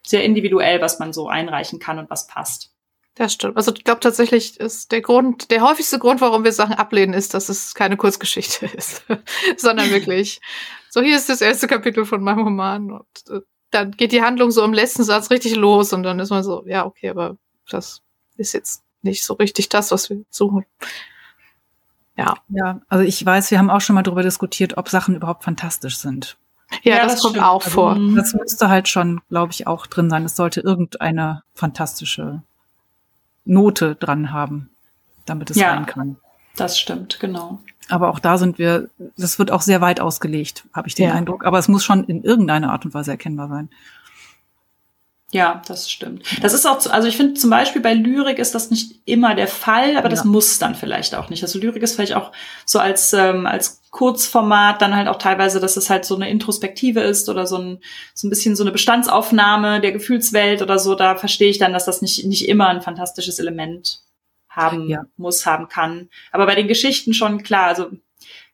sehr 0.06 0.24
individuell, 0.24 0.82
was 0.82 1.00
man 1.00 1.14
so 1.14 1.28
einreichen 1.28 1.80
kann 1.80 2.00
und 2.00 2.10
was 2.10 2.28
passt. 2.28 2.72
Das 3.16 3.32
stimmt. 3.32 3.56
Also 3.56 3.74
ich 3.74 3.86
glaube 3.86 4.02
tatsächlich 4.02 4.60
ist 4.60 4.92
der 4.92 5.02
Grund, 5.02 5.50
der 5.50 5.62
häufigste 5.62 6.00
Grund, 6.00 6.20
warum 6.20 6.44
wir 6.44 6.52
Sachen 6.52 6.76
ablehnen, 6.76 7.14
ist, 7.14 7.34
dass 7.34 7.48
es 7.48 7.74
keine 7.74 7.96
Kurzgeschichte 7.96 8.66
ist, 8.76 9.06
sondern 9.58 9.90
wirklich. 9.90 10.42
So 10.90 11.02
hier 11.02 11.16
ist 11.16 11.30
das 11.30 11.42
erste 11.42 11.68
Kapitel 11.68 12.06
von 12.06 12.22
meinem 12.22 12.40
Roman 12.40 12.92
und 12.92 13.30
äh, 13.30 13.40
dann 13.72 13.92
geht 13.92 14.12
die 14.12 14.22
Handlung 14.22 14.52
so 14.52 14.64
im 14.64 14.74
letzten 14.74 15.04
Satz 15.04 15.32
richtig 15.32 15.56
los 15.56 15.94
und 15.94 16.04
dann 16.04 16.20
ist 16.20 16.30
man 16.30 16.44
so, 16.44 16.66
ja 16.68 16.86
okay, 16.86 17.10
aber 17.10 17.38
das 17.70 18.02
ist 18.38 18.54
jetzt 18.54 18.84
nicht 19.02 19.24
so 19.24 19.34
richtig 19.36 19.70
das, 19.70 19.92
was 19.92 20.10
wir 20.10 20.24
suchen. 20.30 20.66
Ja. 22.18 22.36
Ja, 22.50 22.82
also 22.88 23.04
ich 23.04 23.26
weiß, 23.26 23.52
wir 23.52 23.60
haben 23.60 23.70
auch 23.70 23.82
schon 23.82 23.96
mal 23.96 24.04
darüber 24.04 24.24
diskutiert, 24.24 24.78
ob 24.78 24.90
Sachen 24.90 25.16
überhaupt 25.16 25.44
fantastisch 25.44 25.98
sind. 25.98 26.38
Ja, 26.84 26.96
ja 26.96 27.04
das, 27.04 27.14
das, 27.14 27.22
kommt 27.22 27.36
stimmt. 27.36 27.48
auch 27.48 27.64
vor. 27.64 27.94
Also, 27.94 28.16
das 28.16 28.34
müsste 28.34 28.70
halt 28.70 28.88
schon, 28.88 29.22
glaube 29.30 29.52
ich, 29.52 29.68
auch 29.68 29.88
drin 29.88 30.10
sein. 30.10 30.26
Es 30.26 30.36
sollte 30.36 30.62
irgendeine 30.62 31.44
fantastische 31.54 32.42
Note 33.46 33.96
dran 33.96 34.32
haben, 34.32 34.70
damit 35.26 35.52
es 35.52 35.58
ja, 35.58 35.74
sein 35.74 35.86
kann. 35.86 36.18
Das 36.56 36.80
stimmt, 36.80 37.20
genau. 37.20 37.60
Aber 37.90 38.10
auch 38.10 38.20
da 38.20 38.38
sind 38.38 38.58
wir, 38.58 38.90
das 39.18 39.38
wird 39.38 39.52
auch 39.52 39.62
sehr 39.62 39.82
weit 39.82 40.00
ausgelegt, 40.00 40.66
habe 40.74 40.88
ich 40.88 40.96
den 40.96 41.10
ja. 41.10 41.14
Eindruck. 41.14 41.46
Aber 41.46 41.60
es 41.60 41.68
muss 41.68 41.84
schon 41.84 42.04
in 42.06 42.24
irgendeiner 42.24 42.72
Art 42.72 42.86
und 42.86 42.94
Weise 42.94 43.12
erkennbar 43.12 43.48
sein. 43.48 43.70
Ja, 45.32 45.62
das 45.68 45.90
stimmt. 45.90 46.24
Das 46.42 46.54
ist 46.54 46.66
auch, 46.66 46.86
also 46.86 47.08
ich 47.08 47.18
finde 47.18 47.34
zum 47.34 47.50
Beispiel 47.50 47.82
bei 47.82 47.94
Lyrik 47.94 48.38
ist 48.38 48.54
das 48.54 48.70
nicht 48.70 49.02
immer 49.06 49.36
der 49.36 49.48
Fall, 49.48 49.98
aber 49.98 50.08
das 50.08 50.20
ja. 50.20 50.26
muss 50.26 50.60
dann 50.60 50.76
vielleicht 50.76 51.16
auch 51.16 51.30
nicht. 51.30 51.42
Also 51.42 51.60
Lyrik 51.60 51.82
ist 51.82 51.96
vielleicht 51.96 52.14
auch 52.14 52.32
so 52.66 52.80
als, 52.80 53.12
ähm, 53.12 53.48
als 53.48 53.82
Kurzformat 53.90 54.82
dann 54.82 54.96
halt 54.96 55.08
auch 55.08 55.18
teilweise, 55.18 55.60
dass 55.60 55.78
es 55.78 55.90
halt 55.90 56.06
so 56.06 56.16
eine 56.16 56.30
Introspektive 56.30 57.02
ist 57.02 57.28
oder 57.28 57.48
so 57.48 57.58
ein, 57.58 57.80
so 58.14 58.28
ein 58.28 58.30
bisschen 58.30 58.56
so 58.56 58.64
eine 58.64 58.72
Bestandsaufnahme 58.72 59.82
der 59.82 59.94
Gefühlswelt 59.94 60.62
oder 60.62 60.78
so. 60.78 60.96
Da 60.96 61.16
verstehe 61.16 61.50
ich 61.50 61.58
dann, 61.58 61.74
dass 61.74 61.86
das 61.86 62.02
nicht, 62.02 62.26
nicht 62.26 62.48
immer 62.48 62.68
ein 62.68 62.82
fantastisches 62.82 63.40
Element 63.40 64.02
haben 64.48 64.88
ja. 64.88 65.06
muss, 65.18 65.46
haben 65.46 65.68
kann. 65.68 66.10
Aber 66.32 66.46
bei 66.46 66.56
den 66.56 66.68
Geschichten 66.68 67.14
schon 67.14 67.44
klar, 67.44 67.68
also 67.68 67.90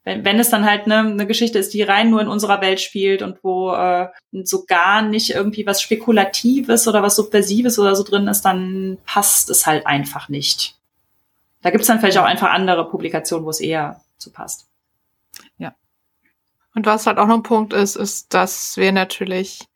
wenn, 0.04 0.26
wenn 0.26 0.40
es 0.40 0.50
dann 0.50 0.66
halt 0.66 0.88
ne, 0.88 1.00
eine 1.00 1.28
Geschichte 1.28 1.60
ist, 1.60 1.74
die 1.74 1.84
rein 1.84 2.10
nur 2.10 2.22
in 2.22 2.28
unserer 2.28 2.62
Welt 2.62 2.82
spielt 2.82 3.22
und 3.22 3.44
wo 3.44 3.72
äh, 3.74 4.10
so 4.44 4.66
gar 4.66 5.02
nicht 5.02 5.30
irgendwie 5.30 5.66
was 5.66 5.82
Spekulatives 5.82 6.88
oder 6.88 7.04
was 7.04 7.16
Subversives 7.16 7.78
oder 7.78 7.96
so 7.96 8.04
drin 8.04 8.28
ist, 8.28 8.42
dann 8.42 8.98
passt 9.06 9.50
es 9.50 9.68
halt 9.68 9.86
einfach 9.86 10.28
nicht. 10.30 10.76
Da 11.62 11.70
gibt's 11.70 11.88
dann 11.88 12.00
vielleicht 12.00 12.18
auch 12.18 12.26
einfach 12.26 12.50
andere 12.50 12.90
Publikationen, 12.90 13.46
wo 13.46 13.52
es 13.52 13.60
eher 13.60 14.02
zu 14.18 14.32
passt. 14.32 14.68
Ja. 15.58 15.76
Und 16.74 16.88
was 16.88 17.06
halt 17.06 17.20
auch 17.20 17.28
noch 17.28 17.36
ein 17.36 17.44
Punkt 17.44 17.74
ist, 17.74 17.96
ist, 17.96 18.34
dass 18.34 18.78
wir 18.78 18.92
natürlich 18.92 19.68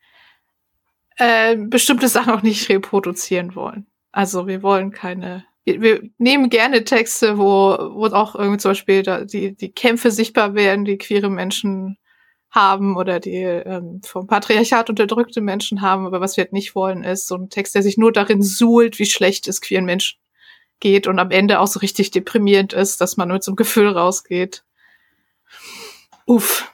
äh, 1.18 1.56
bestimmte 1.56 2.08
Sachen 2.08 2.32
auch 2.32 2.42
nicht 2.42 2.68
reproduzieren 2.68 3.54
wollen. 3.54 3.86
Also 4.10 4.48
wir 4.48 4.62
wollen 4.62 4.90
keine 4.90 5.44
wir, 5.66 5.82
wir 5.82 6.10
nehmen 6.18 6.48
gerne 6.48 6.84
Texte, 6.84 7.38
wo, 7.38 7.76
wo 7.92 8.06
auch 8.06 8.34
irgendwie 8.36 8.58
zum 8.58 8.70
Beispiel 8.70 9.02
da, 9.02 9.24
die, 9.24 9.54
die 9.54 9.72
Kämpfe 9.72 10.10
sichtbar 10.10 10.54
werden, 10.54 10.84
die 10.84 10.96
queere 10.96 11.28
Menschen 11.28 11.98
haben 12.50 12.96
oder 12.96 13.18
die 13.20 13.42
ähm, 13.42 14.00
vom 14.04 14.28
Patriarchat 14.28 14.88
unterdrückte 14.88 15.40
Menschen 15.40 15.82
haben. 15.82 16.06
Aber 16.06 16.20
was 16.20 16.36
wir 16.36 16.44
halt 16.44 16.52
nicht 16.52 16.74
wollen, 16.74 17.02
ist 17.02 17.26
so 17.26 17.34
ein 17.34 17.50
Text, 17.50 17.74
der 17.74 17.82
sich 17.82 17.98
nur 17.98 18.12
darin 18.12 18.42
suhlt, 18.42 18.98
wie 18.98 19.06
schlecht 19.06 19.48
es 19.48 19.60
queeren 19.60 19.84
Menschen 19.84 20.18
geht 20.78 21.06
und 21.06 21.18
am 21.18 21.30
Ende 21.30 21.58
auch 21.58 21.66
so 21.66 21.80
richtig 21.80 22.12
deprimierend 22.12 22.72
ist, 22.72 23.00
dass 23.00 23.16
man 23.16 23.28
mit 23.28 23.42
so 23.42 23.50
einem 23.50 23.56
Gefühl 23.56 23.88
rausgeht. 23.88 24.64
Uff. 26.26 26.72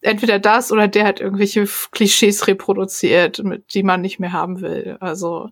Entweder 0.00 0.38
das 0.40 0.72
oder 0.72 0.88
der 0.88 1.04
hat 1.04 1.20
irgendwelche 1.20 1.68
Klischees 1.92 2.48
reproduziert, 2.48 3.44
mit, 3.44 3.74
die 3.74 3.82
man 3.82 4.00
nicht 4.00 4.18
mehr 4.18 4.32
haben 4.32 4.60
will. 4.60 4.96
Also 5.00 5.50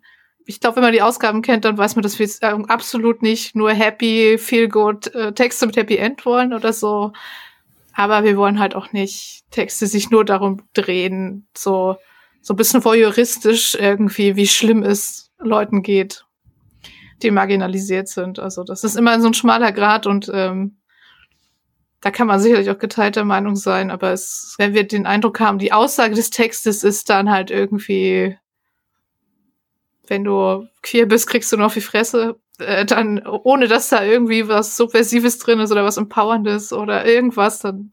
ich 0.51 0.59
glaube, 0.59 0.77
wenn 0.77 0.83
man 0.83 0.93
die 0.93 1.03
Ausgaben 1.03 1.43
kennt, 1.43 1.65
dann 1.65 1.79
weiß 1.79 1.95
man, 1.95 2.03
dass 2.03 2.19
wir 2.19 2.27
äh, 2.41 2.63
absolut 2.67 3.23
nicht 3.23 3.55
nur 3.55 3.71
happy, 3.71 4.37
feel 4.37 4.69
good 4.69 5.07
äh, 5.15 5.33
Texte 5.33 5.65
mit 5.65 5.77
Happy 5.77 5.97
End 5.97 6.27
wollen 6.27 6.53
oder 6.53 6.73
so. 6.73 7.13
Aber 7.95 8.25
wir 8.25 8.37
wollen 8.37 8.59
halt 8.59 8.75
auch 8.75 8.93
nicht 8.93 9.45
Texte 9.53 9.87
sich 9.87 10.11
nur 10.11 10.25
darum 10.25 10.63
drehen, 10.75 11.47
so, 11.57 11.97
so 12.43 12.55
ein 12.55 12.57
bisschen 12.57 12.85
voyeuristisch 12.85 13.77
irgendwie, 13.77 14.35
wie 14.35 14.49
schlimm 14.49 14.83
es 14.83 15.31
Leuten 15.39 15.83
geht, 15.83 16.25
die 17.23 17.31
marginalisiert 17.31 18.09
sind. 18.09 18.41
Also 18.41 18.65
das 18.65 18.83
ist 18.83 18.97
immer 18.97 19.21
so 19.21 19.29
ein 19.29 19.35
schmaler 19.35 19.71
Grad 19.71 20.09
und 20.09 20.31
ähm, 20.35 20.79
da 22.01 22.11
kann 22.11 22.27
man 22.27 22.41
sicherlich 22.41 22.71
auch 22.71 22.79
geteilter 22.79 23.25
Meinung 23.25 23.55
sein, 23.55 23.93
aber 23.93 24.13
es, 24.13 24.57
wenn 24.59 24.75
wir 24.75 24.83
den 24.83 25.07
Eindruck 25.07 25.39
haben, 25.39 25.59
die 25.59 25.73
Aussage 25.73 26.17
des 26.17 26.31
Textes 26.31 26.83
ist 26.83 27.09
dann 27.09 27.31
halt 27.31 27.53
irgendwie 27.53 28.37
wenn 30.11 30.25
du 30.25 30.67
queer 30.83 31.07
bist, 31.07 31.29
kriegst 31.29 31.53
du 31.53 31.57
nur 31.57 31.67
auf 31.67 31.75
die 31.75 31.81
Fresse, 31.81 32.37
äh, 32.59 32.85
dann, 32.85 33.25
ohne 33.27 33.69
dass 33.69 33.89
da 33.89 34.05
irgendwie 34.05 34.49
was 34.49 34.77
Subversives 34.77 35.39
drin 35.39 35.61
ist 35.61 35.71
oder 35.71 35.85
was 35.85 35.97
Empowerndes 35.97 36.73
oder 36.73 37.07
irgendwas, 37.07 37.61
dann 37.61 37.93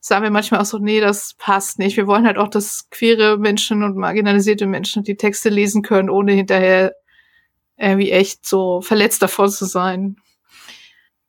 sagen 0.00 0.24
wir 0.24 0.30
manchmal 0.30 0.60
auch 0.60 0.66
so, 0.66 0.78
nee, 0.78 1.00
das 1.00 1.34
passt 1.34 1.78
nicht. 1.78 1.98
Wir 1.98 2.06
wollen 2.06 2.26
halt 2.26 2.38
auch, 2.38 2.48
dass 2.48 2.88
queere 2.88 3.36
Menschen 3.36 3.82
und 3.82 3.96
marginalisierte 3.96 4.66
Menschen 4.66 5.04
die 5.04 5.16
Texte 5.16 5.50
lesen 5.50 5.82
können, 5.82 6.08
ohne 6.08 6.32
hinterher 6.32 6.94
irgendwie 7.76 8.10
echt 8.10 8.46
so 8.46 8.80
verletzt 8.80 9.22
davor 9.22 9.48
zu 9.48 9.66
sein. 9.66 10.16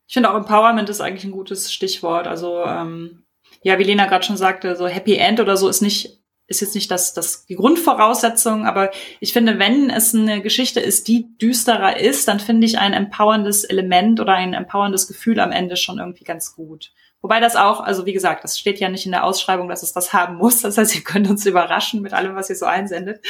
Ich 0.07 0.13
finde 0.13 0.31
auch 0.31 0.35
Empowerment 0.35 0.89
ist 0.89 1.01
eigentlich 1.01 1.25
ein 1.25 1.31
gutes 1.31 1.73
Stichwort. 1.73 2.27
Also 2.27 2.63
ähm, 2.65 3.23
ja, 3.61 3.77
wie 3.79 3.83
Lena 3.83 4.05
gerade 4.05 4.25
schon 4.25 4.37
sagte, 4.37 4.77
so 4.77 4.87
Happy 4.87 5.15
End 5.15 5.41
oder 5.41 5.57
so 5.57 5.67
ist 5.67 5.81
nicht 5.81 6.20
ist 6.51 6.61
jetzt 6.61 6.75
nicht 6.75 6.91
das, 6.91 7.15
das 7.15 7.45
die 7.47 7.55
Grundvoraussetzung, 7.55 8.67
aber 8.67 8.91
ich 9.19 9.33
finde, 9.33 9.57
wenn 9.57 9.89
es 9.89 10.13
eine 10.13 10.41
Geschichte 10.41 10.79
ist, 10.79 11.07
die 11.07 11.35
düsterer 11.39 11.99
ist, 11.99 12.27
dann 12.27 12.39
finde 12.39 12.67
ich 12.67 12.77
ein 12.77 12.93
empowerndes 12.93 13.63
Element 13.63 14.19
oder 14.19 14.33
ein 14.33 14.53
empowerndes 14.53 15.07
Gefühl 15.07 15.39
am 15.39 15.51
Ende 15.51 15.77
schon 15.77 15.97
irgendwie 15.97 16.23
ganz 16.23 16.55
gut. 16.55 16.91
Wobei 17.21 17.39
das 17.39 17.55
auch, 17.55 17.81
also 17.81 18.05
wie 18.05 18.13
gesagt, 18.13 18.43
das 18.43 18.59
steht 18.59 18.79
ja 18.79 18.89
nicht 18.89 19.05
in 19.05 19.11
der 19.11 19.23
Ausschreibung, 19.23 19.69
dass 19.69 19.83
es 19.83 19.93
das 19.93 20.11
haben 20.11 20.35
muss. 20.35 20.61
Das 20.61 20.77
heißt, 20.77 20.95
ihr 20.95 21.03
könnt 21.03 21.29
uns 21.29 21.45
überraschen 21.45 22.01
mit 22.01 22.13
allem, 22.13 22.35
was 22.35 22.49
ihr 22.49 22.55
so 22.55 22.65
einsendet. 22.65 23.23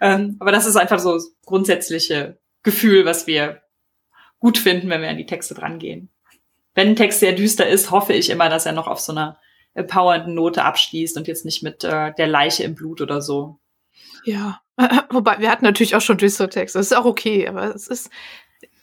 Ähm, 0.00 0.36
aber 0.40 0.52
das 0.52 0.66
ist 0.66 0.76
einfach 0.76 0.98
so 0.98 1.14
das 1.14 1.32
grundsätzliche 1.44 2.38
Gefühl, 2.62 3.04
was 3.04 3.26
wir 3.26 3.62
gut 4.40 4.58
finden, 4.58 4.90
wenn 4.90 5.00
wir 5.00 5.08
an 5.08 5.16
die 5.16 5.26
Texte 5.26 5.54
drangehen. 5.54 6.10
Wenn 6.74 6.88
ein 6.88 6.96
Text 6.96 7.20
sehr 7.20 7.32
düster 7.32 7.66
ist, 7.66 7.90
hoffe 7.90 8.12
ich 8.12 8.30
immer, 8.30 8.48
dass 8.48 8.66
er 8.66 8.72
noch 8.72 8.88
auf 8.88 9.00
so 9.00 9.12
einer 9.12 9.38
empowernden 9.76 10.34
Note 10.34 10.64
abschließt 10.64 11.16
und 11.16 11.28
jetzt 11.28 11.44
nicht 11.44 11.62
mit 11.62 11.84
äh, 11.84 12.12
der 12.14 12.26
Leiche 12.26 12.64
im 12.64 12.74
Blut 12.74 13.00
oder 13.00 13.20
so. 13.20 13.58
Ja, 14.24 14.60
wobei 15.10 15.38
wir 15.38 15.50
hatten 15.50 15.64
natürlich 15.64 15.94
auch 15.94 16.00
schon 16.00 16.18
düstere 16.18 16.48
Texte. 16.48 16.78
Das 16.78 16.86
ist 16.86 16.96
auch 16.96 17.04
okay, 17.04 17.46
aber 17.46 17.74
es 17.74 17.86
ist, 17.86 18.10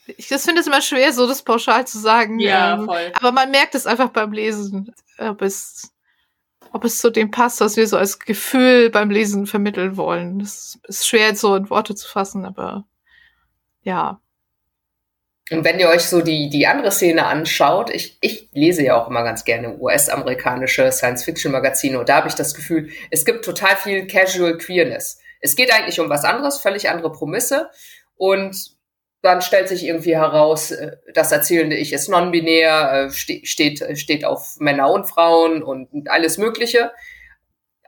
ich 0.05 0.27
das 0.27 0.45
finde 0.45 0.61
es 0.61 0.67
immer 0.67 0.81
schwer, 0.81 1.11
so 1.11 1.27
das 1.27 1.43
pauschal 1.43 1.85
zu 1.87 1.99
sagen. 1.99 2.39
Ja, 2.39 2.75
ähm, 2.75 2.85
voll. 2.85 3.11
Aber 3.15 3.31
man 3.31 3.51
merkt 3.51 3.75
es 3.75 3.87
einfach 3.87 4.09
beim 4.09 4.31
Lesen, 4.31 4.93
ob 5.17 5.41
es, 5.41 5.91
ob 6.71 6.83
es 6.85 6.99
zu 6.99 7.09
dem 7.09 7.31
passt, 7.31 7.59
was 7.59 7.75
wir 7.75 7.87
so 7.87 7.97
als 7.97 8.19
Gefühl 8.19 8.89
beim 8.89 9.09
Lesen 9.09 9.47
vermitteln 9.47 9.97
wollen. 9.97 10.39
Das 10.39 10.79
ist 10.87 11.07
schwer 11.07 11.35
so 11.35 11.55
in 11.55 11.69
Worte 11.69 11.95
zu 11.95 12.07
fassen, 12.07 12.45
aber 12.45 12.85
ja. 13.81 14.19
Und 15.51 15.65
wenn 15.65 15.79
ihr 15.79 15.89
euch 15.89 16.05
so 16.05 16.21
die, 16.21 16.49
die 16.49 16.67
andere 16.67 16.91
Szene 16.91 17.25
anschaut, 17.25 17.89
ich, 17.89 18.17
ich 18.21 18.47
lese 18.53 18.83
ja 18.83 18.95
auch 18.95 19.09
immer 19.09 19.23
ganz 19.23 19.43
gerne 19.43 19.77
US-amerikanische 19.77 20.91
Science-Fiction-Magazine 20.91 21.99
und 21.99 22.07
da 22.07 22.17
habe 22.17 22.29
ich 22.29 22.35
das 22.35 22.53
Gefühl, 22.53 22.89
es 23.11 23.25
gibt 23.25 23.43
total 23.43 23.75
viel 23.75 24.07
Casual 24.07 24.57
Queerness. 24.57 25.19
Es 25.41 25.55
geht 25.55 25.73
eigentlich 25.73 25.99
um 25.99 26.09
was 26.09 26.23
anderes, 26.23 26.61
völlig 26.61 26.89
andere 26.89 27.11
Promisse 27.11 27.69
und 28.15 28.73
dann 29.21 29.41
stellt 29.41 29.69
sich 29.69 29.85
irgendwie 29.85 30.15
heraus, 30.15 30.71
äh, 30.71 30.97
das 31.13 31.31
erzählende 31.31 31.75
Ich 31.75 31.93
ist 31.93 32.09
non-binär, 32.09 33.07
äh, 33.07 33.11
steht, 33.11 33.83
steht 33.97 34.25
auf 34.25 34.57
Männer 34.59 34.91
und 34.91 35.05
Frauen 35.05 35.63
und 35.63 36.09
alles 36.09 36.37
Mögliche. 36.37 36.91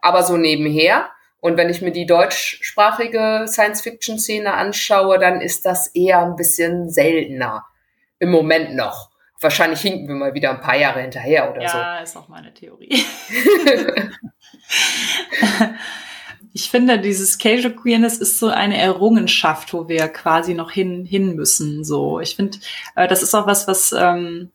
Aber 0.02 0.24
so 0.24 0.38
nebenher 0.38 1.10
und 1.46 1.58
wenn 1.58 1.70
ich 1.70 1.80
mir 1.80 1.92
die 1.92 2.08
deutschsprachige 2.08 3.46
Science-Fiction-Szene 3.48 4.52
anschaue, 4.52 5.20
dann 5.20 5.42
ist 5.42 5.64
das 5.64 5.86
eher 5.86 6.24
ein 6.24 6.36
bisschen 6.36 6.90
seltener. 6.90 7.68
Im 8.18 8.32
Moment 8.32 8.76
noch. 8.76 9.12
Wahrscheinlich 9.40 9.80
hinken 9.82 10.08
wir 10.08 10.16
mal 10.16 10.34
wieder 10.34 10.50
ein 10.50 10.62
paar 10.62 10.76
Jahre 10.76 11.02
hinterher 11.02 11.52
oder 11.52 11.62
ja, 11.62 11.70
so. 11.70 11.78
Ja, 11.78 12.00
ist 12.00 12.18
auch 12.18 12.30
meine 12.30 12.52
Theorie. 12.52 12.90
ich 16.52 16.72
finde, 16.72 16.98
dieses 16.98 17.38
Casual 17.38 17.76
Queerness 17.76 18.18
ist 18.18 18.40
so 18.40 18.48
eine 18.48 18.80
Errungenschaft, 18.80 19.72
wo 19.72 19.88
wir 19.88 20.08
quasi 20.08 20.56
noch 20.56 20.72
hin, 20.72 21.06
hin 21.06 21.36
müssen. 21.36 21.84
So, 21.84 22.20
ich 22.20 22.36
finde, 22.36 22.58
äh, 22.96 23.08
das 23.08 23.22
ist 23.22 23.36
auch 23.36 23.46
was, 23.46 23.68
was, 23.68 23.92
ähm, 23.92 24.50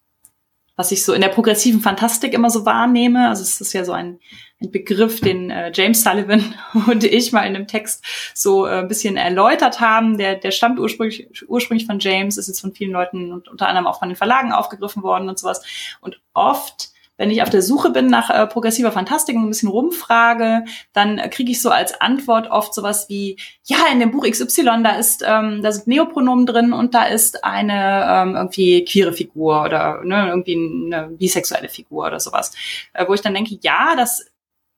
was 0.81 0.91
ich 0.91 1.05
so 1.05 1.13
in 1.13 1.21
der 1.21 1.29
progressiven 1.29 1.81
Fantastik 1.81 2.33
immer 2.33 2.51
so 2.51 2.65
wahrnehme. 2.65 3.29
Also 3.29 3.43
es 3.43 3.61
ist 3.61 3.73
ja 3.73 3.85
so 3.85 3.93
ein 3.93 4.19
ein 4.63 4.71
Begriff, 4.71 5.21
den 5.21 5.51
äh, 5.51 5.73
James 5.75 6.03
Sullivan 6.03 6.55
und 6.87 7.03
ich 7.05 7.33
mal 7.33 7.43
in 7.43 7.57
einem 7.57 7.67
Text 7.67 8.05
so 8.35 8.67
äh, 8.67 8.81
ein 8.81 8.89
bisschen 8.89 9.17
erläutert 9.17 9.81
haben. 9.81 10.19
Der, 10.19 10.37
der 10.37 10.51
stammt 10.51 10.79
ursprünglich, 10.79 11.29
ursprünglich 11.49 11.87
von 11.87 11.99
James, 11.99 12.37
ist 12.37 12.49
jetzt 12.49 12.61
von 12.61 12.73
vielen 12.73 12.93
Leuten 12.93 13.33
und 13.33 13.49
unter 13.49 13.69
anderem 13.69 13.87
auch 13.87 13.99
von 13.99 14.09
den 14.09 14.17
Verlagen 14.17 14.53
aufgegriffen 14.53 15.03
worden 15.03 15.29
und 15.29 15.39
sowas. 15.39 15.63
Und 16.03 16.21
oft 16.35 16.91
wenn 17.21 17.31
ich 17.31 17.43
auf 17.43 17.51
der 17.51 17.61
Suche 17.61 17.91
bin 17.91 18.07
nach 18.07 18.31
äh, 18.31 18.47
progressiver 18.47 18.93
Fantastik 18.93 19.37
und 19.37 19.43
ein 19.43 19.51
bisschen 19.51 19.69
rumfrage, 19.69 20.65
dann 20.95 21.19
äh, 21.19 21.29
kriege 21.29 21.53
ich 21.53 21.61
so 21.61 21.69
als 21.69 22.01
Antwort 22.01 22.51
oft 22.51 22.73
sowas 22.73 23.11
wie, 23.11 23.37
ja, 23.65 23.77
in 23.93 24.01
dem 24.01 24.11
Buch 24.11 24.27
XY, 24.27 24.83
da 24.83 24.93
ist, 24.93 25.23
ähm, 25.27 25.61
da 25.63 25.71
sind 25.71 25.87
Neopronomen 25.87 26.47
drin 26.47 26.73
und 26.73 26.95
da 26.95 27.05
ist 27.05 27.45
eine 27.45 28.07
ähm, 28.09 28.37
irgendwie 28.37 28.87
queere 28.87 29.13
Figur 29.13 29.63
oder 29.65 30.03
ne, 30.03 30.29
irgendwie 30.29 30.55
eine 30.55 31.09
bisexuelle 31.09 31.69
Figur 31.69 32.07
oder 32.07 32.21
sowas. 32.21 32.55
Äh, 32.95 33.07
wo 33.07 33.13
ich 33.13 33.21
dann 33.21 33.35
denke, 33.35 33.59
ja, 33.61 33.97
das 33.97 34.25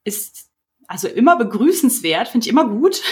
ist 0.02 0.50
also 0.88 1.06
immer 1.06 1.36
begrüßenswert, 1.36 2.26
finde 2.26 2.44
ich 2.44 2.50
immer 2.50 2.66
gut. 2.66 3.02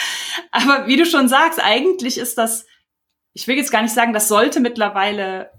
Aber 0.50 0.88
wie 0.88 0.96
du 0.96 1.06
schon 1.06 1.28
sagst, 1.28 1.60
eigentlich 1.62 2.18
ist 2.18 2.36
das, 2.36 2.66
ich 3.32 3.46
will 3.46 3.56
jetzt 3.56 3.70
gar 3.70 3.82
nicht 3.82 3.94
sagen, 3.94 4.12
das 4.12 4.26
sollte 4.26 4.58
mittlerweile 4.58 5.52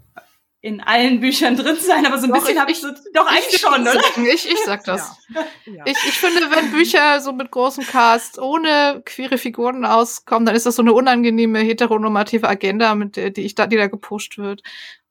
in 0.64 0.80
allen 0.80 1.20
Büchern 1.20 1.56
drin 1.56 1.76
sein, 1.78 2.06
aber 2.06 2.16
so 2.16 2.24
ein 2.24 2.32
doch, 2.32 2.40
bisschen 2.40 2.58
habe 2.58 2.70
ich 2.70 2.80
so, 2.80 2.88
doch 3.12 3.26
eigentlich 3.26 3.60
schon, 3.60 3.82
oder? 3.82 4.00
Ich, 4.32 4.50
ich 4.50 4.58
sag 4.64 4.82
das. 4.84 5.18
Ja. 5.66 5.82
Ich, 5.84 5.98
ich 6.06 6.18
finde, 6.18 6.50
wenn 6.50 6.70
Bücher 6.70 7.20
so 7.20 7.34
mit 7.34 7.50
großem 7.50 7.84
Cast 7.84 8.38
ohne 8.38 9.02
queere 9.04 9.36
Figuren 9.36 9.84
auskommen, 9.84 10.46
dann 10.46 10.54
ist 10.54 10.64
das 10.64 10.76
so 10.76 10.82
eine 10.82 10.94
unangenehme 10.94 11.58
heteronormative 11.58 12.48
Agenda, 12.48 12.94
mit 12.94 13.16
der, 13.16 13.28
die 13.28 13.42
ich 13.42 13.54
da, 13.54 13.66
die 13.66 13.76
da 13.76 13.88
gepusht 13.88 14.38
wird, 14.38 14.62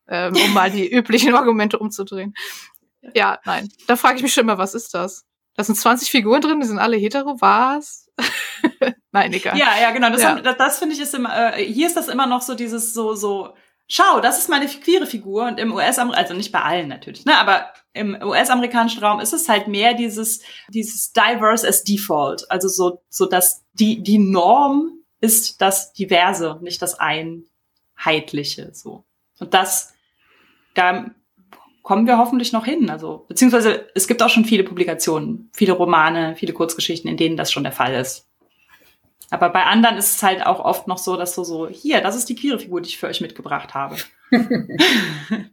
ähm, 0.08 0.34
um 0.36 0.54
mal 0.54 0.72
die 0.72 0.90
üblichen 0.92 1.36
Argumente 1.36 1.78
umzudrehen. 1.78 2.34
Ja, 3.14 3.38
nein. 3.46 3.70
Da 3.86 3.96
frage 3.96 4.18
ich 4.18 4.24
mich 4.24 4.34
schon 4.34 4.46
immer, 4.46 4.58
was 4.58 4.74
ist 4.74 4.96
das? 4.96 5.24
Da 5.56 5.64
sind 5.64 5.76
20 5.76 6.10
Figuren 6.10 6.42
drin, 6.42 6.62
die 6.62 6.68
sind 6.68 6.80
alle 6.80 6.98
hetero. 6.98 7.36
Was? 7.42 8.10
Nein, 9.12 9.34
egal. 9.34 9.56
Ja, 9.56 9.80
ja, 9.80 9.92
genau. 9.92 10.10
Das, 10.10 10.24
Ja. 10.24 10.42
das, 10.42 10.58
das 10.58 10.80
finde 10.80 10.96
ich 10.96 11.02
ist 11.02 11.14
immer, 11.14 11.54
äh, 11.56 11.64
hier 11.64 11.86
ist 11.86 11.96
das 11.96 12.08
immer 12.08 12.26
noch 12.26 12.42
so 12.42 12.56
dieses 12.56 12.96
so, 12.96 13.14
so, 13.14 13.54
schau, 13.88 14.20
das 14.22 14.40
ist 14.40 14.50
meine 14.50 14.68
queere 14.68 15.06
Figur 15.06 15.46
und 15.46 15.60
im 15.60 15.74
US, 15.74 16.00
also 16.00 16.34
nicht 16.34 16.52
bei 16.52 16.62
allen 16.62 16.88
natürlich, 16.88 17.26
ne, 17.26 17.38
aber 17.38 17.68
im 17.94 18.18
US-amerikanischen 18.22 19.04
Raum 19.04 19.20
ist 19.20 19.34
es 19.34 19.48
halt 19.48 19.68
mehr 19.68 19.94
dieses, 19.94 20.42
dieses 20.70 21.14
diverse 21.14 21.68
as 21.68 21.84
default. 21.84 22.50
Also 22.50 22.68
so, 22.68 23.02
so 23.10 23.28
dass 23.28 23.64
die, 23.74 24.02
die 24.02 24.18
Norm 24.18 25.04
ist 25.22 25.62
das 25.62 25.94
Diverse, 25.94 26.60
nicht 26.62 26.82
das 26.82 27.00
Einheitliche, 27.00 28.72
so. 28.74 29.06
Und 29.40 29.54
das, 29.54 29.94
da 30.74 31.12
kommen 31.84 32.08
wir 32.08 32.18
hoffentlich 32.18 32.52
noch 32.52 32.66
hin. 32.66 32.90
Also, 32.90 33.26
beziehungsweise 33.28 33.88
es 33.94 34.08
gibt 34.08 34.24
auch 34.24 34.30
schon 34.30 34.46
viele 34.46 34.64
Publikationen, 34.64 35.50
viele 35.54 35.74
Romane, 35.74 36.36
viele 36.36 36.54
Kurzgeschichten, 36.54 37.10
in 37.10 37.18
denen 37.18 37.38
das 37.38 37.52
schon 37.52 37.64
der 37.64 37.72
Fall 37.72 37.94
ist. 37.94 38.28
Aber 39.34 39.50
bei 39.50 39.64
anderen 39.64 39.98
ist 39.98 40.16
es 40.16 40.24
halt 40.24 40.46
auch 40.46 40.60
oft 40.60 40.88
noch 40.88 41.00
so, 41.00 41.18
dass 41.18 41.34
du 41.34 41.44
so, 41.44 41.68
hier, 41.68 42.02
das 42.02 42.16
ist 42.16 42.30
die 42.30 42.36
queere 42.36 42.60
Figur, 42.60 42.82
die 42.82 42.90
ich 42.90 43.00
für 43.00 43.08
euch 43.08 43.20
mitgebracht 43.20 43.74
habe. 43.74 43.96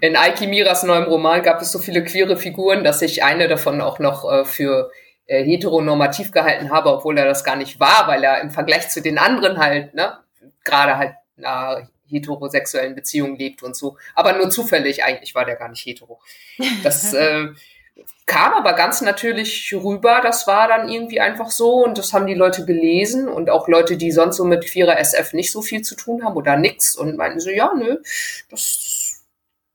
In 0.00 0.14
Aiki 0.16 0.46
Miras 0.46 0.84
neuem 0.84 1.04
Roman 1.04 1.42
gab 1.42 1.60
es 1.60 1.72
so 1.72 1.80
viele 1.80 2.04
queere 2.04 2.36
Figuren, 2.36 2.84
dass 2.84 3.02
ich 3.02 3.24
eine 3.24 3.48
davon 3.48 3.80
auch 3.80 3.98
noch 3.98 4.30
äh, 4.30 4.44
für 4.44 4.92
äh, 5.26 5.42
heteronormativ 5.42 6.30
gehalten 6.30 6.70
habe, 6.70 6.92
obwohl 6.92 7.18
er 7.18 7.24
das 7.24 7.42
gar 7.42 7.56
nicht 7.56 7.80
war, 7.80 8.06
weil 8.06 8.22
er 8.22 8.40
im 8.42 8.50
Vergleich 8.50 8.90
zu 8.90 9.02
den 9.02 9.18
anderen 9.18 9.58
halt, 9.58 9.94
ne, 9.94 10.18
gerade 10.62 10.96
halt 10.96 11.14
in 11.36 11.46
einer 11.46 11.88
heterosexuellen 12.06 12.94
Beziehung 12.94 13.36
lebt 13.36 13.64
und 13.64 13.74
so. 13.74 13.96
Aber 14.14 14.34
nur 14.34 14.50
zufällig, 14.50 15.02
eigentlich 15.02 15.34
war 15.34 15.44
der 15.44 15.56
gar 15.56 15.68
nicht 15.68 15.84
hetero. 15.84 16.20
Das 16.84 17.12
äh, 17.14 17.48
kam 18.26 18.54
aber 18.54 18.72
ganz 18.72 19.00
natürlich 19.00 19.72
rüber, 19.72 20.20
das 20.22 20.46
war 20.46 20.68
dann 20.68 20.88
irgendwie 20.88 21.20
einfach 21.20 21.50
so 21.50 21.84
und 21.84 21.98
das 21.98 22.12
haben 22.12 22.26
die 22.26 22.34
Leute 22.34 22.64
gelesen 22.64 23.28
und 23.28 23.50
auch 23.50 23.68
Leute, 23.68 23.96
die 23.96 24.12
sonst 24.12 24.36
so 24.36 24.44
mit 24.44 24.66
queerer 24.66 24.98
SF 24.98 25.32
nicht 25.32 25.52
so 25.52 25.62
viel 25.62 25.82
zu 25.82 25.94
tun 25.94 26.24
haben 26.24 26.36
oder 26.36 26.56
nix 26.56 26.96
und 26.96 27.16
meinten 27.16 27.40
so, 27.40 27.50
ja, 27.50 27.72
nö, 27.74 27.98
das 28.50 28.94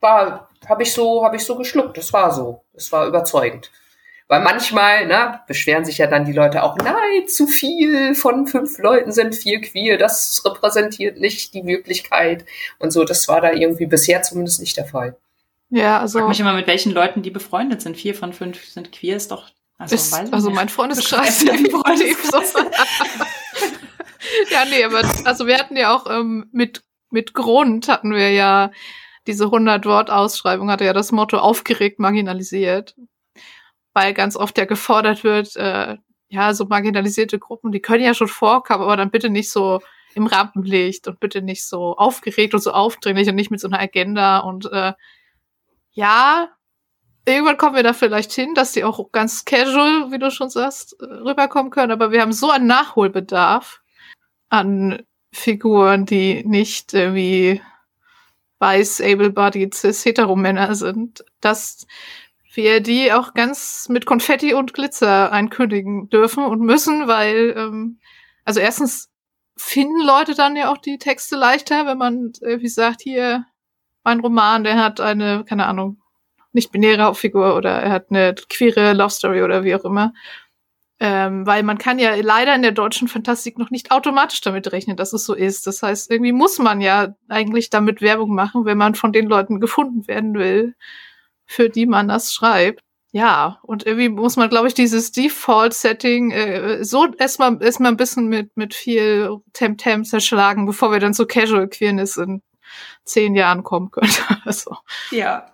war, 0.01 0.49
habe 0.67 0.83
ich 0.83 0.93
so, 0.93 1.23
habe 1.23 1.35
ich 1.35 1.43
so 1.43 1.55
geschluckt. 1.55 1.97
Das 1.97 2.13
war 2.13 2.31
so. 2.31 2.63
Das 2.73 2.91
war 2.91 3.07
überzeugend. 3.07 3.71
Weil 4.27 4.41
manchmal, 4.41 5.07
ne, 5.07 5.41
beschweren 5.47 5.85
sich 5.85 5.97
ja 5.97 6.07
dann 6.07 6.25
die 6.25 6.33
Leute 6.33 6.61
auch, 6.63 6.77
nein, 6.77 7.27
zu 7.27 7.47
viel 7.47 8.13
von 8.13 8.45
fünf 8.45 8.77
Leuten 8.77 9.11
sind 9.11 9.33
vier 9.33 9.59
queer, 9.59 9.97
das 9.97 10.43
repräsentiert 10.45 11.17
nicht 11.19 11.55
die 11.55 11.65
Wirklichkeit 11.65 12.45
und 12.77 12.91
so. 12.91 13.05
Das 13.05 13.27
war 13.27 13.41
da 13.41 13.51
irgendwie 13.51 13.87
bisher 13.87 14.21
zumindest 14.21 14.59
nicht 14.59 14.77
der 14.77 14.85
Fall. 14.85 15.17
Ja, 15.69 15.97
Ich 15.97 16.01
also 16.01 16.19
frag 16.19 16.29
mich 16.29 16.39
immer, 16.39 16.53
mit 16.53 16.67
welchen 16.67 16.91
Leuten 16.91 17.21
die 17.21 17.31
befreundet 17.31 17.81
sind. 17.81 17.95
Vier 17.97 18.15
von 18.15 18.33
fünf 18.33 18.63
sind 18.65 18.91
queer, 18.91 19.15
ist 19.15 19.31
doch. 19.31 19.49
Also, 19.77 19.95
ist, 19.95 20.13
ich 20.13 20.33
also 20.33 20.49
mein 20.49 20.67
Freundeskreis. 20.67 21.43
Freundeskreis. 21.43 22.53
ja, 24.51 24.65
nee, 24.69 24.83
aber 24.83 25.01
also 25.25 25.47
wir 25.47 25.57
hatten 25.57 25.77
ja 25.77 25.95
auch 25.95 26.09
ähm, 26.09 26.49
mit 26.51 26.83
mit 27.11 27.33
Grund 27.33 27.87
hatten 27.87 28.13
wir 28.13 28.31
ja 28.31 28.71
diese 29.27 29.45
100 29.45 29.85
Wort 29.85 30.09
Ausschreibung 30.09 30.69
hatte 30.69 30.85
ja 30.85 30.93
das 30.93 31.11
Motto 31.11 31.37
aufgeregt 31.37 31.99
marginalisiert, 31.99 32.95
weil 33.93 34.13
ganz 34.13 34.35
oft 34.35 34.57
ja 34.57 34.65
gefordert 34.65 35.23
wird, 35.23 35.55
äh, 35.55 35.97
ja 36.29 36.53
so 36.53 36.65
marginalisierte 36.65 37.39
Gruppen, 37.39 37.71
die 37.71 37.81
können 37.81 38.03
ja 38.03 38.13
schon 38.13 38.27
vorkommen, 38.27 38.83
aber 38.83 38.97
dann 38.97 39.11
bitte 39.11 39.29
nicht 39.29 39.51
so 39.51 39.81
im 40.15 40.27
Rampenlicht 40.27 41.07
und 41.07 41.19
bitte 41.19 41.41
nicht 41.41 41.65
so 41.65 41.95
aufgeregt 41.95 42.53
und 42.53 42.61
so 42.61 42.71
aufdringlich 42.71 43.29
und 43.29 43.35
nicht 43.35 43.51
mit 43.51 43.59
so 43.59 43.67
einer 43.67 43.79
Agenda 43.79 44.39
und 44.39 44.65
äh, 44.71 44.93
ja, 45.99 46.49
irgendwann 47.25 47.57
kommen 47.57 47.75
wir 47.75 47.83
da 47.83 47.91
vielleicht 47.91 48.31
hin, 48.31 48.53
dass 48.53 48.71
die 48.71 48.85
auch 48.85 49.11
ganz 49.11 49.43
casual, 49.43 50.11
wie 50.11 50.19
du 50.19 50.31
schon 50.31 50.49
sagst, 50.49 50.95
äh, 51.01 51.05
rüberkommen 51.05 51.71
können. 51.71 51.91
Aber 51.91 52.11
wir 52.11 52.21
haben 52.21 52.31
so 52.31 52.49
einen 52.49 52.67
Nachholbedarf 52.67 53.81
an 54.47 55.03
Figuren, 55.33 56.05
die 56.05 56.45
nicht 56.45 56.93
irgendwie 56.93 57.61
weiß, 58.59 59.01
able-bodied, 59.01 59.73
cis, 59.75 60.05
hetero-Männer 60.05 60.73
sind, 60.75 61.25
dass 61.41 61.85
wir 62.53 62.79
die 62.79 63.11
auch 63.11 63.33
ganz 63.33 63.87
mit 63.89 64.05
Konfetti 64.05 64.53
und 64.53 64.73
Glitzer 64.73 65.33
einkündigen 65.33 66.09
dürfen 66.09 66.45
und 66.45 66.61
müssen, 66.61 67.07
weil, 67.09 67.55
ähm, 67.57 67.99
also 68.45 68.61
erstens 68.61 69.09
finden 69.57 70.01
Leute 70.01 70.33
dann 70.33 70.55
ja 70.55 70.71
auch 70.71 70.77
die 70.77 70.97
Texte 70.97 71.35
leichter, 71.35 71.85
wenn 71.85 71.97
man 71.97 72.31
irgendwie 72.41 72.69
sagt, 72.69 73.01
hier, 73.01 73.45
mein 74.03 74.19
Roman, 74.19 74.63
der 74.63 74.77
hat 74.77 74.99
eine, 75.01 75.43
keine 75.45 75.67
Ahnung, 75.67 76.01
nicht-binäre 76.51 77.03
Hauptfigur 77.03 77.55
oder 77.55 77.71
er 77.71 77.91
hat 77.91 78.07
eine 78.09 78.35
queere 78.49 78.93
Love 78.93 79.11
Story 79.11 79.43
oder 79.43 79.63
wie 79.63 79.75
auch 79.75 79.85
immer. 79.85 80.13
Ähm, 81.01 81.45
weil 81.45 81.63
man 81.63 81.77
kann 81.77 81.97
ja 81.97 82.13
leider 82.15 82.53
in 82.53 82.61
der 82.61 82.73
deutschen 82.73 83.07
Fantastik 83.07 83.57
noch 83.57 83.69
nicht 83.69 83.91
automatisch 83.91 84.41
damit 84.41 84.71
rechnen, 84.73 84.97
dass 84.97 85.13
es 85.13 85.23
so 85.23 85.33
ist. 85.33 85.65
Das 85.65 85.81
heißt, 85.81 86.11
irgendwie 86.11 86.33
muss 86.33 86.59
man 86.59 86.81
ja 86.81 87.15
eigentlich 87.29 87.69
damit 87.69 88.01
Werbung 88.01 88.35
machen, 88.35 88.65
wenn 88.65 88.77
man 88.77 88.95
von 88.95 89.13
den 89.13 89.27
Leuten 89.27 89.61
gefunden 89.61 90.07
werden 90.07 90.33
will, 90.33 90.75
für 91.45 91.69
die 91.69 91.85
man 91.85 92.09
das 92.09 92.33
schreibt. 92.33 92.81
Ja, 93.11 93.59
und 93.63 93.85
irgendwie 93.85 94.09
muss 94.09 94.35
man, 94.35 94.49
glaube 94.49 94.67
ich, 94.67 94.73
dieses 94.75 95.11
Default-Setting 95.13 96.31
äh, 96.31 96.83
so 96.83 97.07
erstmal 97.17 97.61
erstmal 97.63 97.91
ein 97.91 97.97
bisschen 97.97 98.27
mit, 98.27 98.55
mit 98.55 98.75
viel 98.75 99.37
Temtem 99.53 100.03
zerschlagen, 100.03 100.65
bevor 100.65 100.91
wir 100.91 100.99
dann 100.99 101.15
zu 101.15 101.25
Casual 101.25 101.69
Queerness 101.69 102.17
in 102.17 102.43
zehn 103.03 103.35
Jahren 103.35 103.63
kommen 103.63 103.91
können. 103.91 104.11
also. 104.45 104.75
Ja. 105.11 105.53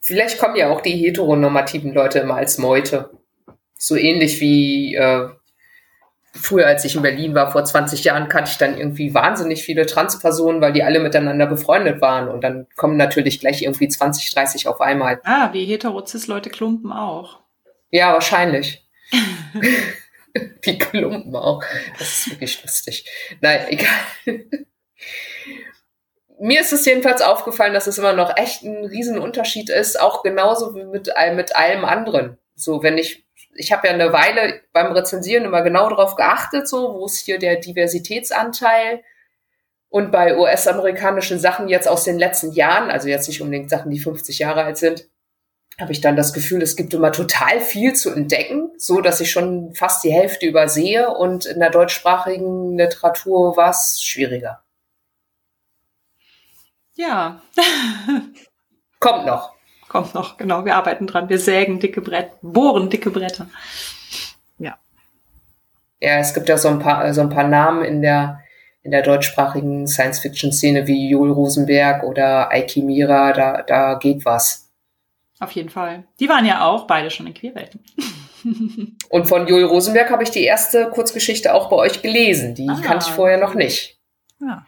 Vielleicht 0.00 0.38
kommen 0.38 0.56
ja 0.56 0.70
auch 0.70 0.80
die 0.80 0.96
heteronormativen 0.96 1.92
Leute 1.92 2.20
immer 2.20 2.36
als 2.36 2.58
Meute. 2.58 3.10
So 3.76 3.94
ähnlich 3.94 4.40
wie 4.40 4.94
äh, 4.94 5.28
früher, 6.32 6.66
als 6.66 6.84
ich 6.84 6.96
in 6.96 7.02
Berlin 7.02 7.34
war, 7.34 7.50
vor 7.50 7.64
20 7.64 8.04
Jahren, 8.04 8.28
kannte 8.28 8.50
ich 8.50 8.58
dann 8.58 8.78
irgendwie 8.78 9.14
wahnsinnig 9.14 9.62
viele 9.62 9.86
Transpersonen, 9.86 10.60
weil 10.60 10.72
die 10.72 10.82
alle 10.82 11.00
miteinander 11.00 11.46
befreundet 11.46 12.00
waren. 12.00 12.28
Und 12.28 12.42
dann 12.42 12.66
kommen 12.76 12.96
natürlich 12.96 13.40
gleich 13.40 13.62
irgendwie 13.62 13.88
20, 13.88 14.32
30 14.34 14.68
auf 14.68 14.80
einmal. 14.80 15.20
Ah, 15.24 15.52
wie 15.52 15.64
hetero-cis-Leute 15.64 16.50
klumpen 16.50 16.92
auch. 16.92 17.40
Ja, 17.90 18.12
wahrscheinlich. 18.12 18.86
die 20.64 20.78
Klumpen 20.78 21.34
auch. 21.34 21.62
Das 21.98 22.08
ist 22.08 22.30
wirklich 22.30 22.62
lustig. 22.62 23.04
Nein, 23.40 23.66
egal. 23.68 24.44
Mir 26.40 26.60
ist 26.60 26.72
es 26.72 26.84
jedenfalls 26.84 27.20
aufgefallen, 27.20 27.74
dass 27.74 27.88
es 27.88 27.98
immer 27.98 28.12
noch 28.12 28.36
echt 28.36 28.62
ein 28.62 28.84
Riesenunterschied 28.84 29.70
ist, 29.70 30.00
auch 30.00 30.22
genauso 30.22 30.74
wie 30.74 30.84
mit, 30.84 31.12
mit 31.34 31.56
allem 31.56 31.84
anderen. 31.84 32.38
So, 32.54 32.82
wenn 32.82 32.96
ich, 32.96 33.26
ich 33.54 33.72
habe 33.72 33.88
ja 33.88 33.92
eine 33.92 34.12
Weile 34.12 34.60
beim 34.72 34.92
Rezensieren 34.92 35.44
immer 35.44 35.62
genau 35.62 35.88
darauf 35.88 36.14
geachtet, 36.14 36.68
so, 36.68 36.94
wo 36.94 37.06
ist 37.06 37.18
hier 37.18 37.38
der 37.38 37.56
Diversitätsanteil 37.56 39.02
und 39.88 40.12
bei 40.12 40.36
US-amerikanischen 40.36 41.40
Sachen 41.40 41.68
jetzt 41.68 41.88
aus 41.88 42.04
den 42.04 42.18
letzten 42.18 42.52
Jahren, 42.52 42.90
also 42.90 43.08
jetzt 43.08 43.26
nicht 43.26 43.40
unbedingt 43.40 43.70
Sachen, 43.70 43.90
die 43.90 43.98
50 43.98 44.38
Jahre 44.38 44.62
alt 44.62 44.76
sind, 44.76 45.08
habe 45.80 45.92
ich 45.92 46.00
dann 46.00 46.16
das 46.16 46.32
Gefühl, 46.32 46.62
es 46.62 46.76
gibt 46.76 46.92
immer 46.94 47.12
total 47.12 47.60
viel 47.60 47.94
zu 47.94 48.10
entdecken, 48.10 48.70
so 48.76 49.00
dass 49.00 49.20
ich 49.20 49.30
schon 49.30 49.74
fast 49.74 50.04
die 50.04 50.12
Hälfte 50.12 50.46
übersehe 50.46 51.08
und 51.10 51.46
in 51.46 51.60
der 51.60 51.70
deutschsprachigen 51.70 52.76
Literatur 52.76 53.56
war 53.56 53.70
es 53.70 54.02
schwieriger. 54.02 54.62
Ja. 56.98 57.40
Kommt 58.98 59.24
noch. 59.24 59.52
Kommt 59.88 60.14
noch, 60.14 60.36
genau. 60.36 60.64
Wir 60.64 60.74
arbeiten 60.76 61.06
dran. 61.06 61.28
Wir 61.28 61.38
sägen 61.38 61.78
dicke 61.80 62.00
Bretter, 62.02 62.36
bohren 62.42 62.90
dicke 62.90 63.10
Bretter. 63.10 63.48
Ja, 66.00 66.18
es 66.18 66.32
gibt 66.32 66.48
ja 66.48 66.56
so 66.56 66.68
ein 66.68 66.78
paar, 66.78 67.12
so 67.12 67.20
ein 67.22 67.28
paar 67.28 67.48
Namen 67.48 67.84
in 67.84 68.02
der, 68.02 68.40
in 68.84 68.92
der 68.92 69.02
deutschsprachigen 69.02 69.88
Science-Fiction-Szene 69.88 70.86
wie 70.86 71.10
Joel 71.10 71.32
Rosenberg 71.32 72.04
oder 72.04 72.52
Aiki 72.52 72.82
Mira, 72.82 73.32
da, 73.32 73.62
da 73.62 73.94
geht 73.94 74.24
was. 74.24 74.70
Auf 75.40 75.50
jeden 75.52 75.70
Fall. 75.70 76.04
Die 76.20 76.28
waren 76.28 76.44
ja 76.44 76.64
auch 76.64 76.86
beide 76.86 77.10
schon 77.10 77.26
in 77.26 77.34
Queerwelten. 77.34 77.82
Und 79.08 79.26
von 79.28 79.48
Joel 79.48 79.64
Rosenberg 79.64 80.08
habe 80.10 80.22
ich 80.22 80.30
die 80.30 80.44
erste 80.44 80.88
Kurzgeschichte 80.90 81.52
auch 81.52 81.68
bei 81.68 81.74
euch 81.76 82.00
gelesen. 82.00 82.54
Die 82.54 82.68
Ah. 82.68 82.80
kannte 82.80 83.06
ich 83.08 83.12
vorher 83.12 83.38
noch 83.38 83.54
nicht. 83.54 83.98
Ja. 84.40 84.64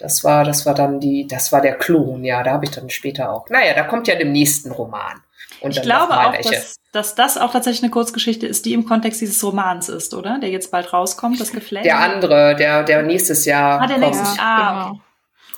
Das 0.00 0.24
war, 0.24 0.44
das 0.44 0.64
war 0.66 0.74
dann 0.74 0.98
die, 1.00 1.26
das 1.26 1.52
war 1.52 1.60
der 1.60 1.76
Klon, 1.76 2.24
ja, 2.24 2.42
da 2.42 2.52
habe 2.52 2.64
ich 2.64 2.70
dann 2.70 2.88
später 2.90 3.30
auch. 3.32 3.48
Naja, 3.50 3.74
da 3.74 3.84
kommt 3.84 4.08
ja 4.08 4.14
dem 4.16 4.32
nächsten 4.32 4.70
Roman. 4.72 5.20
Und 5.60 5.72
Ich 5.76 5.82
glaube 5.82 6.14
auch, 6.18 6.34
dass, 6.36 6.76
dass 6.92 7.14
das 7.14 7.36
auch 7.36 7.52
tatsächlich 7.52 7.82
eine 7.82 7.90
Kurzgeschichte 7.90 8.46
ist, 8.46 8.64
die 8.64 8.72
im 8.72 8.86
Kontext 8.86 9.20
dieses 9.20 9.44
Romans 9.44 9.88
ist, 9.90 10.14
oder? 10.14 10.38
Der 10.40 10.48
jetzt 10.48 10.70
bald 10.70 10.92
rauskommt, 10.92 11.38
das 11.38 11.52
Geflecht. 11.52 11.84
Der 11.84 11.98
andere, 11.98 12.56
der, 12.56 12.82
der 12.82 13.02
nächstes 13.02 13.44
Jahr 13.44 13.80
Ah, 13.82 13.86
der 13.86 13.98
kommt. 14.00 14.14
nächste- 14.16 14.40
Ah, 14.42 14.88
okay. 14.90 15.00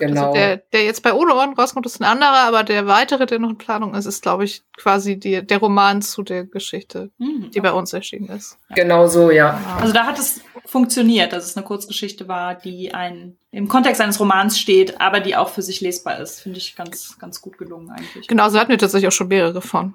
Genau. 0.06 0.32
Also 0.32 0.34
der, 0.34 0.56
der 0.56 0.84
jetzt 0.84 1.02
bei 1.02 1.12
Ohne 1.12 1.34
Ohren 1.34 1.54
rauskommt, 1.54 1.86
ist 1.86 2.00
ein 2.00 2.04
anderer, 2.04 2.46
aber 2.48 2.64
der 2.64 2.86
weitere, 2.88 3.24
der 3.26 3.38
noch 3.38 3.50
in 3.50 3.58
Planung 3.58 3.94
ist, 3.94 4.06
ist, 4.06 4.22
glaube 4.22 4.44
ich, 4.44 4.62
quasi 4.76 5.16
die, 5.16 5.46
der 5.46 5.58
Roman 5.58 6.02
zu 6.02 6.22
der 6.22 6.44
Geschichte, 6.44 7.10
Hm, 7.18 7.50
die 7.52 7.60
bei 7.60 7.72
uns 7.72 7.92
erschienen 7.92 8.28
ist. 8.28 8.58
genau 8.74 9.06
so, 9.06 9.30
ja. 9.30 9.52
Genau. 9.58 9.80
Also 9.80 9.92
da 9.92 10.06
hat 10.06 10.18
es 10.18 10.40
funktioniert, 10.64 11.32
dass 11.32 11.44
es 11.44 11.56
eine 11.56 11.64
Kurzgeschichte 11.64 12.26
war, 12.26 12.54
die 12.56 12.92
ein, 12.94 13.36
im 13.52 13.68
Kontext 13.68 14.00
eines 14.00 14.18
Romans 14.18 14.58
steht, 14.58 15.00
aber 15.00 15.20
die 15.20 15.36
auch 15.36 15.48
für 15.50 15.62
sich 15.62 15.80
lesbar 15.80 16.18
ist. 16.18 16.40
Finde 16.40 16.58
ich 16.58 16.74
ganz, 16.74 17.18
ganz 17.18 17.40
gut 17.40 17.58
gelungen 17.58 17.90
eigentlich. 17.90 18.26
Genau, 18.26 18.48
so 18.48 18.58
hatten 18.58 18.70
wir 18.70 18.78
tatsächlich 18.78 19.06
auch 19.08 19.12
schon 19.12 19.28
mehrere 19.28 19.62
von. 19.62 19.94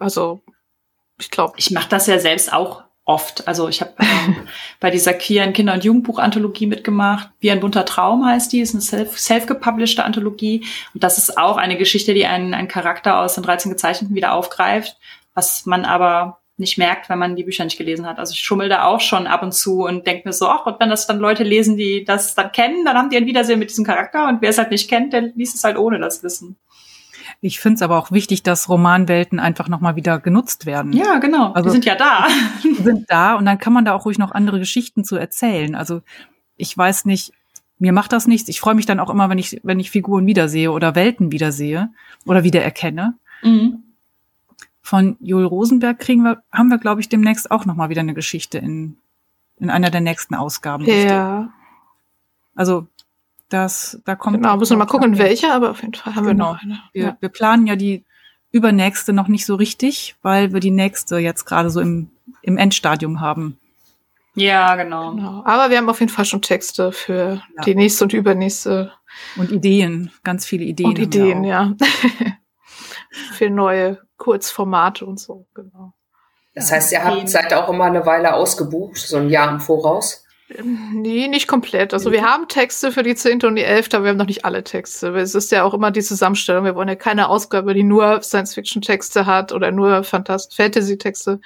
Also, 0.00 0.40
ich 1.18 1.30
glaube, 1.30 1.54
Ich 1.56 1.70
mache 1.70 1.88
das 1.88 2.06
ja 2.06 2.18
selbst 2.18 2.52
auch 2.52 2.84
oft. 3.08 3.48
Also 3.48 3.68
ich 3.68 3.80
habe 3.80 3.92
ähm, 3.98 4.36
bei 4.80 4.90
dieser 4.90 5.14
queeren 5.14 5.52
Kinder- 5.52 5.72
und 5.72 5.84
Jugendbuch-Anthologie 5.84 6.66
mitgemacht. 6.66 7.30
Wie 7.40 7.50
ein 7.50 7.60
bunter 7.60 7.84
Traum 7.84 8.24
heißt 8.24 8.52
die, 8.52 8.60
ist 8.60 8.74
eine 8.74 8.82
self- 8.82 9.18
self-gepublished 9.18 10.00
Anthologie. 10.00 10.64
Und 10.94 11.02
das 11.02 11.16
ist 11.18 11.38
auch 11.38 11.56
eine 11.56 11.78
Geschichte, 11.78 12.12
die 12.14 12.26
einen, 12.26 12.54
einen 12.54 12.68
Charakter 12.68 13.18
aus 13.20 13.34
den 13.34 13.44
13 13.44 13.72
Gezeichneten 13.72 14.14
wieder 14.14 14.34
aufgreift, 14.34 14.96
was 15.34 15.64
man 15.64 15.84
aber 15.84 16.38
nicht 16.58 16.76
merkt, 16.76 17.08
wenn 17.08 17.18
man 17.18 17.36
die 17.36 17.44
Bücher 17.44 17.64
nicht 17.64 17.78
gelesen 17.78 18.04
hat. 18.04 18.18
Also 18.18 18.32
ich 18.32 18.40
schummel 18.40 18.68
da 18.68 18.84
auch 18.84 19.00
schon 19.00 19.26
ab 19.26 19.42
und 19.42 19.54
zu 19.54 19.84
und 19.84 20.06
denke 20.06 20.28
mir 20.28 20.32
so, 20.32 20.48
ach, 20.48 20.66
und 20.66 20.80
wenn 20.80 20.90
das 20.90 21.06
dann 21.06 21.18
Leute 21.18 21.44
lesen, 21.44 21.76
die 21.76 22.04
das 22.04 22.34
dann 22.34 22.52
kennen, 22.52 22.84
dann 22.84 22.96
haben 22.96 23.10
die 23.10 23.16
ein 23.16 23.26
Wiedersehen 23.26 23.60
mit 23.60 23.70
diesem 23.70 23.84
Charakter 23.84 24.28
und 24.28 24.42
wer 24.42 24.50
es 24.50 24.58
halt 24.58 24.72
nicht 24.72 24.90
kennt, 24.90 25.12
der 25.12 25.22
liest 25.22 25.54
es 25.54 25.64
halt 25.64 25.78
ohne 25.78 26.00
das 26.00 26.22
Wissen. 26.24 26.56
Ich 27.40 27.60
finde 27.60 27.76
es 27.76 27.82
aber 27.82 27.98
auch 27.98 28.10
wichtig, 28.10 28.42
dass 28.42 28.68
Romanwelten 28.68 29.38
einfach 29.38 29.68
nochmal 29.68 29.94
wieder 29.94 30.18
genutzt 30.18 30.66
werden. 30.66 30.92
Ja, 30.92 31.18
genau. 31.18 31.52
Also- 31.52 31.68
die 31.68 31.72
sind 31.74 31.84
ja 31.84 31.94
da. 31.94 32.26
Die 32.64 32.74
sind 32.74 33.08
da 33.10 33.34
und 33.36 33.44
dann 33.44 33.58
kann 33.58 33.72
man 33.72 33.84
da 33.84 33.94
auch 33.94 34.04
ruhig 34.06 34.18
noch 34.18 34.32
andere 34.32 34.58
Geschichten 34.58 35.04
zu 35.04 35.16
erzählen. 35.16 35.74
Also 35.76 36.02
ich 36.56 36.76
weiß 36.76 37.04
nicht, 37.04 37.32
mir 37.78 37.92
macht 37.92 38.12
das 38.12 38.26
nichts. 38.26 38.48
Ich 38.48 38.58
freue 38.58 38.74
mich 38.74 38.86
dann 38.86 38.98
auch 38.98 39.08
immer, 39.10 39.30
wenn 39.30 39.38
ich, 39.38 39.60
wenn 39.62 39.78
ich 39.78 39.92
Figuren 39.92 40.26
wiedersehe 40.26 40.72
oder 40.72 40.96
Welten 40.96 41.30
wiedersehe 41.30 41.90
oder 42.26 42.42
wiedererkenne. 42.42 43.14
Mhm. 43.42 43.84
Von 44.82 45.16
Joel 45.20 45.44
Rosenberg 45.44 45.98
kriegen 46.00 46.22
wir, 46.22 46.42
haben 46.50 46.68
wir, 46.70 46.78
glaube 46.78 47.00
ich, 47.00 47.08
demnächst 47.08 47.50
auch 47.52 47.66
nochmal 47.66 47.88
wieder 47.90 48.00
eine 48.00 48.14
Geschichte 48.14 48.58
in, 48.58 48.96
in 49.58 49.70
einer 49.70 49.90
der 49.90 50.00
nächsten 50.00 50.34
Ausgaben. 50.34 50.86
Ja, 50.86 51.50
Also 52.56 52.88
das, 53.48 54.00
da 54.04 54.14
kommt. 54.14 54.36
genau. 54.36 54.56
Müssen 54.56 54.72
wir 54.74 54.78
mal 54.78 54.86
gucken, 54.86 55.18
welche, 55.18 55.52
aber 55.52 55.70
auf 55.70 55.80
jeden 55.82 55.94
Fall 55.94 56.14
haben 56.14 56.26
Genau. 56.26 56.44
wir 56.46 56.52
noch 56.54 56.62
eine. 56.62 56.78
Wir, 56.92 57.02
Ja. 57.04 57.16
wir 57.20 57.28
planen 57.28 57.66
ja 57.66 57.76
die 57.76 58.04
übernächste 58.50 59.12
noch 59.12 59.28
nicht 59.28 59.44
so 59.46 59.54
richtig, 59.56 60.16
weil 60.22 60.52
wir 60.52 60.60
die 60.60 60.70
nächste 60.70 61.18
jetzt 61.18 61.44
gerade 61.44 61.70
so 61.70 61.80
im, 61.80 62.10
im 62.42 62.56
Endstadium 62.56 63.20
haben. 63.20 63.58
Ja, 64.34 64.76
genau. 64.76 65.12
Genau. 65.14 65.42
Aber 65.44 65.68
wir 65.70 65.78
haben 65.78 65.88
auf 65.88 66.00
jeden 66.00 66.12
Fall 66.12 66.24
schon 66.24 66.42
Texte 66.42 66.92
für 66.92 67.42
Ja. 67.56 67.62
die 67.64 67.74
nächste 67.74 68.04
und 68.04 68.12
übernächste 68.12 68.92
Und 69.36 69.50
Ideen, 69.50 70.12
ganz 70.22 70.46
viele 70.46 70.64
Ideen. 70.64 70.86
und 70.90 70.98
Ideen, 70.98 71.44
ja. 71.44 71.72
für 73.32 73.50
neue 73.50 73.98
Kurzformate 74.16 75.04
und 75.06 75.18
so, 75.18 75.46
genau. 75.54 75.92
Das 76.54 76.72
heißt, 76.72 76.92
ihr 76.92 77.04
habt, 77.04 77.28
seid 77.28 77.52
auch 77.54 77.68
immer 77.68 77.84
eine 77.84 78.04
Weile 78.04 78.34
ausgebucht, 78.34 78.96
so 78.96 79.16
ein 79.16 79.28
Jahr 79.28 79.50
im 79.50 79.60
Voraus. 79.60 80.24
Nee, 80.54 81.28
nicht 81.28 81.46
komplett. 81.46 81.92
Also 81.92 82.10
wir 82.10 82.22
haben 82.22 82.48
Texte 82.48 82.90
für 82.90 83.02
die 83.02 83.14
zehnte 83.14 83.46
und 83.46 83.56
die 83.56 83.64
elfte, 83.64 83.96
aber 83.96 84.04
wir 84.04 84.10
haben 84.10 84.16
noch 84.16 84.26
nicht 84.26 84.46
alle 84.46 84.64
Texte. 84.64 85.08
Es 85.08 85.34
ist 85.34 85.52
ja 85.52 85.62
auch 85.62 85.74
immer 85.74 85.90
die 85.90 86.00
Zusammenstellung. 86.00 86.64
Wir 86.64 86.74
wollen 86.74 86.88
ja 86.88 86.94
keine 86.94 87.28
Ausgabe, 87.28 87.74
die 87.74 87.82
nur 87.82 88.22
Science-Fiction-Texte 88.22 89.26
hat 89.26 89.52
oder 89.52 89.70
nur 89.72 90.04
Fantasy-Texte. 90.04 91.40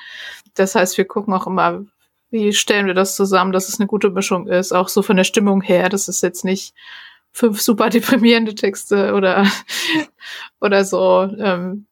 Das 0.55 0.77
heißt, 0.77 0.97
wir 0.99 1.05
gucken 1.05 1.35
auch 1.35 1.49
immer, 1.49 1.85
wie 2.31 2.53
stellen 2.53 2.87
wir 2.87 2.95
das 2.95 3.17
zusammen, 3.17 3.53
dass 3.53 3.69
es 3.69 3.81
eine 3.81 3.89
gute 3.89 4.11
Mischung 4.11 4.47
ist, 4.47 4.73
auch 4.73 4.89
so 4.89 5.03
von 5.03 5.17
der 5.17 5.25
Stimmung 5.25 5.63
her. 5.63 5.89
Das 5.89 6.07
ist 6.09 6.23
jetzt 6.23 6.45
nicht 6.45 6.73
fünf 7.33 7.61
super 7.61 7.91
deprimierende 7.91 8.55
Texte 8.55 9.15
oder, 9.15 9.47
oder 10.61 10.85
so 10.85 11.29
ähm, 11.39 11.87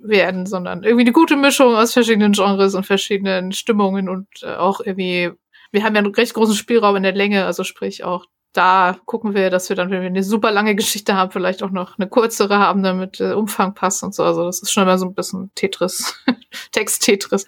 werden, 0.00 0.44
sondern 0.46 0.82
irgendwie 0.82 1.04
eine 1.04 1.12
gute 1.12 1.36
Mischung 1.36 1.74
aus 1.76 1.92
verschiedenen 1.92 2.32
Genres 2.32 2.74
und 2.74 2.84
verschiedenen 2.84 3.52
Stimmungen 3.52 4.08
und 4.08 4.26
äh, 4.42 4.54
auch 4.56 4.80
irgendwie 4.80 5.30
wir 5.70 5.84
haben 5.84 5.94
ja 5.94 6.00
einen 6.00 6.14
recht 6.14 6.34
großen 6.34 6.54
Spielraum 6.54 6.96
in 6.96 7.02
der 7.02 7.12
Länge, 7.12 7.44
also 7.44 7.64
sprich 7.64 8.04
auch 8.04 8.26
da 8.52 8.96
gucken 9.04 9.34
wir, 9.34 9.50
dass 9.50 9.68
wir 9.68 9.76
dann, 9.76 9.90
wenn 9.90 10.00
wir 10.00 10.08
eine 10.08 10.22
super 10.22 10.50
lange 10.50 10.74
Geschichte 10.74 11.14
haben, 11.14 11.30
vielleicht 11.30 11.62
auch 11.62 11.70
noch 11.70 11.98
eine 11.98 12.08
kürzere 12.08 12.58
haben, 12.58 12.82
damit 12.82 13.20
der 13.20 13.36
Umfang 13.36 13.74
passt 13.74 14.02
und 14.02 14.14
so. 14.14 14.24
Also 14.24 14.44
das 14.44 14.60
ist 14.60 14.72
schon 14.72 14.84
immer 14.84 14.98
so 14.98 15.06
ein 15.06 15.14
bisschen 15.14 15.50
Tetris, 15.54 16.14
Text-Tetris. 16.72 17.46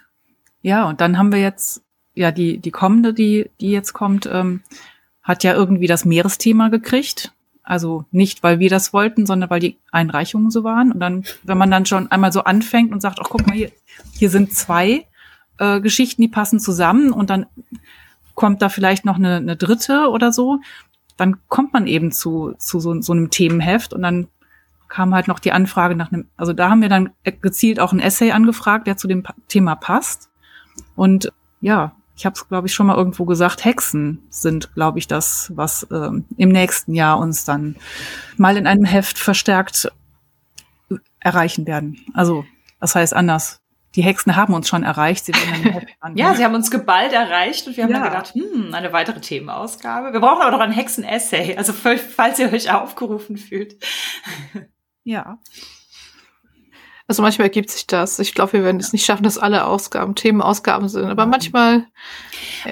Ja, 0.62 0.88
und 0.88 1.00
dann 1.00 1.18
haben 1.18 1.32
wir 1.32 1.40
jetzt, 1.40 1.82
ja, 2.14 2.30
die, 2.30 2.58
die 2.58 2.70
kommende, 2.70 3.14
die, 3.14 3.50
die 3.60 3.70
jetzt 3.70 3.92
kommt, 3.92 4.28
ähm, 4.30 4.62
hat 5.22 5.42
ja 5.42 5.54
irgendwie 5.54 5.86
das 5.86 6.04
Meeresthema 6.04 6.68
gekriegt. 6.68 7.32
Also 7.62 8.04
nicht, 8.10 8.42
weil 8.42 8.58
wir 8.58 8.68
das 8.68 8.92
wollten, 8.92 9.26
sondern 9.26 9.48
weil 9.48 9.60
die 9.60 9.78
Einreichungen 9.90 10.50
so 10.50 10.64
waren. 10.64 10.92
Und 10.92 11.00
dann, 11.00 11.24
wenn 11.44 11.58
man 11.58 11.70
dann 11.70 11.86
schon 11.86 12.10
einmal 12.10 12.32
so 12.32 12.44
anfängt 12.44 12.92
und 12.92 13.00
sagt, 13.00 13.18
ach 13.20 13.28
guck 13.30 13.46
mal, 13.46 13.56
hier, 13.56 13.70
hier 14.12 14.28
sind 14.28 14.52
zwei 14.52 15.06
äh, 15.58 15.80
Geschichten, 15.80 16.22
die 16.22 16.28
passen 16.28 16.60
zusammen 16.60 17.12
und 17.12 17.30
dann 17.30 17.46
kommt 18.40 18.62
da 18.62 18.70
vielleicht 18.70 19.04
noch 19.04 19.16
eine, 19.16 19.36
eine 19.36 19.54
dritte 19.54 20.08
oder 20.08 20.32
so, 20.32 20.60
dann 21.18 21.46
kommt 21.48 21.74
man 21.74 21.86
eben 21.86 22.10
zu, 22.10 22.54
zu 22.56 22.80
so, 22.80 22.98
so 23.02 23.12
einem 23.12 23.28
Themenheft 23.28 23.92
und 23.92 24.00
dann 24.00 24.28
kam 24.88 25.14
halt 25.14 25.28
noch 25.28 25.40
die 25.40 25.52
Anfrage 25.52 25.94
nach 25.94 26.10
einem, 26.10 26.26
also 26.38 26.54
da 26.54 26.70
haben 26.70 26.80
wir 26.80 26.88
dann 26.88 27.10
gezielt 27.42 27.80
auch 27.80 27.92
ein 27.92 28.00
Essay 28.00 28.32
angefragt, 28.32 28.86
der 28.86 28.96
zu 28.96 29.08
dem 29.08 29.24
Thema 29.46 29.74
passt. 29.74 30.30
Und 30.96 31.30
ja, 31.60 31.94
ich 32.16 32.24
habe 32.24 32.32
es, 32.34 32.48
glaube 32.48 32.66
ich, 32.66 32.72
schon 32.72 32.86
mal 32.86 32.96
irgendwo 32.96 33.26
gesagt, 33.26 33.62
Hexen 33.62 34.22
sind, 34.30 34.72
glaube 34.72 34.98
ich, 34.98 35.06
das, 35.06 35.52
was 35.54 35.86
ähm, 35.92 36.24
im 36.38 36.48
nächsten 36.48 36.94
Jahr 36.94 37.18
uns 37.18 37.44
dann 37.44 37.76
mal 38.38 38.56
in 38.56 38.66
einem 38.66 38.86
Heft 38.86 39.18
verstärkt 39.18 39.92
erreichen 41.18 41.66
werden. 41.66 42.00
Also, 42.14 42.46
das 42.80 42.94
heißt 42.94 43.12
anders. 43.12 43.60
Die 43.96 44.02
Hexen 44.02 44.36
haben 44.36 44.54
uns 44.54 44.68
schon 44.68 44.82
erreicht. 44.84 45.24
Sie. 45.24 45.32
Ja, 46.14 46.34
sie 46.34 46.44
haben 46.44 46.54
uns 46.54 46.70
geballt 46.70 47.12
erreicht 47.12 47.66
und 47.66 47.76
wir 47.76 47.84
haben 47.84 47.90
Ja. 47.92 47.98
dann 48.00 48.08
gedacht, 48.08 48.34
hm, 48.34 48.72
eine 48.72 48.92
weitere 48.92 49.20
Themenausgabe. 49.20 50.12
Wir 50.12 50.20
brauchen 50.20 50.40
aber 50.42 50.50
noch 50.50 50.60
ein 50.60 50.72
Hexen-Essay, 50.72 51.56
also 51.56 51.72
falls 51.74 52.38
ihr 52.38 52.50
euch 52.52 52.72
aufgerufen 52.72 53.36
fühlt. 53.36 53.76
ja. 55.04 55.38
Also 57.10 57.22
manchmal 57.22 57.48
ergibt 57.48 57.70
sich 57.70 57.88
das. 57.88 58.20
Ich 58.20 58.36
glaube, 58.36 58.52
wir 58.52 58.62
werden 58.62 58.80
es 58.80 58.92
nicht 58.92 59.04
schaffen, 59.04 59.24
dass 59.24 59.36
alle 59.36 59.64
Ausgaben 59.66 60.14
Themenausgaben 60.14 60.88
sind. 60.88 61.06
Aber 61.06 61.26
manchmal 61.26 61.86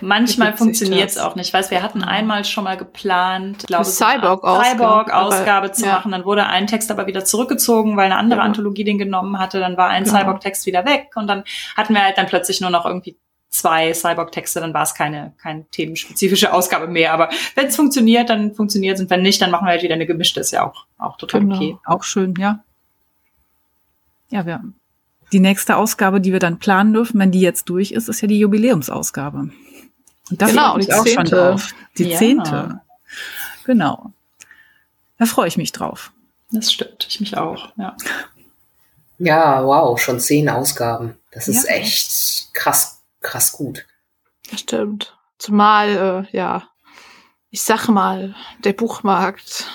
Manchmal 0.01 0.57
funktioniert 0.57 1.11
es 1.11 1.19
auch 1.19 1.35
nicht. 1.35 1.49
Ich 1.49 1.55
weiß, 1.55 1.73
wir 1.73 1.83
hatten 1.83 2.05
einmal 2.05 2.45
schon 2.45 2.63
mal 2.63 2.77
geplant, 2.77 3.67
glaube 3.67 3.85
Art 3.85 3.93
Cyborg-Ausgabe, 3.93 5.51
aber- 5.51 5.73
zu 5.73 5.87
ja. 5.87 5.95
machen. 5.95 6.13
Dann 6.13 6.25
wurde 6.25 6.47
ein 6.47 6.69
Text 6.69 6.93
aber 6.93 7.09
wieder 7.09 7.25
zurückgezogen, 7.25 7.97
weil 7.97 8.05
eine 8.05 8.17
andere 8.17 8.39
Genau. 8.39 8.47
Anthologie 8.47 8.85
den 8.85 8.97
genommen 8.99 9.41
hatte. 9.41 9.59
Dann 9.59 9.77
war 9.77 9.89
ein 9.89 10.05
Genau. 10.05 10.19
Cyborg-Text 10.19 10.67
wieder 10.67 10.87
weg 10.87 11.09
und 11.17 11.27
dann 11.27 11.43
hatten 11.77 11.95
wir 11.95 12.05
halt 12.05 12.17
dann 12.17 12.27
plötzlich 12.27 12.61
nur 12.61 12.71
noch 12.71 12.87
irgendwie 12.87 13.17
zwei 13.49 13.93
Cyborg-Texte, 13.93 14.61
dann 14.61 14.73
war 14.73 14.85
es 14.85 14.95
keine, 14.95 15.33
keine 15.43 15.65
themenspezifische 15.71 16.53
Ausgabe 16.53 16.87
mehr. 16.87 17.13
Aber 17.13 17.29
wenn 17.57 17.67
es 17.67 17.75
funktioniert, 17.75 18.31
dann 18.31 18.55
funktioniert 18.55 18.95
es 18.99 19.01
und 19.01 19.11
wenn 19.11 19.23
nicht, 19.23 19.43
dann 19.43 19.51
machen 19.51 19.67
wir 19.67 19.71
halt 19.71 19.83
wieder 19.83 19.95
eine 19.97 20.07
gemischte. 20.07 20.39
Ist 20.39 20.53
ja 20.53 20.65
auch, 20.65 20.85
auch 20.97 21.17
total 21.17 21.41
Genau. 21.41 21.57
okay. 21.57 21.77
Auch 21.87 22.05
schön, 22.05 22.35
ja. 22.39 22.61
Ja, 24.31 24.47
wir 24.47 24.63
die 25.33 25.41
nächste 25.41 25.77
Ausgabe, 25.77 26.21
die 26.23 26.33
wir 26.33 26.39
dann 26.41 26.59
planen 26.59 26.95
dürfen, 26.95 27.21
wenn 27.21 27.31
die 27.31 27.41
jetzt 27.41 27.69
durch 27.69 27.93
ist, 27.93 28.09
ist 28.09 28.21
ja 28.23 28.29
die 28.29 28.39
Jubiläumsausgabe. 28.39 29.39
Und 30.31 30.43
da 30.43 30.47
Genau, 30.47 30.73
freue 30.73 30.81
ich 30.81 30.87
mich 30.89 30.95
auch 30.97 31.07
schon 31.07 31.27
zehnte. 31.27 31.37
drauf. 31.37 31.75
Die 31.99 32.05
Ja. 32.05 32.19
zehnte. 32.19 32.81
Genau. 33.65 34.13
Da 35.19 35.27
freue 35.27 35.49
ich 35.49 35.57
mich 35.59 35.73
drauf. 35.73 36.13
Das 36.51 36.73
stimmt. 36.73 37.07
Ich 37.09 37.21
mich 37.21 37.37
auch, 37.37 37.73
ja. 37.77 37.95
Ja, 39.19 39.65
wow, 39.65 40.01
schon 40.01 40.21
zehn 40.21 40.49
Ausgaben. 40.49 41.17
Das 41.33 41.49
ist 41.49 41.65
Ja. 41.69 41.75
echt 41.75 42.55
krass, 42.55 43.03
krass 43.21 43.53
gut. 43.53 43.85
Das 44.51 44.61
stimmt. 44.61 45.15
Zumal, 45.39 46.27
äh, 46.33 46.37
ja, 46.37 46.69
ich 47.51 47.63
sag 47.63 47.89
mal, 47.89 48.35
der 48.65 48.73
Buchmarkt, 48.73 49.67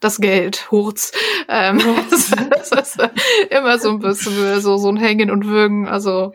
das 0.00 0.18
Geld, 0.18 0.70
Hurz, 0.70 1.12
ähm, 1.48 1.82
das 2.10 2.30
ist 2.72 3.10
immer 3.50 3.78
so 3.78 3.90
ein 3.90 3.98
bisschen 3.98 4.60
so, 4.60 4.76
so 4.76 4.88
ein 4.88 4.96
Hängen 4.96 5.30
und 5.30 5.46
Würgen, 5.46 5.88
also, 5.88 6.32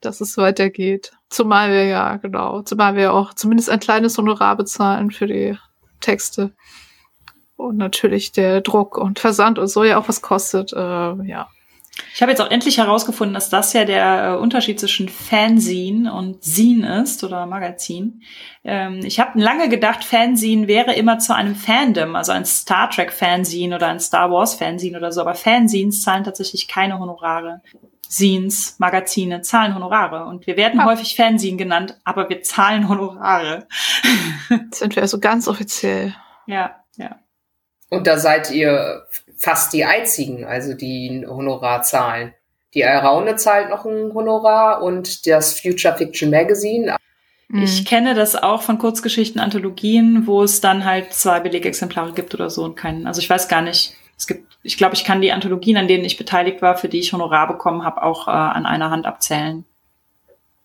dass 0.00 0.20
es 0.20 0.36
weitergeht. 0.36 1.12
Zumal 1.28 1.70
wir 1.70 1.84
ja, 1.84 2.16
genau, 2.16 2.62
zumal 2.62 2.96
wir 2.96 3.12
auch 3.12 3.34
zumindest 3.34 3.70
ein 3.70 3.80
kleines 3.80 4.16
Honorar 4.18 4.56
bezahlen 4.56 5.10
für 5.10 5.26
die 5.26 5.56
Texte. 6.00 6.52
Und 7.56 7.76
natürlich 7.76 8.32
der 8.32 8.62
Druck 8.62 8.96
und 8.96 9.18
Versand 9.18 9.58
und 9.58 9.68
so 9.68 9.84
ja 9.84 9.98
auch 9.98 10.08
was 10.08 10.22
kostet, 10.22 10.72
äh, 10.72 10.76
ja. 10.76 11.48
Ich 12.14 12.22
habe 12.22 12.32
jetzt 12.32 12.40
auch 12.40 12.50
endlich 12.50 12.78
herausgefunden, 12.78 13.34
dass 13.34 13.48
das 13.50 13.72
ja 13.72 13.84
der 13.84 14.32
äh, 14.32 14.36
Unterschied 14.36 14.78
zwischen 14.80 15.08
Fanzine 15.08 16.12
und 16.12 16.42
Zine 16.42 17.02
ist 17.02 17.22
oder 17.24 17.46
Magazin. 17.46 18.22
Ähm, 18.64 19.00
ich 19.04 19.20
habe 19.20 19.40
lange 19.40 19.68
gedacht, 19.68 20.04
Fanzine 20.04 20.66
wäre 20.68 20.94
immer 20.94 21.18
zu 21.18 21.34
einem 21.34 21.54
Fandom, 21.54 22.16
also 22.16 22.32
ein 22.32 22.44
Star 22.44 22.90
Trek 22.90 23.12
Fanzine 23.12 23.76
oder 23.76 23.88
ein 23.88 24.00
Star 24.00 24.30
Wars 24.30 24.54
Fanzine 24.54 24.98
oder 24.98 25.12
so, 25.12 25.20
aber 25.20 25.34
Fanzines 25.34 26.02
zahlen 26.02 26.24
tatsächlich 26.24 26.68
keine 26.68 26.98
Honorare. 26.98 27.62
Zines, 28.08 28.74
Magazine 28.78 29.40
zahlen 29.42 29.72
Honorare 29.74 30.24
und 30.24 30.46
wir 30.48 30.56
werden 30.56 30.80
Ah. 30.80 30.86
häufig 30.86 31.14
Fanzine 31.14 31.56
genannt, 31.56 31.96
aber 32.04 32.28
wir 32.28 32.42
zahlen 32.42 32.88
Honorare. 32.88 33.68
Jetzt 34.48 34.80
sind 34.80 34.96
wir 34.96 35.02
also 35.02 35.20
ganz 35.20 35.46
offiziell. 35.46 36.14
Ja, 36.46 36.82
ja. 36.96 37.20
Und 37.88 38.06
da 38.08 38.18
seid 38.18 38.50
ihr 38.50 39.06
fast 39.40 39.72
die 39.72 39.84
einzigen, 39.84 40.44
also 40.44 40.74
die 40.74 41.08
ein 41.08 41.28
Honorar 41.28 41.82
zahlen. 41.82 42.34
Die 42.74 42.82
Raune 42.82 43.36
zahlt 43.36 43.70
noch 43.70 43.84
ein 43.84 44.12
Honorar 44.14 44.82
und 44.82 45.26
das 45.26 45.58
Future 45.58 45.96
Fiction 45.96 46.30
Magazine. 46.30 46.94
Mhm. 47.48 47.62
Ich 47.62 47.84
kenne 47.84 48.14
das 48.14 48.36
auch 48.36 48.62
von 48.62 48.78
Kurzgeschichten, 48.78 49.40
Anthologien, 49.40 50.26
wo 50.26 50.42
es 50.42 50.60
dann 50.60 50.84
halt 50.84 51.12
zwei 51.14 51.40
Belegexemplare 51.40 52.12
gibt 52.12 52.34
oder 52.34 52.50
so 52.50 52.64
und 52.64 52.76
keinen. 52.76 53.06
Also 53.06 53.20
ich 53.20 53.30
weiß 53.30 53.48
gar 53.48 53.62
nicht. 53.62 53.94
Es 54.16 54.26
gibt, 54.26 54.58
ich 54.62 54.76
glaube, 54.76 54.94
ich 54.94 55.04
kann 55.04 55.22
die 55.22 55.32
Anthologien, 55.32 55.78
an 55.78 55.88
denen 55.88 56.04
ich 56.04 56.18
beteiligt 56.18 56.60
war, 56.60 56.76
für 56.76 56.88
die 56.88 57.00
ich 57.00 57.12
Honorar 57.14 57.48
bekommen 57.48 57.82
habe, 57.82 58.02
auch 58.02 58.28
äh, 58.28 58.32
an 58.32 58.66
einer 58.66 58.90
Hand 58.90 59.06
abzählen. 59.06 59.64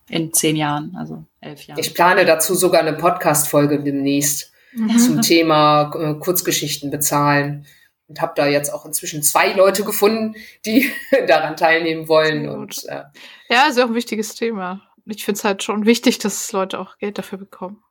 in 0.09 0.33
zehn 0.33 0.57
Jahren, 0.57 0.95
also 0.99 1.23
elf 1.39 1.65
Jahren. 1.65 1.79
Ich 1.79 1.93
plane 1.93 2.25
dazu 2.25 2.53
sogar 2.53 2.81
eine 2.81 2.93
Podcast-Folge 2.93 3.81
demnächst 3.81 4.51
mhm. 4.73 4.99
zum 4.99 5.21
Thema 5.21 5.91
äh, 5.95 6.13
Kurzgeschichten 6.15 6.91
bezahlen 6.91 7.65
und 8.07 8.21
habe 8.21 8.33
da 8.35 8.47
jetzt 8.47 8.71
auch 8.71 8.85
inzwischen 8.85 9.23
zwei 9.23 9.53
Leute 9.53 9.83
gefunden, 9.83 10.35
die 10.65 10.91
daran 11.27 11.57
teilnehmen 11.57 12.07
wollen. 12.07 12.47
Und, 12.47 12.85
äh, 12.85 13.03
ja, 13.49 13.67
ist 13.67 13.77
ja 13.77 13.85
auch 13.85 13.89
ein 13.89 13.95
wichtiges 13.95 14.35
Thema. 14.35 14.81
Ich 15.05 15.23
finde 15.23 15.37
es 15.37 15.43
halt 15.43 15.63
schon 15.63 15.85
wichtig, 15.85 16.19
dass 16.19 16.51
Leute 16.51 16.79
auch 16.79 16.97
Geld 16.97 17.17
dafür 17.17 17.37
bekommen. 17.37 17.81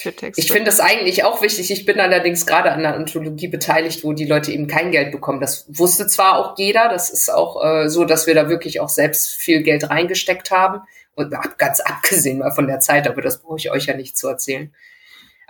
Für 0.00 0.14
Texte. 0.14 0.40
Ich 0.40 0.52
finde 0.52 0.66
das 0.66 0.78
eigentlich 0.78 1.24
auch 1.24 1.42
wichtig. 1.42 1.72
Ich 1.72 1.84
bin 1.84 1.98
allerdings 1.98 2.46
gerade 2.46 2.70
an 2.70 2.78
einer 2.78 2.94
Anthologie 2.94 3.48
beteiligt, 3.48 4.04
wo 4.04 4.12
die 4.12 4.26
Leute 4.26 4.52
eben 4.52 4.68
kein 4.68 4.92
Geld 4.92 5.10
bekommen. 5.10 5.40
Das 5.40 5.66
wusste 5.68 6.06
zwar 6.06 6.38
auch 6.38 6.56
jeder, 6.56 6.88
das 6.88 7.10
ist 7.10 7.28
auch 7.34 7.64
äh, 7.64 7.88
so, 7.88 8.04
dass 8.04 8.28
wir 8.28 8.34
da 8.36 8.48
wirklich 8.48 8.78
auch 8.78 8.90
selbst 8.90 9.34
viel 9.34 9.64
Geld 9.64 9.90
reingesteckt 9.90 10.52
haben. 10.52 10.82
Und 11.16 11.34
ganz 11.58 11.80
abgesehen 11.80 12.38
mal 12.38 12.52
von 12.52 12.68
der 12.68 12.78
Zeit, 12.78 13.08
aber 13.08 13.22
das 13.22 13.42
brauche 13.42 13.56
ich 13.56 13.72
euch 13.72 13.86
ja 13.86 13.96
nicht 13.96 14.16
zu 14.16 14.28
erzählen. 14.28 14.72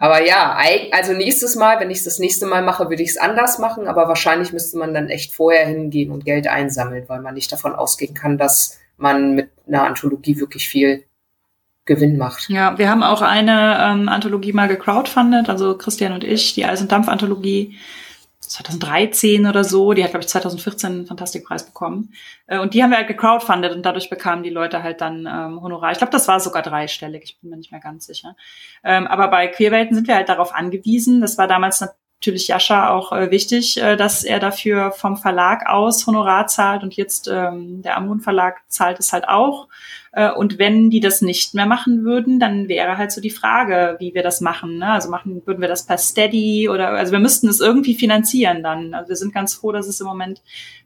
Aber 0.00 0.24
ja, 0.24 0.56
also 0.92 1.12
nächstes 1.12 1.56
Mal, 1.56 1.80
wenn 1.80 1.90
ich 1.90 1.98
es 1.98 2.04
das 2.04 2.20
nächste 2.20 2.46
Mal 2.46 2.62
mache, 2.62 2.88
würde 2.88 3.02
ich 3.02 3.10
es 3.10 3.16
anders 3.16 3.58
machen, 3.58 3.88
aber 3.88 4.06
wahrscheinlich 4.06 4.52
müsste 4.52 4.78
man 4.78 4.94
dann 4.94 5.08
echt 5.08 5.34
vorher 5.34 5.66
hingehen 5.66 6.12
und 6.12 6.24
Geld 6.24 6.46
einsammeln, 6.46 7.04
weil 7.08 7.20
man 7.20 7.34
nicht 7.34 7.50
davon 7.50 7.74
ausgehen 7.74 8.14
kann, 8.14 8.38
dass 8.38 8.78
man 8.96 9.34
mit 9.34 9.50
einer 9.66 9.84
Anthologie 9.84 10.38
wirklich 10.38 10.68
viel 10.68 11.04
Gewinn 11.84 12.16
macht. 12.16 12.48
Ja, 12.48 12.78
wir 12.78 12.88
haben 12.88 13.02
auch 13.02 13.22
eine 13.22 13.78
ähm, 13.82 14.08
Anthologie 14.08 14.52
mal 14.52 14.68
gecrowdfundet, 14.68 15.48
also 15.48 15.76
Christian 15.76 16.12
und 16.12 16.22
ich, 16.22 16.54
die 16.54 16.64
Eis- 16.64 16.80
und 16.80 16.92
Dampf-Anthologie 16.92 17.76
2013 18.48 19.46
oder 19.46 19.64
so. 19.64 19.92
Die 19.92 20.02
hat, 20.02 20.10
glaube 20.10 20.24
ich, 20.24 20.28
2014 20.28 20.90
einen 20.90 21.06
Fantastikpreis 21.06 21.66
bekommen. 21.66 22.12
Äh, 22.46 22.58
und 22.58 22.74
die 22.74 22.82
haben 22.82 22.90
wir 22.90 22.98
halt 22.98 23.08
gecrowdfundet 23.08 23.74
und 23.74 23.82
dadurch 23.84 24.10
bekamen 24.10 24.42
die 24.42 24.50
Leute 24.50 24.82
halt 24.82 25.00
dann 25.00 25.26
ähm, 25.26 25.62
Honorar. 25.62 25.92
Ich 25.92 25.98
glaube, 25.98 26.12
das 26.12 26.28
war 26.28 26.40
sogar 26.40 26.62
dreistellig, 26.62 27.22
ich 27.24 27.40
bin 27.40 27.50
mir 27.50 27.56
nicht 27.56 27.72
mehr 27.72 27.80
ganz 27.80 28.06
sicher. 28.06 28.36
Ähm, 28.82 29.06
aber 29.06 29.28
bei 29.28 29.46
Queerwelten 29.48 29.94
sind 29.94 30.08
wir 30.08 30.16
halt 30.16 30.28
darauf 30.28 30.54
angewiesen. 30.54 31.20
Das 31.20 31.38
war 31.38 31.46
damals 31.46 31.80
natürlich 32.20 32.48
Jascha 32.48 32.90
auch 32.90 33.12
äh, 33.12 33.30
wichtig, 33.30 33.80
äh, 33.80 33.96
dass 33.96 34.24
er 34.24 34.40
dafür 34.40 34.90
vom 34.90 35.16
Verlag 35.16 35.68
aus 35.68 36.06
Honorar 36.06 36.48
zahlt 36.48 36.82
und 36.82 36.94
jetzt 36.94 37.28
ähm, 37.28 37.82
der 37.82 37.96
Amun 37.96 38.20
Verlag 38.20 38.60
zahlt 38.68 38.98
es 38.98 39.12
halt 39.12 39.28
auch. 39.28 39.68
Äh, 40.18 40.32
und 40.32 40.58
wenn 40.58 40.90
die 40.90 40.98
das 40.98 41.22
nicht 41.22 41.54
mehr 41.54 41.66
machen 41.66 42.02
würden, 42.02 42.40
dann 42.40 42.66
wäre 42.66 42.98
halt 42.98 43.12
so 43.12 43.20
die 43.20 43.30
Frage, 43.30 43.94
wie 44.00 44.14
wir 44.14 44.24
das 44.24 44.40
machen. 44.40 44.78
Ne? 44.78 44.90
Also 44.90 45.10
machen 45.10 45.42
würden 45.46 45.60
wir 45.60 45.68
das 45.68 45.86
per 45.86 45.96
Steady 45.96 46.68
oder 46.68 46.88
also 46.88 47.12
wir 47.12 47.20
müssten 47.20 47.46
es 47.46 47.60
irgendwie 47.60 47.94
finanzieren 47.94 48.64
dann. 48.64 48.94
Also 48.94 49.10
wir 49.10 49.16
sind 49.16 49.32
ganz 49.32 49.54
froh, 49.54 49.70
dass 49.70 49.86
es 49.86 50.00
im 50.00 50.08
Moment 50.08 50.42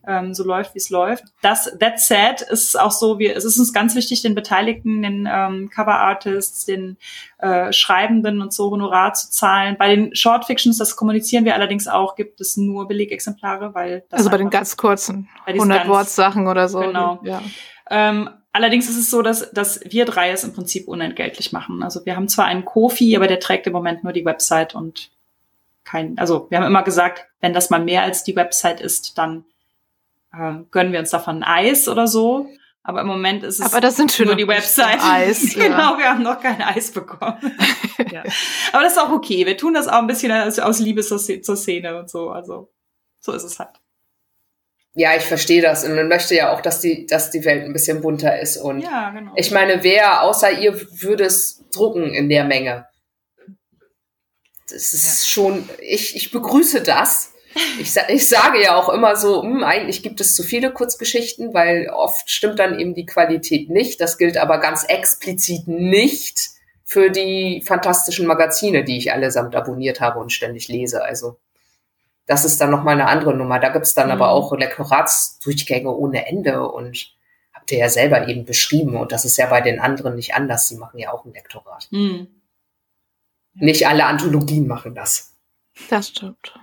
ähm, 0.07 0.35
so 0.35 0.45
läuft, 0.45 0.75
wie 0.75 0.81
es 0.81 0.91
läuft. 0.91 1.25
Das 1.41 1.65
that 1.81 1.99
said 1.99 2.43
ist 2.43 2.79
auch 2.79 2.91
so, 2.91 3.19
wir, 3.19 3.35
es 3.35 3.47
ist 3.47 3.59
uns 3.59 3.73
ganz 3.73 3.95
wichtig, 3.95 4.21
den 4.21 4.35
Beteiligten, 4.35 5.01
den 5.01 5.27
ähm, 5.33 5.71
Cover 5.71 5.99
Artists, 5.99 6.67
den 6.67 6.99
äh, 7.39 7.73
Schreibenden 7.73 8.43
und 8.43 8.53
so 8.53 8.71
Honorar 8.71 9.15
zu 9.15 9.31
zahlen. 9.31 9.77
Bei 9.79 9.97
den 9.97 10.15
Short 10.15 10.45
Fictions, 10.45 10.77
das 10.77 10.95
kommunizieren 10.95 11.47
wir 11.47 11.55
allerdings 11.55 11.89
auch, 11.89 12.17
gibt 12.17 12.39
es 12.43 12.59
nur 12.59 12.87
Belegexemplare, 12.87 13.73
weil 13.73 14.05
das 14.11 14.19
also 14.19 14.31
bei 14.31 14.37
den 14.37 14.51
ganz 14.51 14.77
kurzen 14.77 15.31
100 15.47 15.89
Wort 15.89 16.11
Sachen 16.11 16.49
oder 16.49 16.69
so. 16.69 16.81
Genau. 16.81 17.19
Ja. 17.23 17.41
Ähm, 17.89 18.29
Allerdings 18.53 18.89
ist 18.89 18.99
es 18.99 19.11
so, 19.11 19.23
dass, 19.23 19.51
dass 19.53 19.81
wir 19.85 20.05
drei 20.05 20.31
es 20.31 20.45
im 20.45 20.53
Prinzip 20.53 20.87
unentgeltlich 20.87 21.53
machen. 21.53 21.83
Also 21.83 22.05
wir 22.05 22.17
haben 22.17 22.29
zwar 22.29 22.45
einen 22.45 22.67
Kofi, 22.67 23.17
aber 23.17 23.27
der 23.27 23.41
trägt 23.41 23.67
im 23.67 23.73
Moment 23.73 24.05
nur 24.05 24.13
die 24.13 24.27
Website 24.27 24.75
und 24.75 25.11
kein, 25.85 26.19
also 26.19 26.47
wir 26.51 26.59
haben 26.59 26.67
immer 26.67 26.83
gesagt, 26.83 27.27
wenn 27.41 27.55
das 27.55 27.71
mal 27.71 27.83
mehr 27.83 28.03
als 28.03 28.25
die 28.25 28.37
Website 28.37 28.81
ist, 28.81 29.17
dann 29.17 29.45
äh, 30.33 30.55
gönnen 30.71 30.93
wir 30.93 31.01
uns 31.01 31.11
davon 31.11 31.43
ein 31.43 31.45
Eis 31.45 31.89
oder 31.89 32.07
so. 32.07 32.49
Aber 32.85 33.01
im 33.01 33.07
Moment 33.07 33.45
ist 33.45 33.61
es 33.61 33.67
aber 33.67 33.81
das 33.81 33.97
sind 33.97 34.19
nur 34.19 34.35
die 34.35 34.49
Website. 34.49 34.99
Eis, 35.01 35.41
genau, 35.55 35.93
ja. 35.93 35.99
wir 35.99 36.09
haben 36.11 36.23
noch 36.23 36.41
kein 36.41 36.61
Eis 36.61 36.91
bekommen. 36.91 37.39
ja. 38.11 38.23
Aber 38.73 38.83
das 38.83 38.95
ist 38.95 38.99
auch 38.99 39.13
okay. 39.13 39.47
Wir 39.47 39.57
tun 39.57 39.75
das 39.75 39.89
auch 39.89 39.99
ein 39.99 40.07
bisschen 40.07 40.33
aus, 40.33 40.59
aus 40.59 40.79
Liebe 40.81 41.03
zur, 41.03 41.19
zur 41.19 41.57
Szene 41.57 41.99
und 41.99 42.11
so. 42.11 42.31
Also 42.31 42.71
so 43.21 43.33
ist 43.33 43.45
es 43.45 43.59
halt 43.59 43.82
ja, 44.95 45.17
ich 45.17 45.23
verstehe 45.23 45.63
das 45.63 45.85
und 45.85 45.95
man 45.95 46.09
möchte 46.09 46.35
ja 46.35 46.53
auch, 46.53 46.61
dass 46.61 46.81
die, 46.81 47.07
dass 47.07 47.31
die 47.31 47.45
Welt 47.45 47.65
ein 47.65 47.73
bisschen 47.73 48.03
bunter 48.03 48.39
ist. 48.39 48.59
Und 48.59 48.81
ja, 48.81 49.11
genau. 49.11 49.33
ich 49.37 49.51
meine, 49.51 49.83
wer 49.83 50.23
außer 50.23 50.59
ihr 50.59 50.79
würde 51.01 51.25
es 51.25 51.65
drucken 51.73 52.13
in 52.13 52.29
der 52.29 52.45
Menge? 52.45 52.87
Das 54.69 54.93
ist 54.93 55.27
ja. 55.27 55.31
schon, 55.31 55.69
ich, 55.81 56.17
ich 56.17 56.31
begrüße 56.31 56.83
das. 56.83 57.33
Ich, 57.79 57.95
ich 58.09 58.29
sage 58.29 58.63
ja 58.63 58.77
auch 58.77 58.89
immer 58.89 59.17
so, 59.17 59.43
hm, 59.43 59.63
eigentlich 59.63 60.03
gibt 60.03 60.21
es 60.21 60.35
zu 60.35 60.43
viele 60.43 60.73
Kurzgeschichten, 60.73 61.53
weil 61.53 61.89
oft 61.91 62.31
stimmt 62.31 62.59
dann 62.59 62.79
eben 62.79 62.95
die 62.95 63.07
Qualität 63.07 63.69
nicht. 63.69 64.01
Das 64.01 64.17
gilt 64.17 64.39
aber 64.39 64.59
ganz 64.59 64.85
explizit 64.85 65.69
nicht 65.69 66.51
für 66.85 67.11
die 67.11 67.63
fantastischen 67.67 68.27
Magazine, 68.27 68.85
die 68.85 68.99
ich 68.99 69.13
allesamt 69.13 69.55
abonniert 69.55 70.01
habe 70.01 70.19
und 70.19 70.33
ständig 70.33 70.69
lese. 70.69 71.03
Also 71.03 71.39
das 72.27 72.45
ist 72.45 72.61
dann 72.61 72.71
nochmal 72.71 72.95
eine 72.95 73.09
andere 73.09 73.35
Nummer. 73.35 73.59
Da 73.59 73.71
gibt's 73.71 73.95
dann 73.95 74.07
mhm. 74.07 74.13
aber 74.13 74.31
auch 74.31 74.53
Lektoratsdurchgänge 74.53 75.91
ohne 75.91 76.27
Ende 76.27 76.69
und 76.69 77.15
habt 77.53 77.71
ihr 77.73 77.79
ja 77.79 77.89
selber 77.89 78.29
eben 78.29 78.45
beschrieben 78.45 78.97
und 78.97 79.13
das 79.13 79.25
ist 79.25 79.37
ja 79.37 79.47
bei 79.47 79.61
den 79.61 79.81
anderen 79.81 80.15
nicht 80.15 80.35
anders. 80.35 80.69
Sie 80.69 80.77
machen 80.77 80.99
ja 80.99 81.13
auch 81.13 81.25
ein 81.25 81.33
Lektorat. 81.33 81.89
Mhm. 81.91 82.29
Nicht 83.55 83.87
alle 83.87 84.07
Anthologien 84.07 84.67
machen 84.67 84.95
das. 84.95 85.37
Das 85.91 86.09
stimmt. 86.09 86.55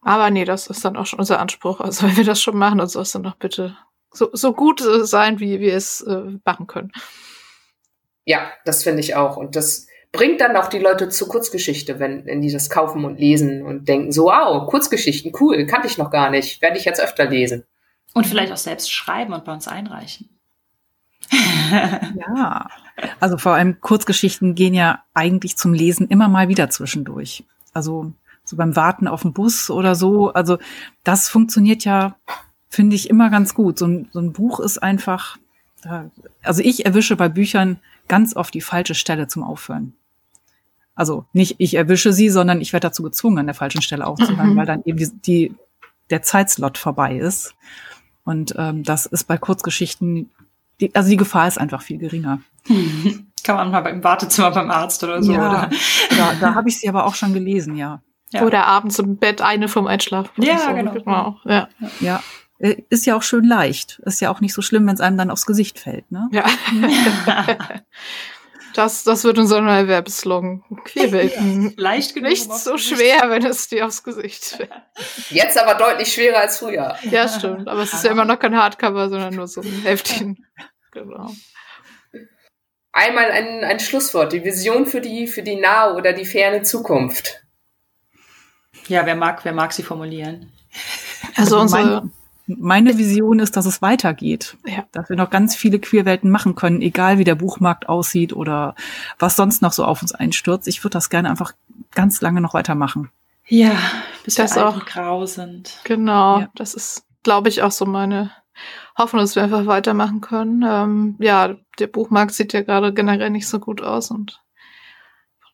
Aber 0.00 0.30
nee, 0.30 0.44
das 0.44 0.68
ist 0.68 0.84
dann 0.84 0.96
auch 0.96 1.06
schon 1.06 1.18
unser 1.18 1.40
Anspruch. 1.40 1.80
Also 1.80 2.06
wenn 2.06 2.16
wir 2.16 2.24
das 2.24 2.40
schon 2.40 2.56
machen, 2.56 2.78
dann 2.78 2.88
soll 2.88 3.02
es 3.02 3.12
dann 3.12 3.22
doch 3.22 3.36
bitte 3.36 3.76
so, 4.12 4.30
so 4.32 4.52
gut 4.52 4.82
sein, 5.02 5.40
wie 5.40 5.60
wir 5.60 5.74
es 5.74 6.00
äh, 6.02 6.38
machen 6.44 6.66
können. 6.66 6.92
Ja, 8.24 8.50
das 8.64 8.82
finde 8.82 9.00
ich 9.00 9.14
auch. 9.14 9.36
Und 9.36 9.56
das 9.56 9.85
bringt 10.12 10.40
dann 10.40 10.56
auch 10.56 10.68
die 10.68 10.78
Leute 10.78 11.08
zur 11.08 11.28
Kurzgeschichte, 11.28 11.98
wenn, 11.98 12.24
wenn 12.26 12.40
die 12.40 12.50
das 12.50 12.70
kaufen 12.70 13.04
und 13.04 13.18
lesen 13.18 13.62
und 13.62 13.88
denken 13.88 14.12
so, 14.12 14.24
wow, 14.24 14.66
Kurzgeschichten, 14.68 15.32
cool, 15.40 15.66
kannte 15.66 15.88
ich 15.88 15.98
noch 15.98 16.10
gar 16.10 16.30
nicht, 16.30 16.62
werde 16.62 16.78
ich 16.78 16.84
jetzt 16.84 17.00
öfter 17.00 17.26
lesen. 17.28 17.64
Und 18.14 18.26
vielleicht 18.26 18.52
auch 18.52 18.56
selbst 18.56 18.90
schreiben 18.90 19.34
und 19.34 19.44
bei 19.44 19.52
uns 19.52 19.68
einreichen. 19.68 20.30
ja, 21.70 22.68
also 23.20 23.36
vor 23.36 23.54
allem 23.54 23.80
Kurzgeschichten 23.80 24.54
gehen 24.54 24.74
ja 24.74 25.02
eigentlich 25.12 25.56
zum 25.56 25.74
Lesen 25.74 26.08
immer 26.08 26.28
mal 26.28 26.48
wieder 26.48 26.70
zwischendurch. 26.70 27.44
Also 27.72 28.12
so 28.44 28.56
beim 28.56 28.76
Warten 28.76 29.08
auf 29.08 29.22
den 29.22 29.32
Bus 29.32 29.70
oder 29.70 29.94
so. 29.94 30.32
Also 30.32 30.58
das 31.04 31.28
funktioniert 31.28 31.84
ja, 31.84 32.16
finde 32.68 32.96
ich, 32.96 33.10
immer 33.10 33.28
ganz 33.28 33.54
gut. 33.54 33.78
So 33.78 33.86
ein, 33.86 34.08
so 34.12 34.20
ein 34.20 34.32
Buch 34.32 34.60
ist 34.60 34.82
einfach, 34.82 35.36
also 36.42 36.62
ich 36.62 36.86
erwische 36.86 37.16
bei 37.16 37.28
Büchern 37.28 37.78
ganz 38.08 38.34
oft 38.36 38.54
die 38.54 38.60
falsche 38.60 38.94
Stelle 38.94 39.28
zum 39.28 39.42
Aufhören. 39.42 39.94
Also 40.94 41.26
nicht 41.32 41.56
ich 41.58 41.74
erwische 41.74 42.12
sie, 42.12 42.30
sondern 42.30 42.60
ich 42.60 42.72
werde 42.72 42.88
dazu 42.88 43.02
gezwungen, 43.02 43.38
an 43.38 43.46
der 43.46 43.54
falschen 43.54 43.82
Stelle 43.82 44.06
aufzuhören, 44.06 44.54
mhm. 44.54 44.56
weil 44.56 44.66
dann 44.66 44.82
eben 44.84 44.98
die, 44.98 45.10
die, 45.26 45.54
der 46.10 46.22
Zeitslot 46.22 46.78
vorbei 46.78 47.16
ist. 47.16 47.54
Und 48.24 48.54
ähm, 48.56 48.82
das 48.82 49.06
ist 49.06 49.24
bei 49.24 49.36
Kurzgeschichten, 49.36 50.30
die, 50.80 50.94
also 50.94 51.08
die 51.08 51.16
Gefahr 51.16 51.46
ist 51.46 51.58
einfach 51.58 51.82
viel 51.82 51.98
geringer. 51.98 52.40
Kann 53.44 53.56
man 53.56 53.70
mal 53.70 53.82
beim 53.82 54.02
Wartezimmer 54.02 54.50
beim 54.50 54.70
Arzt 54.70 55.04
oder 55.04 55.22
so. 55.22 55.32
Ja, 55.32 55.48
oder? 55.48 55.70
da, 56.16 56.34
da 56.40 56.54
habe 56.54 56.68
ich 56.68 56.80
sie 56.80 56.88
aber 56.88 57.06
auch 57.06 57.14
schon 57.14 57.32
gelesen, 57.32 57.76
ja. 57.76 58.02
ja. 58.32 58.42
Oder 58.42 58.66
abends 58.66 58.98
im 58.98 59.18
Bett 59.18 59.42
eine 59.42 59.68
vom 59.68 59.86
Einschlafen. 59.86 60.42
Ja, 60.42 60.58
so. 60.58 60.74
genau. 60.74 60.92
genau. 60.92 61.40
Ja. 61.44 61.68
ja. 62.00 62.22
Äh, 62.58 62.82
ist 62.88 63.06
ja 63.06 63.16
auch 63.16 63.22
schön 63.22 63.44
leicht. 63.44 64.00
Ist 64.00 64.20
ja 64.20 64.30
auch 64.30 64.40
nicht 64.40 64.54
so 64.54 64.62
schlimm, 64.62 64.86
wenn 64.86 64.94
es 64.94 65.00
einem 65.00 65.18
dann 65.18 65.30
aufs 65.30 65.46
Gesicht 65.46 65.78
fällt, 65.78 66.10
ne? 66.10 66.28
Ja. 66.32 66.44
Das, 68.76 69.04
das 69.04 69.24
wird 69.24 69.38
unser 69.38 69.62
neuer 69.62 69.88
Werbeslogan. 69.88 70.62
Queerwelten. 70.84 71.72
Leicht 71.78 72.12
genug. 72.12 72.28
Nicht 72.28 72.52
so 72.52 72.76
schwer, 72.76 73.30
wenn 73.30 73.42
es 73.46 73.68
dir 73.68 73.86
aufs 73.86 74.02
Gesicht 74.02 74.44
fällt. 74.44 74.70
Jetzt 75.30 75.56
aber 75.56 75.76
deutlich 75.76 76.12
schwerer 76.12 76.40
als 76.40 76.58
früher. 76.58 76.94
Ja, 77.10 77.26
stimmt. 77.26 77.68
Aber 77.68 77.80
es 77.80 77.94
ist 77.94 78.04
ja 78.04 78.10
immer 78.10 78.26
noch 78.26 78.38
kein 78.38 78.54
Hardcover, 78.54 79.08
sondern 79.08 79.34
nur 79.34 79.48
so 79.48 79.62
ein 79.62 79.82
Heftchen. 79.82 80.46
Genau. 80.92 81.30
Einmal 82.90 83.30
ein, 83.30 83.64
ein 83.64 83.80
Schlusswort. 83.80 84.32
Die 84.32 84.42
Vision 84.42 84.86
für 84.86 85.02
die, 85.02 85.26
für 85.26 85.42
die 85.42 85.56
nahe 85.56 85.94
oder 85.94 86.14
die 86.14 86.24
ferne 86.24 86.62
Zukunft. 86.62 87.42
Ja, 88.88 89.04
wer 89.04 89.14
mag, 89.14 89.44
wer 89.44 89.52
mag 89.52 89.74
sie 89.74 89.82
formulieren? 89.82 90.50
Also, 91.36 91.58
also 91.58 91.76
unsere, 91.76 92.10
meine 92.46 92.96
Vision 92.98 93.38
ist, 93.38 93.56
dass 93.56 93.66
es 93.66 93.82
weitergeht. 93.82 94.56
Ja. 94.64 94.84
Dass 94.92 95.08
wir 95.08 95.16
noch 95.16 95.30
ganz 95.30 95.56
viele 95.56 95.78
Queerwelten 95.78 96.30
machen 96.30 96.54
können, 96.54 96.80
egal 96.80 97.18
wie 97.18 97.24
der 97.24 97.34
Buchmarkt 97.34 97.88
aussieht 97.88 98.32
oder 98.32 98.74
was 99.18 99.36
sonst 99.36 99.62
noch 99.62 99.72
so 99.72 99.84
auf 99.84 100.02
uns 100.02 100.12
einstürzt. 100.12 100.68
Ich 100.68 100.82
würde 100.84 100.92
das 100.92 101.10
gerne 101.10 101.30
einfach 101.30 101.52
ganz 101.92 102.20
lange 102.20 102.40
noch 102.40 102.54
weitermachen. 102.54 103.10
Ja, 103.48 103.76
bis 104.24 104.34
das 104.34 104.56
wir 104.56 104.66
auch 104.66 104.84
grau 104.86 105.26
sind. 105.26 105.80
Genau, 105.84 106.40
ja. 106.40 106.48
das 106.54 106.74
ist, 106.74 107.04
glaube 107.22 107.48
ich, 107.48 107.62
auch 107.62 107.70
so 107.70 107.86
meine 107.86 108.32
Hoffnung, 108.96 109.22
dass 109.22 109.36
wir 109.36 109.42
einfach 109.42 109.66
weitermachen 109.66 110.20
können. 110.20 110.64
Ähm, 110.66 111.16
ja, 111.18 111.54
der 111.78 111.86
Buchmarkt 111.86 112.32
sieht 112.32 112.52
ja 112.52 112.62
gerade 112.62 112.92
generell 112.92 113.30
nicht 113.30 113.48
so 113.48 113.60
gut 113.60 113.82
aus 113.82 114.10
und 114.10 114.40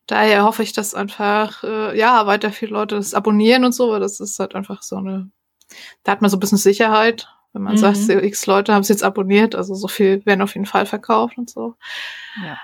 daher 0.06 0.44
hoffe 0.44 0.62
ich, 0.62 0.72
dass 0.72 0.94
einfach, 0.94 1.64
äh, 1.64 1.98
ja, 1.98 2.26
weiter 2.26 2.50
viele 2.50 2.72
Leute 2.72 2.96
das 2.96 3.14
abonnieren 3.14 3.64
und 3.64 3.72
so, 3.72 3.90
weil 3.90 4.00
das 4.00 4.20
ist 4.20 4.38
halt 4.38 4.54
einfach 4.54 4.82
so 4.82 4.96
eine 4.96 5.30
da 6.04 6.12
hat 6.12 6.22
man 6.22 6.30
so 6.30 6.36
ein 6.36 6.40
bisschen 6.40 6.58
Sicherheit, 6.58 7.28
Wenn 7.52 7.62
man 7.62 7.74
mhm. 7.74 7.78
sagt, 7.78 8.08
x 8.08 8.46
Leute 8.46 8.72
haben 8.72 8.82
es 8.82 8.88
jetzt 8.88 9.04
abonniert, 9.04 9.54
also 9.54 9.74
so 9.74 9.88
viel 9.88 10.24
werden 10.26 10.42
auf 10.42 10.54
jeden 10.54 10.66
Fall 10.66 10.86
verkauft 10.86 11.38
und 11.38 11.50
so. 11.50 11.74
Ja. 12.42 12.58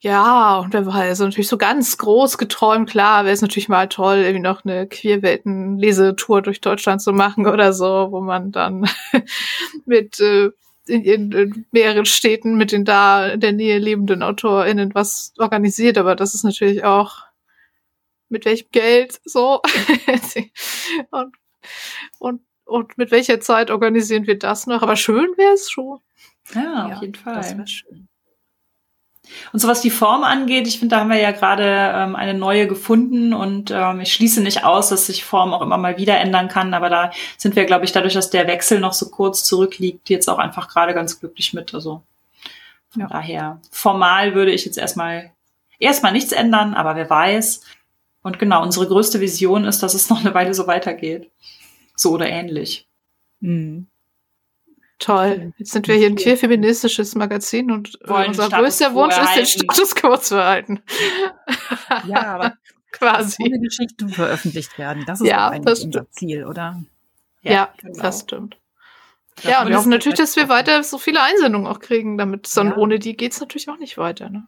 Ja, 0.00 0.58
und 0.58 0.74
wer 0.74 0.86
weiß, 0.86 1.08
also 1.08 1.24
natürlich 1.24 1.48
so 1.48 1.56
ganz 1.56 1.96
groß 1.96 2.36
geträumt, 2.36 2.90
klar, 2.90 3.24
wäre 3.24 3.32
es 3.32 3.40
natürlich 3.40 3.68
mal 3.70 3.88
toll, 3.88 4.18
irgendwie 4.18 4.40
noch 4.40 4.64
eine 4.64 4.86
Queerwelten-Lesetour 4.86 6.42
durch 6.42 6.60
Deutschland 6.60 7.00
zu 7.00 7.12
machen 7.12 7.46
oder 7.52 7.72
so, 7.72 8.08
wo 8.10 8.20
man 8.20 8.52
dann 8.52 8.88
mit 9.86 10.20
äh, 10.20 10.50
in, 10.86 11.02
in, 11.02 11.32
in 11.32 11.66
mehreren 11.72 12.06
Städten 12.06 12.56
mit 12.56 12.72
den 12.72 12.84
da 12.84 13.26
in 13.26 13.40
der 13.40 13.52
Nähe 13.52 13.78
lebenden 13.78 14.22
AutorInnen 14.22 14.94
was 14.94 15.32
organisiert, 15.38 15.98
aber 15.98 16.14
das 16.14 16.34
ist 16.34 16.44
natürlich 16.44 16.84
auch 16.84 17.24
mit 18.28 18.44
welchem 18.44 18.68
Geld 18.72 19.20
so 19.24 19.60
und, 21.10 21.34
und, 22.18 22.40
und 22.64 22.98
mit 22.98 23.10
welcher 23.10 23.40
Zeit 23.40 23.70
organisieren 23.70 24.26
wir 24.26 24.38
das 24.38 24.66
noch, 24.66 24.82
aber 24.82 24.96
schön 24.96 25.28
wäre 25.36 25.54
es 25.54 25.70
schon. 25.70 26.00
Ja, 26.54 26.86
auf 26.86 27.02
jeden 27.02 27.14
Fall. 27.14 27.36
Das 27.36 27.56
wäre 27.56 27.66
schön. 27.66 28.08
Und 29.52 29.58
so 29.58 29.68
was 29.68 29.80
die 29.80 29.90
Form 29.90 30.22
angeht, 30.24 30.66
ich 30.66 30.78
finde, 30.78 30.94
da 30.94 31.00
haben 31.00 31.10
wir 31.10 31.18
ja 31.18 31.32
gerade 31.32 31.64
ähm, 31.64 32.16
eine 32.16 32.34
neue 32.34 32.66
gefunden 32.66 33.32
und 33.32 33.70
ähm, 33.70 34.00
ich 34.00 34.12
schließe 34.12 34.40
nicht 34.40 34.64
aus, 34.64 34.88
dass 34.88 35.06
sich 35.06 35.24
Form 35.24 35.52
auch 35.52 35.62
immer 35.62 35.78
mal 35.78 35.98
wieder 35.98 36.18
ändern 36.18 36.48
kann, 36.48 36.74
aber 36.74 36.90
da 36.90 37.10
sind 37.36 37.56
wir, 37.56 37.64
glaube 37.64 37.84
ich, 37.84 37.92
dadurch, 37.92 38.14
dass 38.14 38.30
der 38.30 38.46
Wechsel 38.46 38.80
noch 38.80 38.92
so 38.92 39.10
kurz 39.10 39.44
zurückliegt, 39.44 40.10
jetzt 40.10 40.28
auch 40.28 40.38
einfach 40.38 40.68
gerade 40.68 40.94
ganz 40.94 41.18
glücklich 41.18 41.54
mit. 41.54 41.74
Also 41.74 42.02
von 42.90 43.02
ja. 43.02 43.08
daher, 43.08 43.60
formal 43.70 44.34
würde 44.34 44.52
ich 44.52 44.64
jetzt 44.64 44.78
erstmal 44.78 45.32
erstmal 45.78 46.12
nichts 46.12 46.32
ändern, 46.32 46.74
aber 46.74 46.96
wer 46.96 47.10
weiß. 47.10 47.62
Und 48.22 48.38
genau, 48.38 48.62
unsere 48.62 48.88
größte 48.88 49.20
Vision 49.20 49.64
ist, 49.64 49.82
dass 49.82 49.94
es 49.94 50.10
noch 50.10 50.20
eine 50.20 50.34
Weile 50.34 50.54
so 50.54 50.66
weitergeht. 50.66 51.30
So 51.96 52.12
oder 52.12 52.28
ähnlich. 52.28 52.88
Mhm. 53.40 53.88
Toll. 54.98 55.52
Jetzt 55.58 55.72
sind 55.72 55.88
wir 55.88 55.96
hier 55.96 56.06
ein 56.06 56.16
queerfeministisches 56.16 57.14
Magazin 57.16 57.70
und 57.70 58.00
äh, 58.02 58.08
Wollen 58.08 58.28
unser 58.28 58.48
größter 58.48 58.94
Wunsch 58.94 59.16
ist, 59.18 59.36
den 59.36 59.46
Status 59.46 59.94
quo 59.94 60.16
zu 60.16 60.36
erhalten. 60.36 60.82
Ja, 62.06 62.34
aber 62.34 62.54
quasi. 62.92 63.44
Ohne 63.44 63.60
Geschichten 63.60 64.08
veröffentlicht 64.08 64.78
werden. 64.78 65.04
Das 65.06 65.20
ist 65.20 65.28
ja, 65.28 65.48
eigentlich 65.48 65.84
unser 65.84 66.10
Ziel, 66.10 66.44
oder? 66.44 66.82
Ja, 67.42 67.52
ja 67.52 67.74
genau. 67.80 68.02
das 68.02 68.20
stimmt. 68.20 68.56
Ja, 69.42 69.50
ja 69.50 69.62
und 69.62 69.68
wir 69.68 69.76
hoffen 69.76 69.90
natürlich, 69.90 70.18
dass 70.18 70.36
wir 70.36 70.48
weiter 70.48 70.82
so 70.82 70.98
viele 70.98 71.22
Einsendungen 71.22 71.66
auch 71.66 71.80
kriegen, 71.80 72.18
damit, 72.18 72.46
sondern 72.46 72.76
ja. 72.76 72.82
ohne 72.82 72.98
die 72.98 73.16
geht's 73.16 73.40
natürlich 73.40 73.68
auch 73.68 73.78
nicht 73.78 73.98
weiter. 73.98 74.30
Ne? 74.30 74.46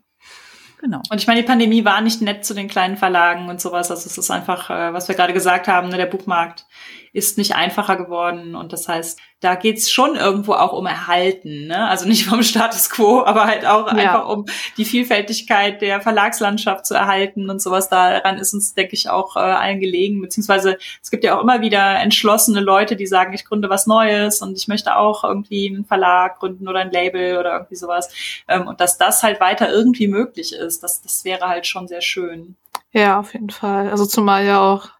Genau. 0.80 1.03
Und 1.11 1.20
ich 1.20 1.26
meine, 1.26 1.40
die 1.42 1.46
Pandemie 1.46 1.84
war 1.84 2.01
nicht 2.01 2.22
nett 2.22 2.44
zu 2.44 2.55
den 2.55 2.68
kleinen 2.68 2.96
Verlagen 2.96 3.49
und 3.49 3.61
sowas. 3.61 3.90
Also 3.90 4.07
es 4.07 4.16
ist 4.16 4.30
einfach, 4.30 4.70
äh, 4.70 4.92
was 4.92 5.09
wir 5.09 5.14
gerade 5.14 5.32
gesagt 5.32 5.68
haben, 5.68 5.88
ne, 5.88 5.96
der 5.96 6.07
Buchmarkt 6.07 6.66
ist 7.13 7.39
nicht 7.39 7.55
einfacher 7.55 7.97
geworden. 7.97 8.55
Und 8.55 8.73
das 8.73 8.89
heißt, 8.89 9.19
da 9.41 9.55
geht's 9.55 9.91
schon 9.91 10.17
irgendwo 10.17 10.55
auch 10.55 10.73
um 10.73 10.87
Erhalten. 10.87 11.69
Ne? 11.69 11.89
Also 11.89 12.09
nicht 12.09 12.25
vom 12.27 12.43
Status 12.43 12.91
quo, 12.91 13.23
aber 13.25 13.45
halt 13.45 13.65
auch 13.67 13.87
ja. 13.87 13.93
einfach 13.93 14.29
um 14.29 14.47
die 14.77 14.85
Vielfältigkeit 14.85 15.81
der 15.81 16.01
Verlagslandschaft 16.01 16.87
zu 16.87 16.95
erhalten 16.95 17.49
und 17.49 17.63
sowas. 17.63 17.89
Daran 17.89 18.39
ist 18.39 18.53
uns, 18.53 18.75
denke 18.75 18.95
ich, 18.95 19.09
auch 19.09 19.37
äh, 19.37 19.41
allen 19.41 19.81
gelegen. 19.81 20.21
Beziehungsweise 20.21 20.79
es 21.03 21.11
gibt 21.11 21.25
ja 21.25 21.37
auch 21.37 21.43
immer 21.43 21.61
wieder 21.61 22.01
entschlossene 22.01 22.61
Leute, 22.61 22.97
die 22.97 23.07
sagen, 23.07 23.33
ich 23.33 23.45
gründe 23.45 23.71
was 23.71 23.87
Neues 23.87 24.43
und 24.43 24.57
ich 24.57 24.67
möchte 24.67 24.97
auch 24.97 25.23
irgendwie 25.25 25.69
einen 25.69 25.85
Verlag 25.85 26.41
gründen 26.41 26.69
oder 26.69 26.81
ein 26.81 26.91
Label 26.91 27.39
oder 27.39 27.53
irgendwie 27.53 27.77
sowas. 27.77 28.11
Ähm, 28.49 28.67
und 28.67 28.81
dass 28.81 28.99
das 28.99 29.23
halt 29.23 29.41
weiter 29.41 29.71
irgendwie 29.71 30.09
möglich 30.09 30.53
ist, 30.53 30.83
das, 30.83 31.03
das 31.03 31.25
wäre 31.25 31.49
halt 31.49 31.67
schon 31.67 31.87
sehr 31.87 32.01
schön. 32.01 32.57
Ja, 32.93 33.21
auf 33.21 33.35
jeden 33.35 33.51
Fall. 33.51 33.91
Also 33.91 34.07
zumal 34.07 34.47
ja 34.47 34.61
auch 34.61 34.97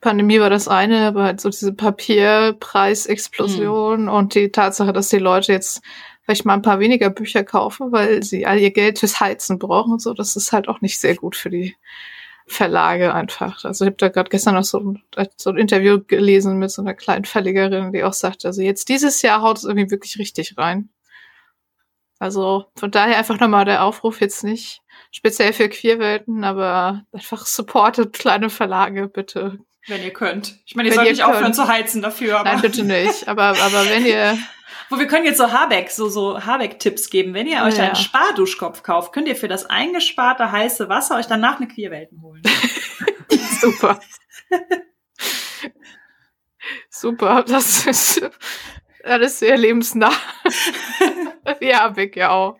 Pandemie 0.00 0.40
war 0.40 0.50
das 0.50 0.68
eine, 0.68 1.08
aber 1.08 1.24
halt 1.24 1.40
so 1.40 1.50
diese 1.50 1.72
Papierpreisexplosion 1.72 4.02
mhm. 4.02 4.08
und 4.08 4.34
die 4.34 4.50
Tatsache, 4.50 4.92
dass 4.92 5.08
die 5.10 5.18
Leute 5.18 5.52
jetzt 5.52 5.82
vielleicht 6.22 6.44
mal 6.44 6.54
ein 6.54 6.62
paar 6.62 6.80
weniger 6.80 7.10
Bücher 7.10 7.44
kaufen, 7.44 7.92
weil 7.92 8.22
sie 8.22 8.46
all 8.46 8.58
ihr 8.58 8.70
Geld 8.70 8.98
fürs 8.98 9.20
Heizen 9.20 9.58
brauchen 9.58 9.92
und 9.92 10.00
so, 10.00 10.14
das 10.14 10.36
ist 10.36 10.52
halt 10.52 10.68
auch 10.68 10.80
nicht 10.80 10.98
sehr 11.00 11.16
gut 11.16 11.36
für 11.36 11.50
die 11.50 11.76
Verlage 12.46 13.14
einfach. 13.14 13.64
Also 13.64 13.84
ich 13.84 13.90
habe 13.90 13.96
da 13.96 14.08
gerade 14.08 14.30
gestern 14.30 14.54
noch 14.54 14.64
so 14.64 14.80
ein, 14.80 15.02
so 15.36 15.50
ein 15.50 15.56
Interview 15.56 16.00
gelesen 16.04 16.58
mit 16.58 16.70
so 16.70 16.82
einer 16.82 16.94
kleinen 16.94 17.24
Verlegerin, 17.24 17.92
die 17.92 18.04
auch 18.04 18.12
sagt, 18.12 18.44
also 18.44 18.62
jetzt 18.62 18.88
dieses 18.88 19.22
Jahr 19.22 19.42
haut 19.42 19.58
es 19.58 19.64
irgendwie 19.64 19.90
wirklich 19.90 20.18
richtig 20.18 20.56
rein. 20.58 20.88
Also 22.18 22.66
von 22.76 22.90
daher 22.90 23.18
einfach 23.18 23.40
nochmal 23.40 23.64
der 23.64 23.84
Aufruf 23.84 24.20
jetzt 24.20 24.44
nicht 24.44 24.82
speziell 25.10 25.52
für 25.52 25.68
Queerwelten, 25.68 26.44
aber 26.44 27.04
einfach 27.12 27.46
supportet 27.46 28.12
kleine 28.12 28.50
Verlage, 28.50 29.08
bitte. 29.08 29.58
Wenn 29.86 30.02
ihr 30.02 30.12
könnt. 30.12 30.58
Ich 30.66 30.74
meine, 30.74 30.88
ihr 30.88 30.94
sollt 30.94 31.08
nicht 31.08 31.22
könnt. 31.22 31.34
aufhören 31.34 31.54
zu 31.54 31.66
heizen 31.66 32.02
dafür. 32.02 32.40
Aber 32.40 32.52
Nein, 32.52 32.60
bitte 32.60 32.84
nicht. 32.84 33.28
Aber, 33.28 33.48
aber 33.48 33.88
wenn 33.88 34.04
ihr. 34.04 34.38
Wo 34.90 34.98
wir 34.98 35.06
können 35.06 35.24
jetzt 35.24 35.38
so 35.38 35.52
Habeck, 35.52 35.90
so, 35.90 36.08
so 36.08 36.44
Habeck-Tipps 36.44 37.10
geben. 37.10 37.32
Wenn 37.32 37.46
ihr 37.46 37.62
euch 37.62 37.76
ja. 37.76 37.84
einen 37.84 37.96
Sparduschkopf 37.96 38.82
kauft, 38.82 39.12
könnt 39.12 39.28
ihr 39.28 39.36
für 39.36 39.46
das 39.46 39.66
eingesparte 39.66 40.50
heiße 40.50 40.88
Wasser 40.88 41.16
euch 41.16 41.26
danach 41.26 41.58
eine 41.58 41.68
Queerwelten 41.68 42.20
holen. 42.22 42.42
Super. 43.60 44.00
Super. 46.88 47.44
Das 47.46 47.86
ist 47.86 48.28
alles 49.04 49.38
sehr 49.38 49.56
lebensnah. 49.56 50.12
ja, 51.60 51.82
Habeck 51.82 52.16
ja 52.16 52.30
auch. 52.30 52.58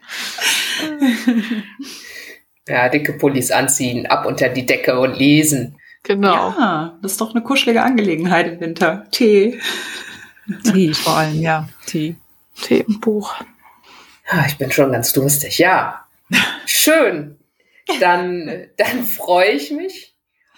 Ja, 2.68 2.88
dicke 2.88 3.14
Pullis 3.14 3.50
anziehen, 3.50 4.06
ab 4.06 4.24
unter 4.24 4.48
die 4.48 4.66
Decke 4.66 5.00
und 5.00 5.18
lesen. 5.18 5.79
Genau. 6.02 6.54
Ja, 6.58 6.98
das 7.02 7.12
ist 7.12 7.20
doch 7.20 7.34
eine 7.34 7.42
kuschelige 7.42 7.82
Angelegenheit 7.82 8.46
im 8.46 8.60
Winter. 8.60 9.06
Tee. 9.10 9.60
Tee 10.64 10.94
vor 10.94 11.18
allem, 11.18 11.40
ja. 11.40 11.68
Tee. 11.86 12.16
Tee 12.62 12.84
und 12.84 13.00
Buch. 13.00 13.34
Ich 14.46 14.58
bin 14.58 14.70
schon 14.70 14.92
ganz 14.92 15.12
durstig. 15.12 15.58
Ja. 15.58 16.06
Schön. 16.66 17.38
Dann, 18.00 18.68
dann 18.76 19.04
freue 19.04 19.50
ich 19.50 19.70
mich. 19.70 20.14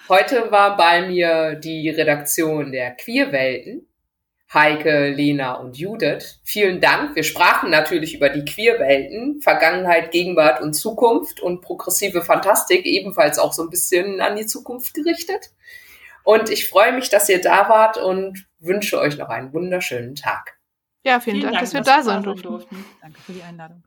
Heute 0.08 0.50
war 0.50 0.76
bei 0.76 1.08
mir 1.08 1.54
die 1.54 1.88
Redaktion 1.88 2.72
der 2.72 2.90
Queerwelten. 2.92 3.86
Heike, 4.54 5.10
Lena 5.10 5.54
und 5.54 5.78
Judith. 5.78 6.40
Vielen 6.44 6.80
Dank. 6.80 7.16
Wir 7.16 7.22
sprachen 7.22 7.70
natürlich 7.70 8.14
über 8.14 8.28
die 8.28 8.44
Queerwelten, 8.44 9.40
Vergangenheit, 9.40 10.10
Gegenwart 10.10 10.60
und 10.60 10.74
Zukunft 10.74 11.40
und 11.40 11.62
progressive 11.62 12.22
Fantastik, 12.22 12.84
ebenfalls 12.84 13.38
auch 13.38 13.52
so 13.52 13.62
ein 13.62 13.70
bisschen 13.70 14.20
an 14.20 14.36
die 14.36 14.46
Zukunft 14.46 14.94
gerichtet. 14.94 15.52
Und 16.24 16.50
ich 16.50 16.68
freue 16.68 16.92
mich, 16.92 17.08
dass 17.08 17.28
ihr 17.28 17.40
da 17.40 17.68
wart 17.68 17.96
und 17.96 18.46
wünsche 18.60 18.98
euch 18.98 19.16
noch 19.16 19.28
einen 19.28 19.52
wunderschönen 19.52 20.14
Tag. 20.14 20.58
Ja, 21.04 21.18
vielen, 21.18 21.36
vielen 21.36 21.42
Dank, 21.42 21.54
Dank, 21.54 21.64
dass 21.64 21.74
wir 21.74 21.80
da 21.80 22.02
sein 22.02 22.22
durften. 22.22 22.84
Danke 23.00 23.20
für 23.22 23.32
die 23.32 23.42
Einladung. 23.42 23.82